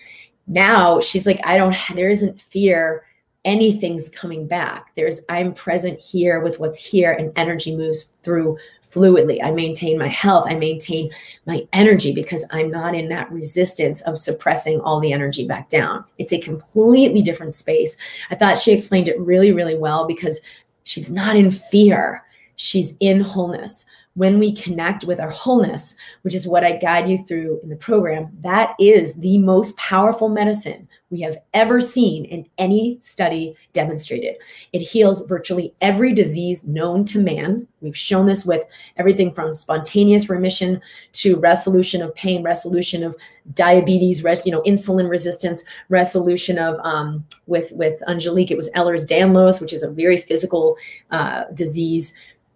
Now 0.45 0.99
she's 0.99 1.25
like, 1.25 1.39
I 1.43 1.57
don't, 1.57 1.75
there 1.95 2.09
isn't 2.09 2.39
fear 2.39 3.05
anything's 3.45 4.09
coming 4.09 4.47
back. 4.47 4.93
There's, 4.95 5.21
I'm 5.29 5.53
present 5.53 5.99
here 5.99 6.41
with 6.41 6.59
what's 6.59 6.79
here, 6.79 7.11
and 7.11 7.31
energy 7.35 7.75
moves 7.75 8.03
through 8.21 8.57
fluidly. 8.93 9.43
I 9.43 9.51
maintain 9.51 9.97
my 9.97 10.07
health. 10.07 10.45
I 10.47 10.55
maintain 10.55 11.11
my 11.45 11.67
energy 11.73 12.13
because 12.13 12.45
I'm 12.51 12.69
not 12.69 12.95
in 12.95 13.09
that 13.09 13.31
resistance 13.31 14.01
of 14.01 14.19
suppressing 14.19 14.79
all 14.81 14.99
the 14.99 15.13
energy 15.13 15.47
back 15.47 15.69
down. 15.69 16.03
It's 16.17 16.33
a 16.33 16.39
completely 16.39 17.21
different 17.21 17.53
space. 17.53 17.97
I 18.29 18.35
thought 18.35 18.59
she 18.59 18.71
explained 18.71 19.07
it 19.07 19.19
really, 19.19 19.51
really 19.51 19.77
well 19.77 20.05
because 20.05 20.41
she's 20.83 21.11
not 21.11 21.35
in 21.35 21.51
fear, 21.51 22.23
she's 22.55 22.95
in 22.99 23.21
wholeness. 23.21 23.85
When 24.15 24.37
we 24.37 24.55
connect 24.55 25.05
with 25.05 25.19
our 25.19 25.31
wholeness, 25.31 25.95
which 26.21 26.35
is 26.35 26.47
what 26.47 26.63
I 26.63 26.77
guide 26.77 27.09
you 27.09 27.17
through 27.17 27.59
in 27.63 27.69
the 27.69 27.75
program, 27.75 28.29
that 28.41 28.75
is 28.79 29.15
the 29.15 29.39
most 29.39 29.75
powerful 29.77 30.29
medicine 30.29 30.87
we 31.13 31.21
have 31.21 31.37
ever 31.53 31.79
seen 31.79 32.25
in 32.25 32.43
any 32.57 32.97
study 32.99 33.55
demonstrated. 33.71 34.35
It 34.73 34.79
heals 34.79 35.27
virtually 35.27 35.71
every 35.79 36.11
disease 36.11 36.65
known 36.65 37.05
to 37.05 37.19
man. 37.19 37.67
We've 37.81 37.95
shown 37.95 38.25
this 38.25 38.45
with 38.45 38.65
everything 38.97 39.31
from 39.31 39.53
spontaneous 39.53 40.27
remission 40.27 40.81
to 41.21 41.35
resolution 41.35 42.01
of 42.01 42.15
pain, 42.15 42.41
resolution 42.41 43.03
of 43.03 43.15
diabetes, 43.53 44.23
res, 44.23 44.43
you 44.43 44.51
know, 44.51 44.63
insulin 44.63 45.07
resistance, 45.07 45.63
resolution 45.89 46.57
of 46.57 46.79
um, 46.83 47.23
with 47.45 47.71
with 47.73 48.01
Angelique, 48.07 48.49
it 48.49 48.57
was 48.57 48.71
Ehlers-Danlos, 48.71 49.61
which 49.61 49.71
is 49.71 49.83
a 49.83 49.91
very 49.91 50.17
physical 50.17 50.77
uh, 51.11 51.43
disease. 51.53 52.11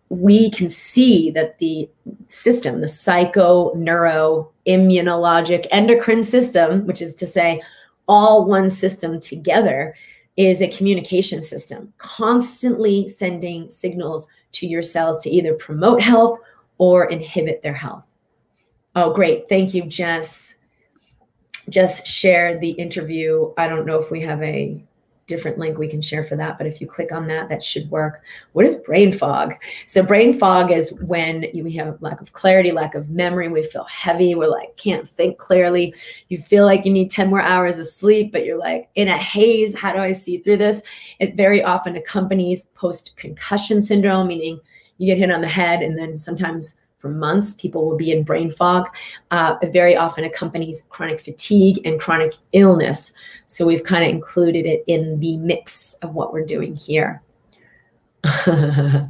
We 0.10 0.50
can 0.50 0.70
see 0.70 1.30
that 1.32 1.60
the 1.60 1.88
system, 2.28 2.82
the 2.82 2.88
psycho, 2.88 3.72
neuro, 3.76 4.50
immunologic, 4.66 5.68
endocrine 5.70 6.24
system, 6.24 6.88
which 6.88 7.02
is 7.04 7.14
to 7.16 7.28
say 7.28 7.62
all 8.08 8.46
one 8.46 8.70
system 8.70 9.20
together 9.20 9.96
is 10.38 10.62
a 10.62 10.68
communication 10.68 11.42
system, 11.42 11.92
constantly 11.98 13.08
sending 13.08 13.70
signals 13.70 14.28
to 14.54 14.68
your 14.68 14.82
cells 14.82 15.18
to 15.20 15.30
either 15.30 15.54
promote 15.56 16.02
health 16.02 16.40
or 16.78 17.06
inhibit 17.06 17.62
their 17.62 17.74
health. 17.74 18.06
Oh, 18.96 19.14
great. 19.14 19.50
Thank 19.50 19.74
you, 19.74 19.84
Jess. 19.84 20.56
Just 21.70 22.08
shared 22.08 22.62
the 22.62 22.72
interview. 22.72 23.52
I 23.58 23.68
don't 23.68 23.86
know 23.86 24.00
if 24.00 24.10
we 24.10 24.22
have 24.22 24.42
a 24.42 24.84
different 25.28 25.58
link 25.58 25.78
we 25.78 25.88
can 25.88 26.02
share 26.02 26.24
for 26.24 26.36
that. 26.38 26.58
But 26.58 26.68
if 26.68 26.82
you 26.82 26.88
click 26.88 27.12
on 27.12 27.28
that, 27.28 27.50
that 27.50 27.62
should 27.62 27.90
work. 27.92 28.22
What 28.54 28.66
is 28.66 28.76
brain 28.78 29.12
fog? 29.12 29.56
So 29.86 30.02
brain 30.02 30.34
fog 30.34 30.72
is 30.72 30.94
when 31.04 31.44
you, 31.54 31.64
we 31.64 31.74
have 31.74 32.02
lack 32.02 32.22
of 32.22 32.34
clarity, 32.34 32.72
lack 32.72 32.96
of 32.96 33.10
memory. 33.10 33.50
We 33.50 33.64
feel 33.64 33.84
heavy. 33.84 34.34
We're 34.36 34.48
like, 34.48 34.76
can't 34.78 35.08
think 35.08 35.38
clearly. 35.38 35.94
You 36.30 36.38
feel 36.38 36.66
like 36.66 36.86
you 36.86 36.92
need 36.92 37.12
10 37.12 37.30
more 37.30 37.42
hours 37.42 37.78
of 37.78 37.86
sleep, 37.86 38.32
but 38.32 38.46
you're 38.46 38.58
like 38.58 38.90
in 38.96 39.10
a 39.10 39.18
haze. 39.18 39.76
How 39.76 39.94
do 39.94 40.00
I 40.00 40.14
see 40.14 40.40
through 40.40 40.58
this? 40.58 40.82
It 41.20 41.36
very 41.36 41.62
often 41.62 41.96
accompanies 41.96 42.64
post 42.74 43.16
concussion 43.18 43.82
syndrome, 43.82 44.28
meaning 44.28 44.60
you 44.98 45.06
get 45.06 45.20
hit 45.20 45.32
on 45.32 45.42
the 45.42 45.48
head 45.48 45.84
and 45.84 45.98
then 45.98 46.18
sometimes 46.18 46.74
for 47.08 47.14
months. 47.14 47.56
People 47.56 47.88
will 47.88 47.98
be 47.98 48.12
in 48.12 48.24
brain 48.24 48.50
fog. 48.50 48.88
Uh, 49.32 49.56
it 49.62 49.72
very 49.72 49.96
often 49.96 50.24
accompanies 50.24 50.84
chronic 50.90 51.20
fatigue 51.20 51.80
and 51.86 52.00
chronic 52.00 52.36
illness. 52.54 53.14
So 53.46 53.66
we've 53.66 53.84
kind 53.84 54.04
of 54.04 54.10
included 54.10 54.66
it 54.66 54.84
in 54.88 55.20
the 55.20 55.38
mix 55.38 55.94
of 56.02 56.14
what 56.14 56.34
we're 56.34 56.46
doing 56.46 56.76
here. 56.76 57.22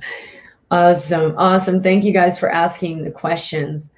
awesome. 0.72 1.34
Awesome. 1.38 1.82
Thank 1.82 2.04
you 2.04 2.14
guys 2.14 2.40
for 2.40 2.50
asking 2.50 3.04
the 3.04 3.12
questions. 3.12 3.90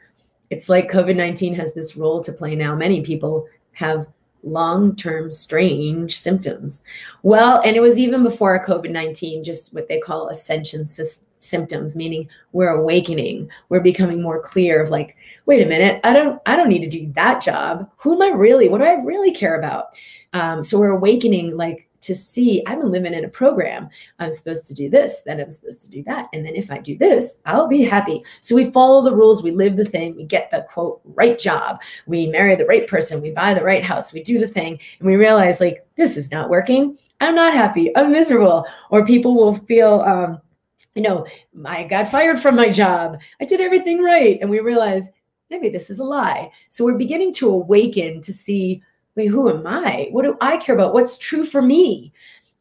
It's 0.49 0.69
like 0.69 0.89
COVID 0.89 1.15
19 1.15 1.53
has 1.55 1.73
this 1.73 1.95
role 1.95 2.23
to 2.23 2.31
play 2.31 2.55
now. 2.55 2.75
Many 2.75 3.01
people 3.01 3.47
have 3.73 4.07
long 4.43 4.95
term 4.95 5.31
strange 5.31 6.17
symptoms. 6.17 6.83
Well, 7.23 7.61
and 7.65 7.75
it 7.75 7.81
was 7.81 7.99
even 7.99 8.23
before 8.23 8.65
COVID 8.65 8.91
19, 8.91 9.43
just 9.43 9.73
what 9.73 9.87
they 9.87 9.99
call 9.99 10.29
ascension 10.29 10.85
system 10.85 11.25
symptoms 11.39 11.95
meaning 11.95 12.27
we're 12.51 12.69
awakening. 12.69 13.49
We're 13.69 13.79
becoming 13.79 14.21
more 14.21 14.41
clear 14.41 14.81
of 14.81 14.89
like 14.89 15.15
wait 15.45 15.65
a 15.65 15.65
minute 15.65 15.99
i 16.03 16.13
don't 16.13 16.39
i 16.45 16.55
don't 16.55 16.69
need 16.69 16.81
to 16.81 16.89
do 16.89 17.11
that 17.13 17.41
job. 17.41 17.89
Who 17.97 18.13
am 18.13 18.21
i 18.21 18.35
really? 18.35 18.69
What 18.69 18.79
do 18.79 18.83
i 18.83 19.01
really 19.03 19.31
care 19.31 19.57
about? 19.57 19.97
Um, 20.33 20.61
so 20.61 20.77
we're 20.77 20.91
awakening 20.91 21.57
like 21.57 21.88
to 22.01 22.13
see 22.15 22.63
i'm 22.67 22.91
living 22.91 23.13
in 23.13 23.25
a 23.25 23.29
program 23.29 23.89
i'm 24.19 24.31
supposed 24.31 24.65
to 24.65 24.73
do 24.73 24.89
this 24.89 25.21
then 25.21 25.39
i'm 25.39 25.49
supposed 25.49 25.81
to 25.81 25.89
do 25.89 26.03
that 26.03 26.27
and 26.33 26.45
then 26.45 26.55
if 26.55 26.71
i 26.71 26.77
do 26.77 26.97
this 26.97 27.35
i'll 27.45 27.67
be 27.67 27.83
happy 27.83 28.23
so 28.41 28.55
we 28.55 28.71
follow 28.71 29.03
the 29.03 29.15
rules 29.15 29.43
we 29.43 29.51
live 29.51 29.75
the 29.75 29.85
thing 29.85 30.15
we 30.15 30.23
get 30.23 30.49
the 30.51 30.65
quote 30.69 31.01
right 31.03 31.39
job 31.39 31.81
we 32.05 32.27
marry 32.27 32.55
the 32.55 32.65
right 32.65 32.87
person 32.87 33.21
we 33.21 33.31
buy 33.31 33.53
the 33.53 33.63
right 33.63 33.83
house 33.83 34.13
we 34.13 34.23
do 34.23 34.39
the 34.39 34.47
thing 34.47 34.79
and 34.99 35.07
we 35.07 35.15
realize 35.15 35.59
like 35.59 35.85
this 35.95 36.17
is 36.17 36.31
not 36.31 36.49
working 36.49 36.97
i'm 37.21 37.35
not 37.35 37.53
happy 37.53 37.95
i'm 37.95 38.11
miserable 38.11 38.65
or 38.91 39.05
people 39.05 39.35
will 39.35 39.53
feel 39.53 40.01
um, 40.01 40.41
you 40.95 41.03
know, 41.03 41.25
I 41.65 41.85
got 41.85 42.09
fired 42.09 42.39
from 42.39 42.55
my 42.55 42.69
job. 42.69 43.19
I 43.39 43.45
did 43.45 43.61
everything 43.61 44.01
right. 44.01 44.37
And 44.41 44.49
we 44.49 44.59
realize 44.59 45.09
maybe 45.49 45.69
this 45.69 45.89
is 45.89 45.99
a 45.99 46.03
lie. 46.03 46.51
So 46.69 46.83
we're 46.83 46.97
beginning 46.97 47.33
to 47.33 47.49
awaken 47.49 48.21
to 48.21 48.33
see, 48.33 48.81
who 49.27 49.49
am 49.49 49.65
I? 49.65 50.07
What 50.11 50.23
do 50.23 50.37
I 50.41 50.57
care 50.57 50.75
about? 50.75 50.93
What's 50.93 51.17
true 51.17 51.43
for 51.43 51.61
me? 51.61 52.13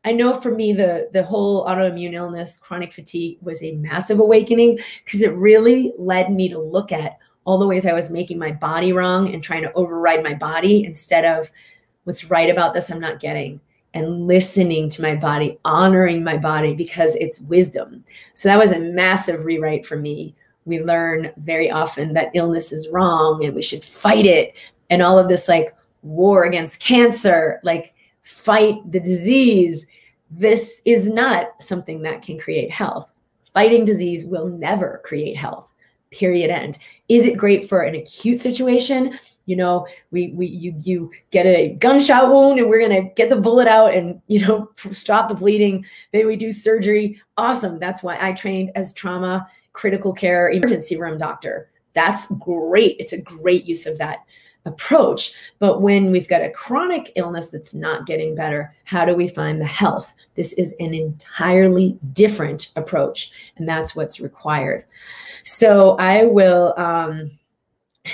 I 0.05 0.13
know 0.13 0.33
for 0.33 0.55
me, 0.55 0.73
the, 0.73 1.11
the 1.13 1.23
whole 1.23 1.67
autoimmune 1.67 2.15
illness, 2.15 2.57
chronic 2.57 2.93
fatigue 2.93 3.39
was 3.43 3.63
a 3.63 3.73
massive 3.73 4.21
awakening 4.21 4.79
because 5.05 5.23
it 5.23 5.35
really 5.35 5.93
led 5.99 6.33
me 6.33 6.49
to 6.49 6.59
look 6.59 6.93
at 6.93 7.19
all 7.45 7.59
the 7.59 7.67
ways 7.67 7.87
I 7.87 7.93
was 7.93 8.11
making 8.11 8.39
my 8.39 8.53
body 8.53 8.93
wrong 8.93 9.33
and 9.33 9.43
trying 9.43 9.63
to 9.63 9.73
override 9.73 10.23
my 10.23 10.35
body 10.35 10.85
instead 10.85 11.25
of 11.25 11.51
what's 12.05 12.31
right 12.31 12.51
about 12.51 12.75
this 12.75 12.91
I'm 12.91 13.01
not 13.01 13.21
getting 13.21 13.61
and 13.95 14.27
listening 14.27 14.89
to 14.91 15.03
my 15.03 15.15
body, 15.15 15.59
honoring 15.65 16.23
my 16.23 16.37
body 16.37 16.75
because 16.75 17.15
it's 17.17 17.41
wisdom. 17.41 18.05
So 18.35 18.49
that 18.49 18.59
was 18.59 18.73
a 18.73 18.81
massive 18.81 19.45
rewrite 19.45 19.87
for 19.87 19.97
me. 19.97 20.35
We 20.67 20.81
learn 20.83 21.33
very 21.39 21.71
often 21.71 22.13
that 22.13 22.31
illness 22.35 22.71
is 22.71 22.89
wrong 22.89 23.45
and 23.45 23.55
we 23.55 23.63
should 23.63 23.83
fight 23.83 24.27
it. 24.27 24.55
And 24.91 25.03
all 25.03 25.19
of 25.19 25.29
this 25.29 25.49
like 25.49 25.75
war 26.03 26.45
against 26.45 26.81
cancer, 26.81 27.61
like 27.63 27.95
fight 28.23 28.77
the 28.91 29.01
disease. 29.01 29.87
This 30.31 30.83
is 30.85 31.11
not 31.11 31.61
something 31.61 32.03
that 32.03 32.23
can 32.23 32.39
create 32.39 32.71
health. 32.71 33.11
Fighting 33.55 33.85
disease 33.85 34.25
will 34.25 34.49
never 34.49 35.01
create 35.05 35.37
health. 35.37 35.73
Period. 36.11 36.51
End. 36.51 36.79
Is 37.09 37.27
it 37.27 37.37
great 37.37 37.69
for 37.69 37.83
an 37.83 37.95
acute 37.95 38.41
situation? 38.41 39.19
you 39.49 39.57
know 39.57 39.87
we 40.11 40.29
we 40.35 40.47
you 40.47 40.75
you 40.83 41.11
get 41.31 41.47
a 41.47 41.75
gunshot 41.81 42.29
wound 42.29 42.61
and 42.61 42.69
we're 42.69 42.87
to 42.87 43.11
get 43.17 43.31
the 43.31 43.37
bullet 43.37 43.67
out 43.67 43.95
and 43.95 44.21
you 44.29 44.47
know 44.47 44.71
stop 44.93 45.29
the 45.29 45.35
bleeding 45.35 45.85
then 46.13 46.27
we 46.27 46.37
do 46.37 46.51
surgery 46.51 47.21
awesome 47.39 47.79
that's 47.79 48.03
why 48.03 48.17
i 48.21 48.31
trained 48.33 48.71
as 48.77 48.93
trauma 48.93 49.49
critical 49.73 50.13
care 50.13 50.51
emergency 50.51 50.97
room 50.97 51.19
doctor 51.19 51.71
that's 51.95 52.27
great 52.35 52.95
it's 53.01 53.15
a 53.15 53.23
great 53.23 53.65
use 53.65 53.87
of 53.87 53.97
that 53.97 54.19
approach 54.65 55.33
but 55.59 55.81
when 55.81 56.11
we've 56.11 56.29
got 56.29 56.43
a 56.43 56.51
chronic 56.51 57.13
illness 57.17 57.47
that's 57.47 57.75
not 57.75 58.07
getting 58.07 58.35
better 58.35 58.75
how 58.85 59.05
do 59.05 59.15
we 59.15 59.27
find 59.27 59.61
the 59.61 59.65
health 59.65 60.13
this 60.35 60.53
is 60.55 60.75
an 60.81 60.93
entirely 60.93 61.99
different 62.13 62.71
approach 62.77 63.31
and 63.57 63.69
that's 63.69 63.97
what's 63.97 64.21
required 64.21 64.85
so 65.43 65.97
i 65.99 66.25
will 66.25 66.75
um 66.77 67.31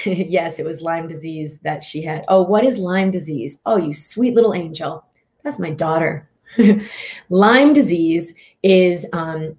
yes, 0.05 0.59
it 0.59 0.65
was 0.65 0.81
Lyme 0.81 1.07
disease 1.07 1.59
that 1.61 1.85
she 1.85 2.03
had. 2.03 2.25
Oh, 2.29 2.43
what 2.43 2.65
is 2.65 2.79
Lyme 2.79 3.11
disease? 3.11 3.61
Oh, 3.67 3.77
you 3.77 3.93
sweet 3.93 4.35
little 4.35 4.55
angel. 4.55 5.05
That's 5.43 5.59
my 5.59 5.71
daughter. 5.71 6.29
Lyme 7.29 7.73
disease 7.73 8.35
is 8.63 9.07
um, 9.13 9.57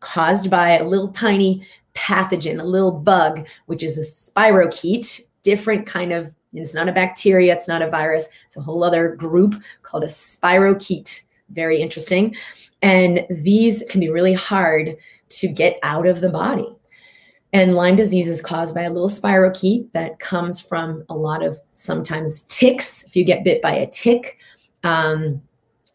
caused 0.00 0.50
by 0.50 0.78
a 0.78 0.84
little 0.84 1.08
tiny 1.08 1.66
pathogen, 1.94 2.60
a 2.60 2.64
little 2.64 2.92
bug, 2.92 3.46
which 3.66 3.82
is 3.82 3.98
a 3.98 4.00
spirochete, 4.00 5.20
different 5.44 5.86
kind 5.86 6.12
of, 6.12 6.34
it's 6.52 6.74
not 6.74 6.88
a 6.88 6.92
bacteria, 6.92 7.54
it's 7.54 7.68
not 7.68 7.82
a 7.82 7.90
virus, 7.90 8.28
it's 8.46 8.56
a 8.56 8.62
whole 8.62 8.82
other 8.82 9.14
group 9.14 9.54
called 9.82 10.02
a 10.02 10.08
spirochete. 10.08 11.20
Very 11.50 11.80
interesting. 11.80 12.34
And 12.82 13.24
these 13.30 13.84
can 13.88 14.00
be 14.00 14.10
really 14.10 14.32
hard 14.32 14.96
to 15.28 15.48
get 15.48 15.78
out 15.82 16.06
of 16.06 16.20
the 16.20 16.28
body. 16.28 16.66
And 17.52 17.74
Lyme 17.74 17.94
disease 17.94 18.28
is 18.28 18.42
caused 18.42 18.74
by 18.74 18.82
a 18.82 18.90
little 18.90 19.08
spirochete 19.08 19.92
that 19.92 20.18
comes 20.18 20.60
from 20.60 21.04
a 21.08 21.14
lot 21.14 21.44
of 21.44 21.60
sometimes 21.72 22.42
ticks. 22.42 23.04
If 23.04 23.14
you 23.14 23.24
get 23.24 23.44
bit 23.44 23.62
by 23.62 23.74
a 23.74 23.86
tick, 23.86 24.38
um, 24.82 25.40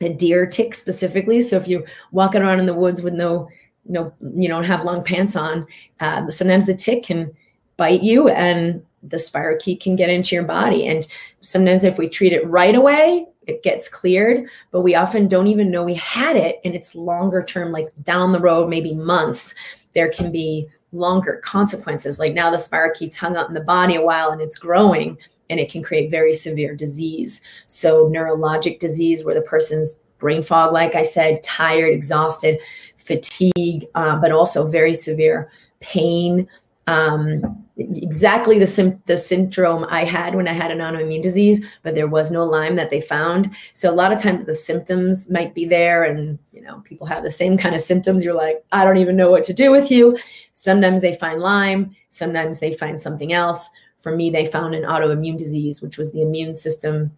a 0.02 0.10
deer 0.10 0.46
tick 0.46 0.74
specifically. 0.74 1.42
So 1.42 1.58
if 1.58 1.68
you're 1.68 1.84
walking 2.12 2.42
around 2.42 2.60
in 2.60 2.66
the 2.66 2.74
woods 2.74 3.02
with 3.02 3.14
no, 3.14 3.50
no, 3.86 4.14
you 4.36 4.48
don't 4.48 4.64
have 4.64 4.86
long 4.86 5.04
pants 5.04 5.36
on, 5.36 5.68
uh, 6.00 6.30
sometimes 6.30 6.66
the 6.66 6.74
tick 6.74 7.04
can 7.04 7.32
bite 7.80 8.04
you 8.04 8.30
and 8.30 8.86
the 9.02 9.18
spirochete 9.18 9.82
can 9.82 9.96
get 9.96 10.10
into 10.10 10.36
your 10.36 10.44
body. 10.44 10.86
And 10.86 11.08
sometimes 11.40 11.84
if 11.84 11.98
we 11.98 12.08
treat 12.08 12.34
it 12.34 12.48
right 12.48 12.76
away, 12.76 13.26
it 13.48 13.64
gets 13.64 13.90
cleared, 13.90 14.48
but 14.72 14.82
we 14.82 14.94
often 14.94 15.28
don't 15.28 15.48
even 15.48 15.72
know 15.72 15.84
we 15.84 15.96
had 15.96 16.36
it. 16.36 16.60
And 16.64 16.76
it's 16.76 16.94
longer 16.94 17.44
term, 17.44 17.72
like 17.72 17.90
down 18.04 18.32
the 18.32 18.40
road, 18.40 18.70
maybe 18.70 18.94
months, 18.94 19.56
there 19.94 20.10
can 20.10 20.32
be 20.32 20.68
longer 20.92 21.42
consequences. 21.44 22.20
Like 22.20 22.34
now 22.34 22.52
the 22.52 22.58
spirochete's 22.58 23.18
hung 23.18 23.36
out 23.36 23.48
in 23.48 23.54
the 23.54 23.62
body 23.62 23.96
a 23.96 24.02
while 24.02 24.30
and 24.30 24.42
it's 24.42 24.60
growing 24.60 25.18
and 25.50 25.60
it 25.60 25.72
can 25.72 25.82
create 25.82 26.12
very 26.12 26.34
severe 26.34 26.76
disease. 26.76 27.42
So 27.66 28.08
neurologic 28.10 28.80
disease 28.80 29.24
where 29.24 29.36
the 29.36 29.42
person's 29.42 29.94
brain 30.20 30.44
fog, 30.44 30.74
like 30.74 30.96
I 30.96 31.04
said, 31.04 31.42
tired, 31.42 31.92
exhausted, 31.92 32.60
fatigue, 32.98 33.88
uh, 33.96 34.20
but 34.20 34.32
also 34.32 34.68
very 34.68 34.94
severe 34.94 35.50
pain. 35.80 36.48
Um, 36.88 37.66
exactly 37.80 38.60
the, 38.60 38.68
sim- 38.68 39.02
the 39.06 39.18
syndrome 39.18 39.86
I 39.90 40.04
had 40.04 40.36
when 40.36 40.48
I 40.48 40.54
had 40.54 40.72
an 40.72 40.80
autoimmune 40.80 41.22
disease, 41.22 41.64
but 41.82 41.96
there 41.96 42.08
was 42.08 42.32
no 42.32 42.44
Lyme 42.44 42.76
that 42.76 42.90
they 42.90 43.00
found. 43.00 43.50
So 43.72 43.92
a 43.92 43.96
lot 43.96 44.12
of 44.12 44.22
times 44.22 44.46
the 44.46 44.54
symptoms 44.54 45.30
might 45.30 45.56
be 45.56 45.66
there 45.66 46.04
and, 46.04 46.38
you 46.52 46.62
know, 46.62 46.80
people 46.82 47.08
have 47.08 47.24
the 47.24 47.32
same 47.32 47.58
kind 47.58 47.76
of 47.76 47.82
symptoms. 47.82 48.24
You're 48.24 48.34
like, 48.34 48.64
I 48.72 48.84
don't 48.84 48.98
even 48.98 49.16
know 49.16 49.32
what 49.32 49.44
to 49.46 49.54
do 49.54 49.72
with 49.72 49.90
you. 49.90 50.18
Sometimes 50.54 51.02
they 51.02 51.14
find 51.14 51.40
Lyme, 51.40 51.96
sometimes 52.10 52.60
they 52.60 52.74
find 52.74 53.00
something 53.00 53.32
else. 53.32 53.70
For 53.98 54.16
me, 54.16 54.30
they 54.30 54.46
found 54.46 54.76
an 54.76 54.84
autoimmune 54.84 55.38
disease, 55.38 55.82
which 55.82 55.98
was 55.98 56.12
the 56.12 56.22
immune 56.22 56.54
system 56.54 57.12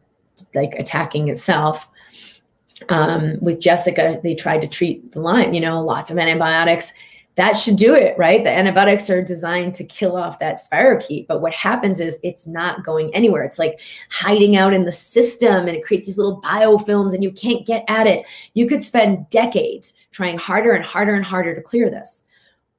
like 0.56 0.74
attacking 0.74 1.30
itself. 1.30 1.88
Um, 2.90 3.38
with 3.42 3.60
Jessica, 3.60 4.20
they 4.24 4.34
tried 4.34 4.62
to 4.62 4.68
treat 4.68 5.12
the 5.12 5.20
Lyme, 5.20 5.54
you 5.54 5.62
know, 5.62 5.84
lots 5.84 6.10
of 6.10 6.18
antibiotics 6.18 6.94
that 7.36 7.54
should 7.54 7.78
do 7.78 7.96
it, 7.96 8.18
right? 8.18 8.44
The 8.44 8.50
antibiotics 8.50 9.10
are 9.10 9.24
designed 9.24 9.74
to 9.76 9.86
kill 9.86 10.18
off 10.18 10.40
that 10.40 10.60
spirochete. 10.60 11.28
But 11.28 11.42
what 11.42 11.54
happens 11.54 12.00
is 12.00 12.20
it's 12.24 12.46
not 12.46 12.84
going 12.84 13.14
anywhere. 13.16 13.44
It's 13.44 13.60
like 13.60 13.80
hiding 14.10 14.58
out 14.58 14.74
in 14.74 14.84
the 14.84 14.92
system 14.92 15.68
and 15.68 15.70
it 15.70 15.84
creates 15.84 16.08
these 16.08 16.18
little 16.18 16.42
biofilms 16.42 17.14
and 17.14 17.24
you 17.24 17.32
can't 17.32 17.66
get 17.66 17.86
at 17.88 18.06
it. 18.06 18.26
You 18.54 18.68
could 18.68 18.84
spend 18.84 19.30
decades 19.30 19.94
trying 20.12 20.38
harder 20.38 20.74
and 20.74 20.84
harder 20.84 21.16
and 21.16 21.24
harder 21.24 21.56
to 21.56 21.62
clear 21.62 21.90
this. 21.90 22.24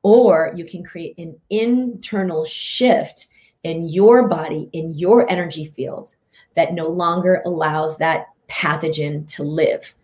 Or 0.02 0.52
you 0.54 0.66
can 0.66 0.84
create 0.84 1.16
an 1.16 1.38
internal 1.48 2.44
shift 2.44 3.28
in 3.62 3.88
your 3.88 4.28
body, 4.28 4.68
in 4.72 4.92
your 4.94 5.30
energy 5.30 5.64
field 5.64 6.14
that 6.56 6.74
no 6.74 6.88
longer 6.88 7.42
allows 7.46 7.96
that 7.98 8.26
pathogen 8.48 9.26
to 9.36 9.44
live 9.44 9.94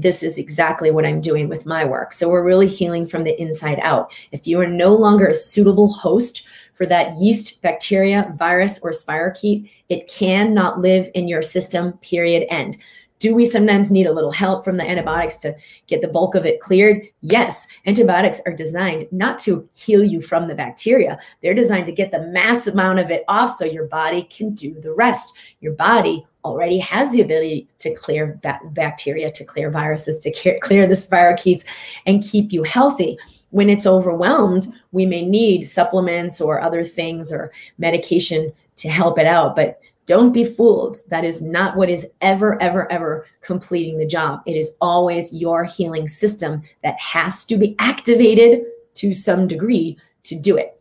this 0.00 0.22
is 0.22 0.38
exactly 0.38 0.90
what 0.90 1.06
I'm 1.06 1.20
doing 1.20 1.48
with 1.48 1.66
my 1.66 1.84
work. 1.84 2.12
So 2.12 2.28
we're 2.28 2.44
really 2.44 2.66
healing 2.66 3.06
from 3.06 3.24
the 3.24 3.40
inside 3.40 3.78
out. 3.82 4.12
If 4.32 4.46
you 4.46 4.60
are 4.60 4.66
no 4.66 4.94
longer 4.94 5.28
a 5.28 5.34
suitable 5.34 5.92
host 5.92 6.44
for 6.72 6.86
that 6.86 7.16
yeast, 7.16 7.62
bacteria, 7.62 8.34
virus, 8.36 8.78
or 8.82 8.90
spirochete, 8.90 9.70
it 9.88 10.08
cannot 10.08 10.80
live 10.80 11.08
in 11.14 11.28
your 11.28 11.42
system, 11.42 11.92
period, 11.98 12.46
end. 12.50 12.76
Do 13.20 13.34
we 13.34 13.44
sometimes 13.44 13.90
need 13.90 14.06
a 14.06 14.12
little 14.12 14.32
help 14.32 14.64
from 14.64 14.76
the 14.76 14.88
antibiotics 14.88 15.36
to 15.38 15.56
get 15.86 16.02
the 16.02 16.08
bulk 16.08 16.34
of 16.34 16.44
it 16.44 16.60
cleared? 16.60 17.00
Yes. 17.22 17.66
Antibiotics 17.86 18.40
are 18.44 18.52
designed 18.52 19.06
not 19.12 19.38
to 19.40 19.66
heal 19.74 20.04
you 20.04 20.20
from 20.20 20.48
the 20.48 20.54
bacteria, 20.54 21.18
they're 21.40 21.54
designed 21.54 21.86
to 21.86 21.92
get 21.92 22.10
the 22.10 22.26
mass 22.26 22.66
amount 22.66 22.98
of 22.98 23.10
it 23.10 23.24
off 23.28 23.56
so 23.56 23.64
your 23.64 23.86
body 23.86 24.24
can 24.24 24.54
do 24.54 24.78
the 24.80 24.92
rest. 24.94 25.32
Your 25.60 25.72
body 25.72 26.26
already 26.44 26.78
has 26.78 27.10
the 27.10 27.20
ability 27.20 27.68
to 27.78 27.94
clear 27.94 28.38
ba- 28.42 28.60
bacteria, 28.70 29.30
to 29.30 29.44
clear 29.44 29.70
viruses, 29.70 30.18
to 30.18 30.58
clear 30.60 30.86
the 30.86 30.94
spirochetes 30.94 31.64
and 32.06 32.22
keep 32.22 32.52
you 32.52 32.62
healthy 32.62 33.18
when 33.54 33.70
it's 33.70 33.86
overwhelmed, 33.86 34.66
we 34.90 35.06
may 35.06 35.24
need 35.24 35.62
supplements 35.62 36.40
or 36.40 36.60
other 36.60 36.84
things 36.84 37.32
or 37.32 37.52
medication 37.78 38.52
to 38.74 38.88
help 38.88 39.16
it 39.16 39.28
out. 39.28 39.54
But 39.54 39.78
don't 40.06 40.32
be 40.32 40.42
fooled. 40.42 40.96
That 41.08 41.24
is 41.24 41.40
not 41.40 41.76
what 41.76 41.88
is 41.88 42.04
ever, 42.20 42.60
ever, 42.60 42.90
ever 42.90 43.26
completing 43.42 43.96
the 43.96 44.06
job. 44.06 44.42
It 44.44 44.56
is 44.56 44.72
always 44.80 45.32
your 45.32 45.62
healing 45.62 46.08
system 46.08 46.62
that 46.82 46.98
has 46.98 47.44
to 47.44 47.56
be 47.56 47.76
activated 47.78 48.64
to 48.94 49.14
some 49.14 49.46
degree 49.46 49.98
to 50.24 50.34
do 50.34 50.56
it. 50.56 50.73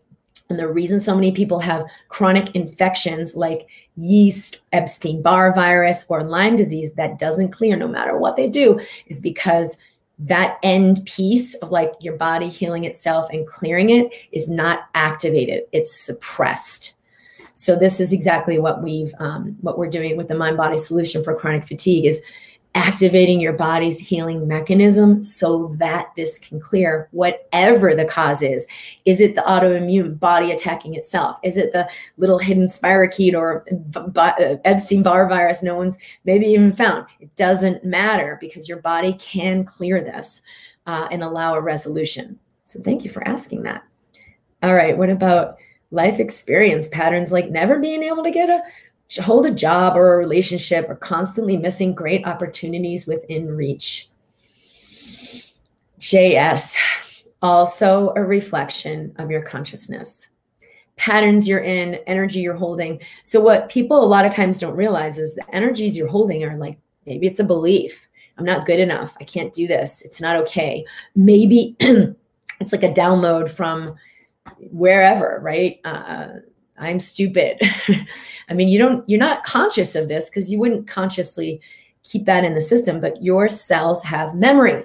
And 0.49 0.59
the 0.59 0.67
reason 0.67 0.99
so 0.99 1.15
many 1.15 1.31
people 1.31 1.59
have 1.59 1.85
chronic 2.09 2.53
infections 2.55 3.35
like 3.35 3.67
yeast, 3.95 4.59
Epstein 4.71 5.21
Barr 5.21 5.53
virus, 5.53 6.05
or 6.09 6.23
Lyme 6.23 6.55
disease 6.55 6.91
that 6.93 7.17
doesn't 7.17 7.51
clear 7.51 7.75
no 7.75 7.87
matter 7.87 8.17
what 8.17 8.35
they 8.35 8.47
do 8.47 8.79
is 9.07 9.21
because 9.21 9.77
that 10.19 10.57
end 10.63 11.05
piece 11.05 11.55
of 11.55 11.71
like 11.71 11.91
your 11.99 12.15
body 12.15 12.47
healing 12.47 12.83
itself 12.83 13.27
and 13.31 13.47
clearing 13.47 13.89
it 13.89 14.11
is 14.31 14.49
not 14.49 14.81
activated 14.93 15.63
it's 15.71 15.95
suppressed. 15.95 16.93
So 17.55 17.75
this 17.75 17.99
is 17.99 18.13
exactly 18.13 18.57
what 18.57 18.81
we've 18.81 19.13
um, 19.19 19.55
what 19.61 19.77
we're 19.77 19.89
doing 19.89 20.17
with 20.17 20.27
the 20.27 20.35
mind 20.35 20.57
body 20.57 20.77
solution 20.77 21.23
for 21.23 21.35
chronic 21.35 21.63
fatigue 21.63 22.05
is 22.05 22.21
activating 22.75 23.39
your 23.39 23.53
body's 23.53 23.99
healing 23.99 24.47
mechanism 24.47 25.21
so 25.21 25.75
that 25.77 26.07
this 26.15 26.39
can 26.39 26.59
clear 26.59 27.07
whatever 27.11 27.93
the 27.93 28.05
cause 28.05 28.41
is. 28.41 28.65
Is 29.05 29.21
it 29.21 29.35
the 29.35 29.41
autoimmune 29.41 30.19
body 30.19 30.51
attacking 30.51 30.95
itself? 30.95 31.37
Is 31.43 31.55
it 31.57 31.71
the 31.71 31.87
little 32.17 32.39
hidden 32.39 32.65
spirochete 32.65 33.35
or 33.35 33.63
uh, 34.15 34.55
Epstein 34.65 35.03
Barr 35.03 35.29
virus 35.29 35.61
no 35.61 35.75
one's 35.75 35.97
maybe 36.25 36.47
even 36.47 36.73
found? 36.73 37.05
It 37.19 37.35
doesn't 37.35 37.85
matter 37.85 38.37
because 38.41 38.67
your 38.67 38.79
body 38.79 39.13
can 39.19 39.65
clear 39.65 40.01
this 40.01 40.41
uh, 40.87 41.07
and 41.11 41.23
allow 41.23 41.53
a 41.53 41.61
resolution. 41.61 42.39
So 42.65 42.81
thank 42.81 43.03
you 43.03 43.11
for 43.11 43.27
asking 43.27 43.63
that. 43.63 43.83
All 44.63 44.73
right, 44.73 44.97
what 44.97 45.09
about 45.09 45.57
life 45.91 46.19
experience 46.19 46.87
patterns 46.87 47.31
like 47.31 47.51
never 47.51 47.79
being 47.79 48.01
able 48.01 48.23
to 48.23 48.31
get 48.31 48.49
a 48.49 48.63
hold 49.21 49.45
a 49.45 49.51
job 49.51 49.95
or 49.95 50.13
a 50.13 50.17
relationship 50.17 50.85
or 50.89 50.95
constantly 50.95 51.57
missing 51.57 51.93
great 51.93 52.25
opportunities 52.25 53.05
within 53.05 53.47
reach. 53.55 54.09
JS, 55.99 56.77
also 57.41 58.13
a 58.15 58.23
reflection 58.23 59.13
of 59.17 59.31
your 59.31 59.41
consciousness. 59.41 60.29
Patterns 60.95 61.47
you're 61.47 61.59
in, 61.59 61.95
energy 62.07 62.39
you're 62.39 62.55
holding. 62.55 63.01
So, 63.23 63.39
what 63.39 63.69
people 63.69 64.03
a 64.03 64.05
lot 64.05 64.25
of 64.25 64.33
times 64.33 64.59
don't 64.59 64.75
realize 64.75 65.17
is 65.17 65.35
the 65.35 65.55
energies 65.55 65.97
you're 65.97 66.07
holding 66.07 66.43
are 66.43 66.57
like 66.57 66.77
maybe 67.05 67.27
it's 67.27 67.39
a 67.39 67.43
belief. 67.43 68.07
I'm 68.37 68.45
not 68.45 68.65
good 68.65 68.79
enough. 68.79 69.15
I 69.19 69.23
can't 69.23 69.53
do 69.53 69.67
this. 69.67 70.01
It's 70.01 70.21
not 70.21 70.35
okay. 70.37 70.85
Maybe 71.15 71.75
it's 71.79 72.71
like 72.71 72.83
a 72.83 72.93
download 72.93 73.49
from 73.49 73.95
wherever, 74.71 75.39
right? 75.41 75.79
Uh, 75.83 76.39
I'm 76.83 76.99
stupid. 76.99 77.59
I 78.49 78.53
mean, 78.53 78.67
you 78.67 78.79
don't, 78.79 79.07
you're 79.09 79.19
not 79.19 79.43
conscious 79.43 79.95
of 79.95 80.09
this 80.09 80.29
because 80.29 80.51
you 80.51 80.59
wouldn't 80.59 80.87
consciously 80.87 81.61
keep 82.03 82.25
that 82.25 82.43
in 82.43 82.53
the 82.53 82.61
system, 82.61 82.99
but 82.99 83.21
your 83.23 83.47
cells 83.47 84.03
have 84.03 84.35
memory. 84.35 84.83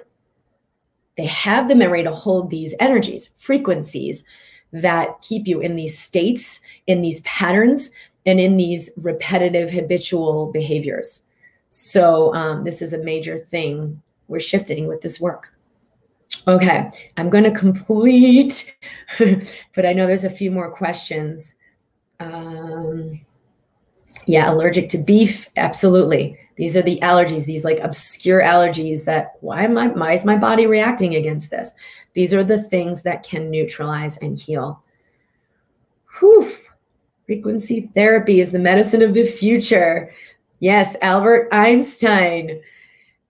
They 1.17 1.25
have 1.25 1.67
the 1.67 1.75
memory 1.75 2.03
to 2.03 2.11
hold 2.11 2.49
these 2.49 2.73
energies, 2.79 3.29
frequencies 3.37 4.23
that 4.71 5.21
keep 5.21 5.47
you 5.47 5.59
in 5.59 5.75
these 5.75 5.97
states, 5.97 6.61
in 6.87 7.01
these 7.01 7.21
patterns, 7.21 7.91
and 8.25 8.39
in 8.39 8.57
these 8.57 8.89
repetitive 8.97 9.69
habitual 9.69 10.51
behaviors. 10.51 11.23
So, 11.69 12.33
um, 12.35 12.63
this 12.63 12.81
is 12.81 12.93
a 12.93 13.03
major 13.03 13.37
thing 13.37 14.01
we're 14.27 14.39
shifting 14.39 14.87
with 14.87 15.01
this 15.01 15.19
work. 15.19 15.53
Okay, 16.47 16.89
I'm 17.17 17.29
going 17.29 17.43
to 17.43 17.51
complete, 17.51 18.75
but 19.75 19.85
I 19.85 19.93
know 19.93 20.05
there's 20.05 20.23
a 20.23 20.29
few 20.29 20.51
more 20.51 20.71
questions. 20.71 21.55
Um, 22.19 23.21
yeah, 24.25 24.51
allergic 24.51 24.89
to 24.89 24.97
beef. 24.97 25.49
Absolutely. 25.55 26.37
These 26.55 26.75
are 26.75 26.81
the 26.81 26.99
allergies, 27.01 27.45
these 27.45 27.63
like 27.63 27.79
obscure 27.79 28.41
allergies 28.41 29.05
that 29.05 29.33
why 29.41 29.63
am 29.63 29.77
I 29.77 29.87
why 29.87 30.13
is 30.13 30.25
my 30.25 30.35
body 30.35 30.67
reacting 30.67 31.15
against 31.15 31.49
this? 31.49 31.73
These 32.13 32.33
are 32.33 32.43
the 32.43 32.61
things 32.61 33.01
that 33.03 33.23
can 33.23 33.49
neutralize 33.49 34.17
and 34.17 34.37
heal. 34.37 34.83
Whew. 36.19 36.51
Frequency 37.25 37.89
therapy 37.93 38.41
is 38.41 38.51
the 38.51 38.59
medicine 38.59 39.01
of 39.01 39.13
the 39.13 39.23
future. 39.23 40.11
Yes, 40.59 40.97
Albert 41.01 41.47
Einstein. 41.51 42.61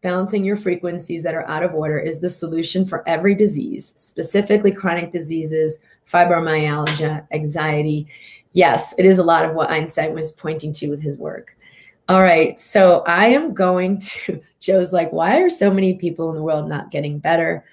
Balancing 0.01 0.45
your 0.45 0.55
frequencies 0.55 1.21
that 1.23 1.35
are 1.35 1.47
out 1.47 1.61
of 1.61 1.75
order 1.75 1.99
is 1.99 2.21
the 2.21 2.29
solution 2.29 2.85
for 2.85 3.07
every 3.07 3.35
disease, 3.35 3.91
specifically 3.97 4.71
chronic 4.71 5.11
diseases, 5.11 5.79
fibromyalgia, 6.07 7.27
anxiety, 7.31 8.07
yes, 8.53 8.93
it 8.97 9.05
is 9.05 9.19
a 9.19 9.23
lot 9.23 9.45
of 9.45 9.55
what 9.55 9.69
Einstein 9.69 10.13
was 10.13 10.31
pointing 10.31 10.71
to 10.73 10.89
with 10.89 11.01
his 11.01 11.17
work. 11.17 11.55
All 12.07 12.23
right, 12.23 12.57
so 12.57 13.01
I 13.01 13.27
am 13.27 13.53
going 13.53 13.99
to, 13.99 14.41
Joe's 14.59 14.91
like, 14.91 15.11
why 15.11 15.37
are 15.37 15.49
so 15.49 15.71
many 15.71 15.93
people 15.93 16.29
in 16.29 16.35
the 16.35 16.43
world 16.43 16.67
not 16.67 16.91
getting 16.91 17.19
better 17.19 17.63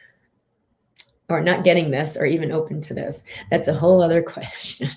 or 1.29 1.41
not 1.41 1.65
getting 1.65 1.91
this 1.91 2.17
or 2.17 2.27
even 2.27 2.53
open 2.53 2.81
to 2.83 2.95
this? 2.95 3.25
That's 3.51 3.69
a 3.69 3.75
whole 3.75 4.03
other 4.03 4.23
question. 4.35 4.89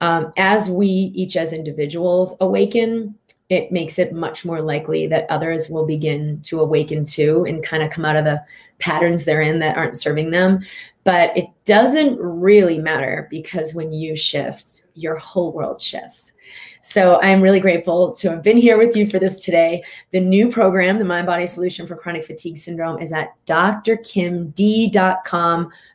Um, 0.00 0.32
as 0.36 0.70
we 0.70 0.86
each 0.86 1.36
as 1.36 1.52
individuals 1.52 2.34
awaken, 2.40 3.16
it 3.50 3.72
makes 3.72 3.98
it 3.98 4.12
much 4.12 4.44
more 4.44 4.62
likely 4.62 5.08
that 5.08 5.26
others 5.28 5.68
will 5.68 5.84
begin 5.84 6.40
to 6.42 6.60
awaken 6.60 7.04
too 7.04 7.44
and 7.46 7.64
kind 7.64 7.82
of 7.82 7.90
come 7.90 8.04
out 8.04 8.16
of 8.16 8.24
the 8.24 8.40
patterns 8.78 9.24
they're 9.24 9.40
in 9.40 9.58
that 9.58 9.76
aren't 9.76 9.96
serving 9.96 10.30
them. 10.30 10.60
But 11.04 11.36
it 11.36 11.46
doesn't 11.64 12.18
really 12.18 12.78
matter 12.78 13.26
because 13.30 13.74
when 13.74 13.92
you 13.92 14.14
shift, 14.16 14.86
your 14.94 15.16
whole 15.16 15.52
world 15.52 15.80
shifts. 15.80 16.32
So 16.82 17.20
I'm 17.20 17.42
really 17.42 17.60
grateful 17.60 18.14
to 18.14 18.30
have 18.30 18.42
been 18.42 18.56
here 18.56 18.78
with 18.78 18.96
you 18.96 19.06
for 19.06 19.18
this 19.18 19.44
today. 19.44 19.84
The 20.10 20.20
new 20.20 20.48
program, 20.48 20.98
the 20.98 21.04
Mind 21.04 21.26
Body 21.26 21.46
Solution 21.46 21.86
for 21.86 21.94
Chronic 21.96 22.24
Fatigue 22.24 22.56
Syndrome, 22.56 22.98
is 23.00 23.12
at 23.12 23.34
drkimd.com 23.46 24.50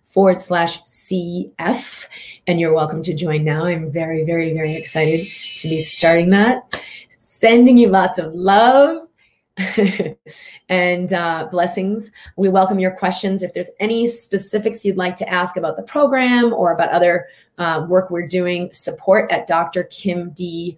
forward 0.04 0.40
slash 0.40 0.82
CF. 0.84 2.08
And 2.48 2.60
you're 2.60 2.74
welcome 2.74 3.02
to 3.02 3.14
join 3.14 3.44
now. 3.44 3.66
I'm 3.66 3.92
very, 3.92 4.24
very, 4.24 4.54
very 4.54 4.76
excited 4.76 5.22
to 5.58 5.68
be 5.68 5.78
starting 5.78 6.30
that. 6.30 6.82
Sending 7.10 7.78
you 7.78 7.90
lots 7.90 8.18
of 8.18 8.34
love 8.34 9.05
and 10.70 11.14
uh, 11.14 11.48
blessings. 11.50 12.12
We 12.36 12.50
welcome 12.50 12.78
your 12.80 12.92
questions. 12.92 13.42
If 13.42 13.54
there's 13.54 13.72
any 13.80 14.06
specifics 14.06 14.84
you'd 14.84 14.98
like 14.98 15.16
to 15.18 15.30
ask 15.30 15.56
about 15.56 15.78
the 15.78 15.84
program 15.84 16.52
or 16.54 16.74
about 16.74 16.90
other 16.90 17.28
uh, 17.58 17.86
work 17.88 18.12
we're 18.12 18.28
doing, 18.28 18.70
support 18.72 19.32
at 19.32 19.48
drkimd.com 19.48 20.76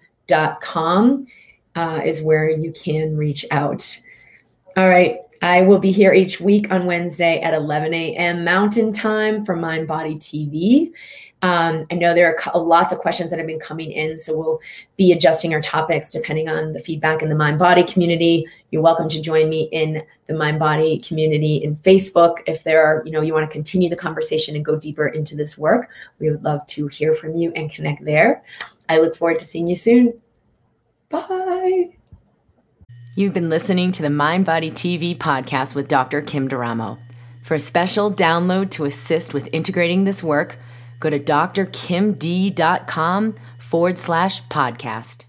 uh, 1.76 2.02
is 2.06 2.22
where 2.22 2.50
you 2.50 2.72
can 2.72 3.18
reach 3.18 3.46
out. 3.52 4.00
All 4.76 4.90
right. 4.90 5.20
I 5.42 5.62
will 5.62 5.80
be 5.80 5.92
here 5.92 6.14
each 6.14 6.40
week 6.40 6.72
on 6.72 6.86
Wednesday 6.88 7.40
at 7.42 7.54
11 7.54 7.94
a.m. 7.94 8.44
Mountain 8.44 8.92
Time 8.92 9.46
for 9.46 9.56
Mind 9.56 9.88
Body 9.88 10.16
TV. 10.16 10.92
Um, 11.48 11.86
I 11.90 11.96
know 11.96 12.14
there 12.14 12.36
are 12.36 12.60
lots 12.60 12.92
of 12.92 13.00
questions 13.00 13.30
that 13.30 13.40
have 13.40 13.48
been 13.48 13.58
coming 13.58 13.94
in, 13.94 14.18
so 14.18 14.38
we'll 14.38 14.60
be 14.98 15.14
adjusting 15.14 15.54
our 15.54 15.62
topics 15.62 16.12
depending 16.12 16.50
on 16.50 16.74
the 16.74 16.80
feedback 16.82 17.22
in 17.22 17.30
the 17.30 17.36
mind 17.36 17.58
body 17.58 17.86
community. 17.86 18.46
You're 18.70 18.82
welcome 18.82 19.08
to 19.08 19.22
join 19.22 19.48
me 19.48 19.70
in 19.72 20.04
the 20.26 20.34
mind 20.34 20.60
body 20.60 21.00
community 21.00 21.64
in 21.64 21.74
Facebook 21.74 22.40
if 22.48 22.66
there 22.66 22.84
are, 22.84 23.02
you 23.06 23.14
know, 23.14 23.22
you 23.22 23.34
want 23.34 23.50
to 23.50 23.54
continue 23.54 23.90
the 23.90 23.96
conversation 23.96 24.58
and 24.58 24.66
go 24.66 24.76
deeper 24.76 25.08
into 25.08 25.38
this 25.38 25.58
work. 25.58 25.90
We 26.20 26.30
would 26.30 26.44
love 26.44 26.68
to 26.68 26.88
hear 26.88 27.14
from 27.14 27.38
you 27.38 27.54
and 27.56 27.72
connect 27.72 28.04
there. 28.04 28.44
I 28.90 28.98
look 28.98 29.16
forward 29.16 29.40
to 29.40 29.46
seeing 29.46 29.68
you 29.68 29.76
soon. 29.76 30.20
Bye. 31.08 31.96
You've 33.16 33.34
been 33.34 33.50
listening 33.50 33.94
to 33.94 34.02
the 34.02 34.10
Mind 34.10 34.44
Body 34.44 34.70
TV 34.70 35.18
podcast 35.18 35.76
with 35.76 35.88
Dr. 35.88 36.22
Kim 36.22 36.50
D'Eramo. 36.50 37.00
For 37.42 37.56
a 37.56 37.60
special 37.62 38.12
download 38.12 38.70
to 38.72 38.84
assist 38.84 39.34
with 39.34 39.48
integrating 39.54 40.04
this 40.04 40.22
work, 40.22 40.58
go 41.00 41.10
to 41.10 41.20
drkimd.com 41.20 43.36
forward 43.58 43.98
slash 43.98 44.44
podcast. 44.48 45.27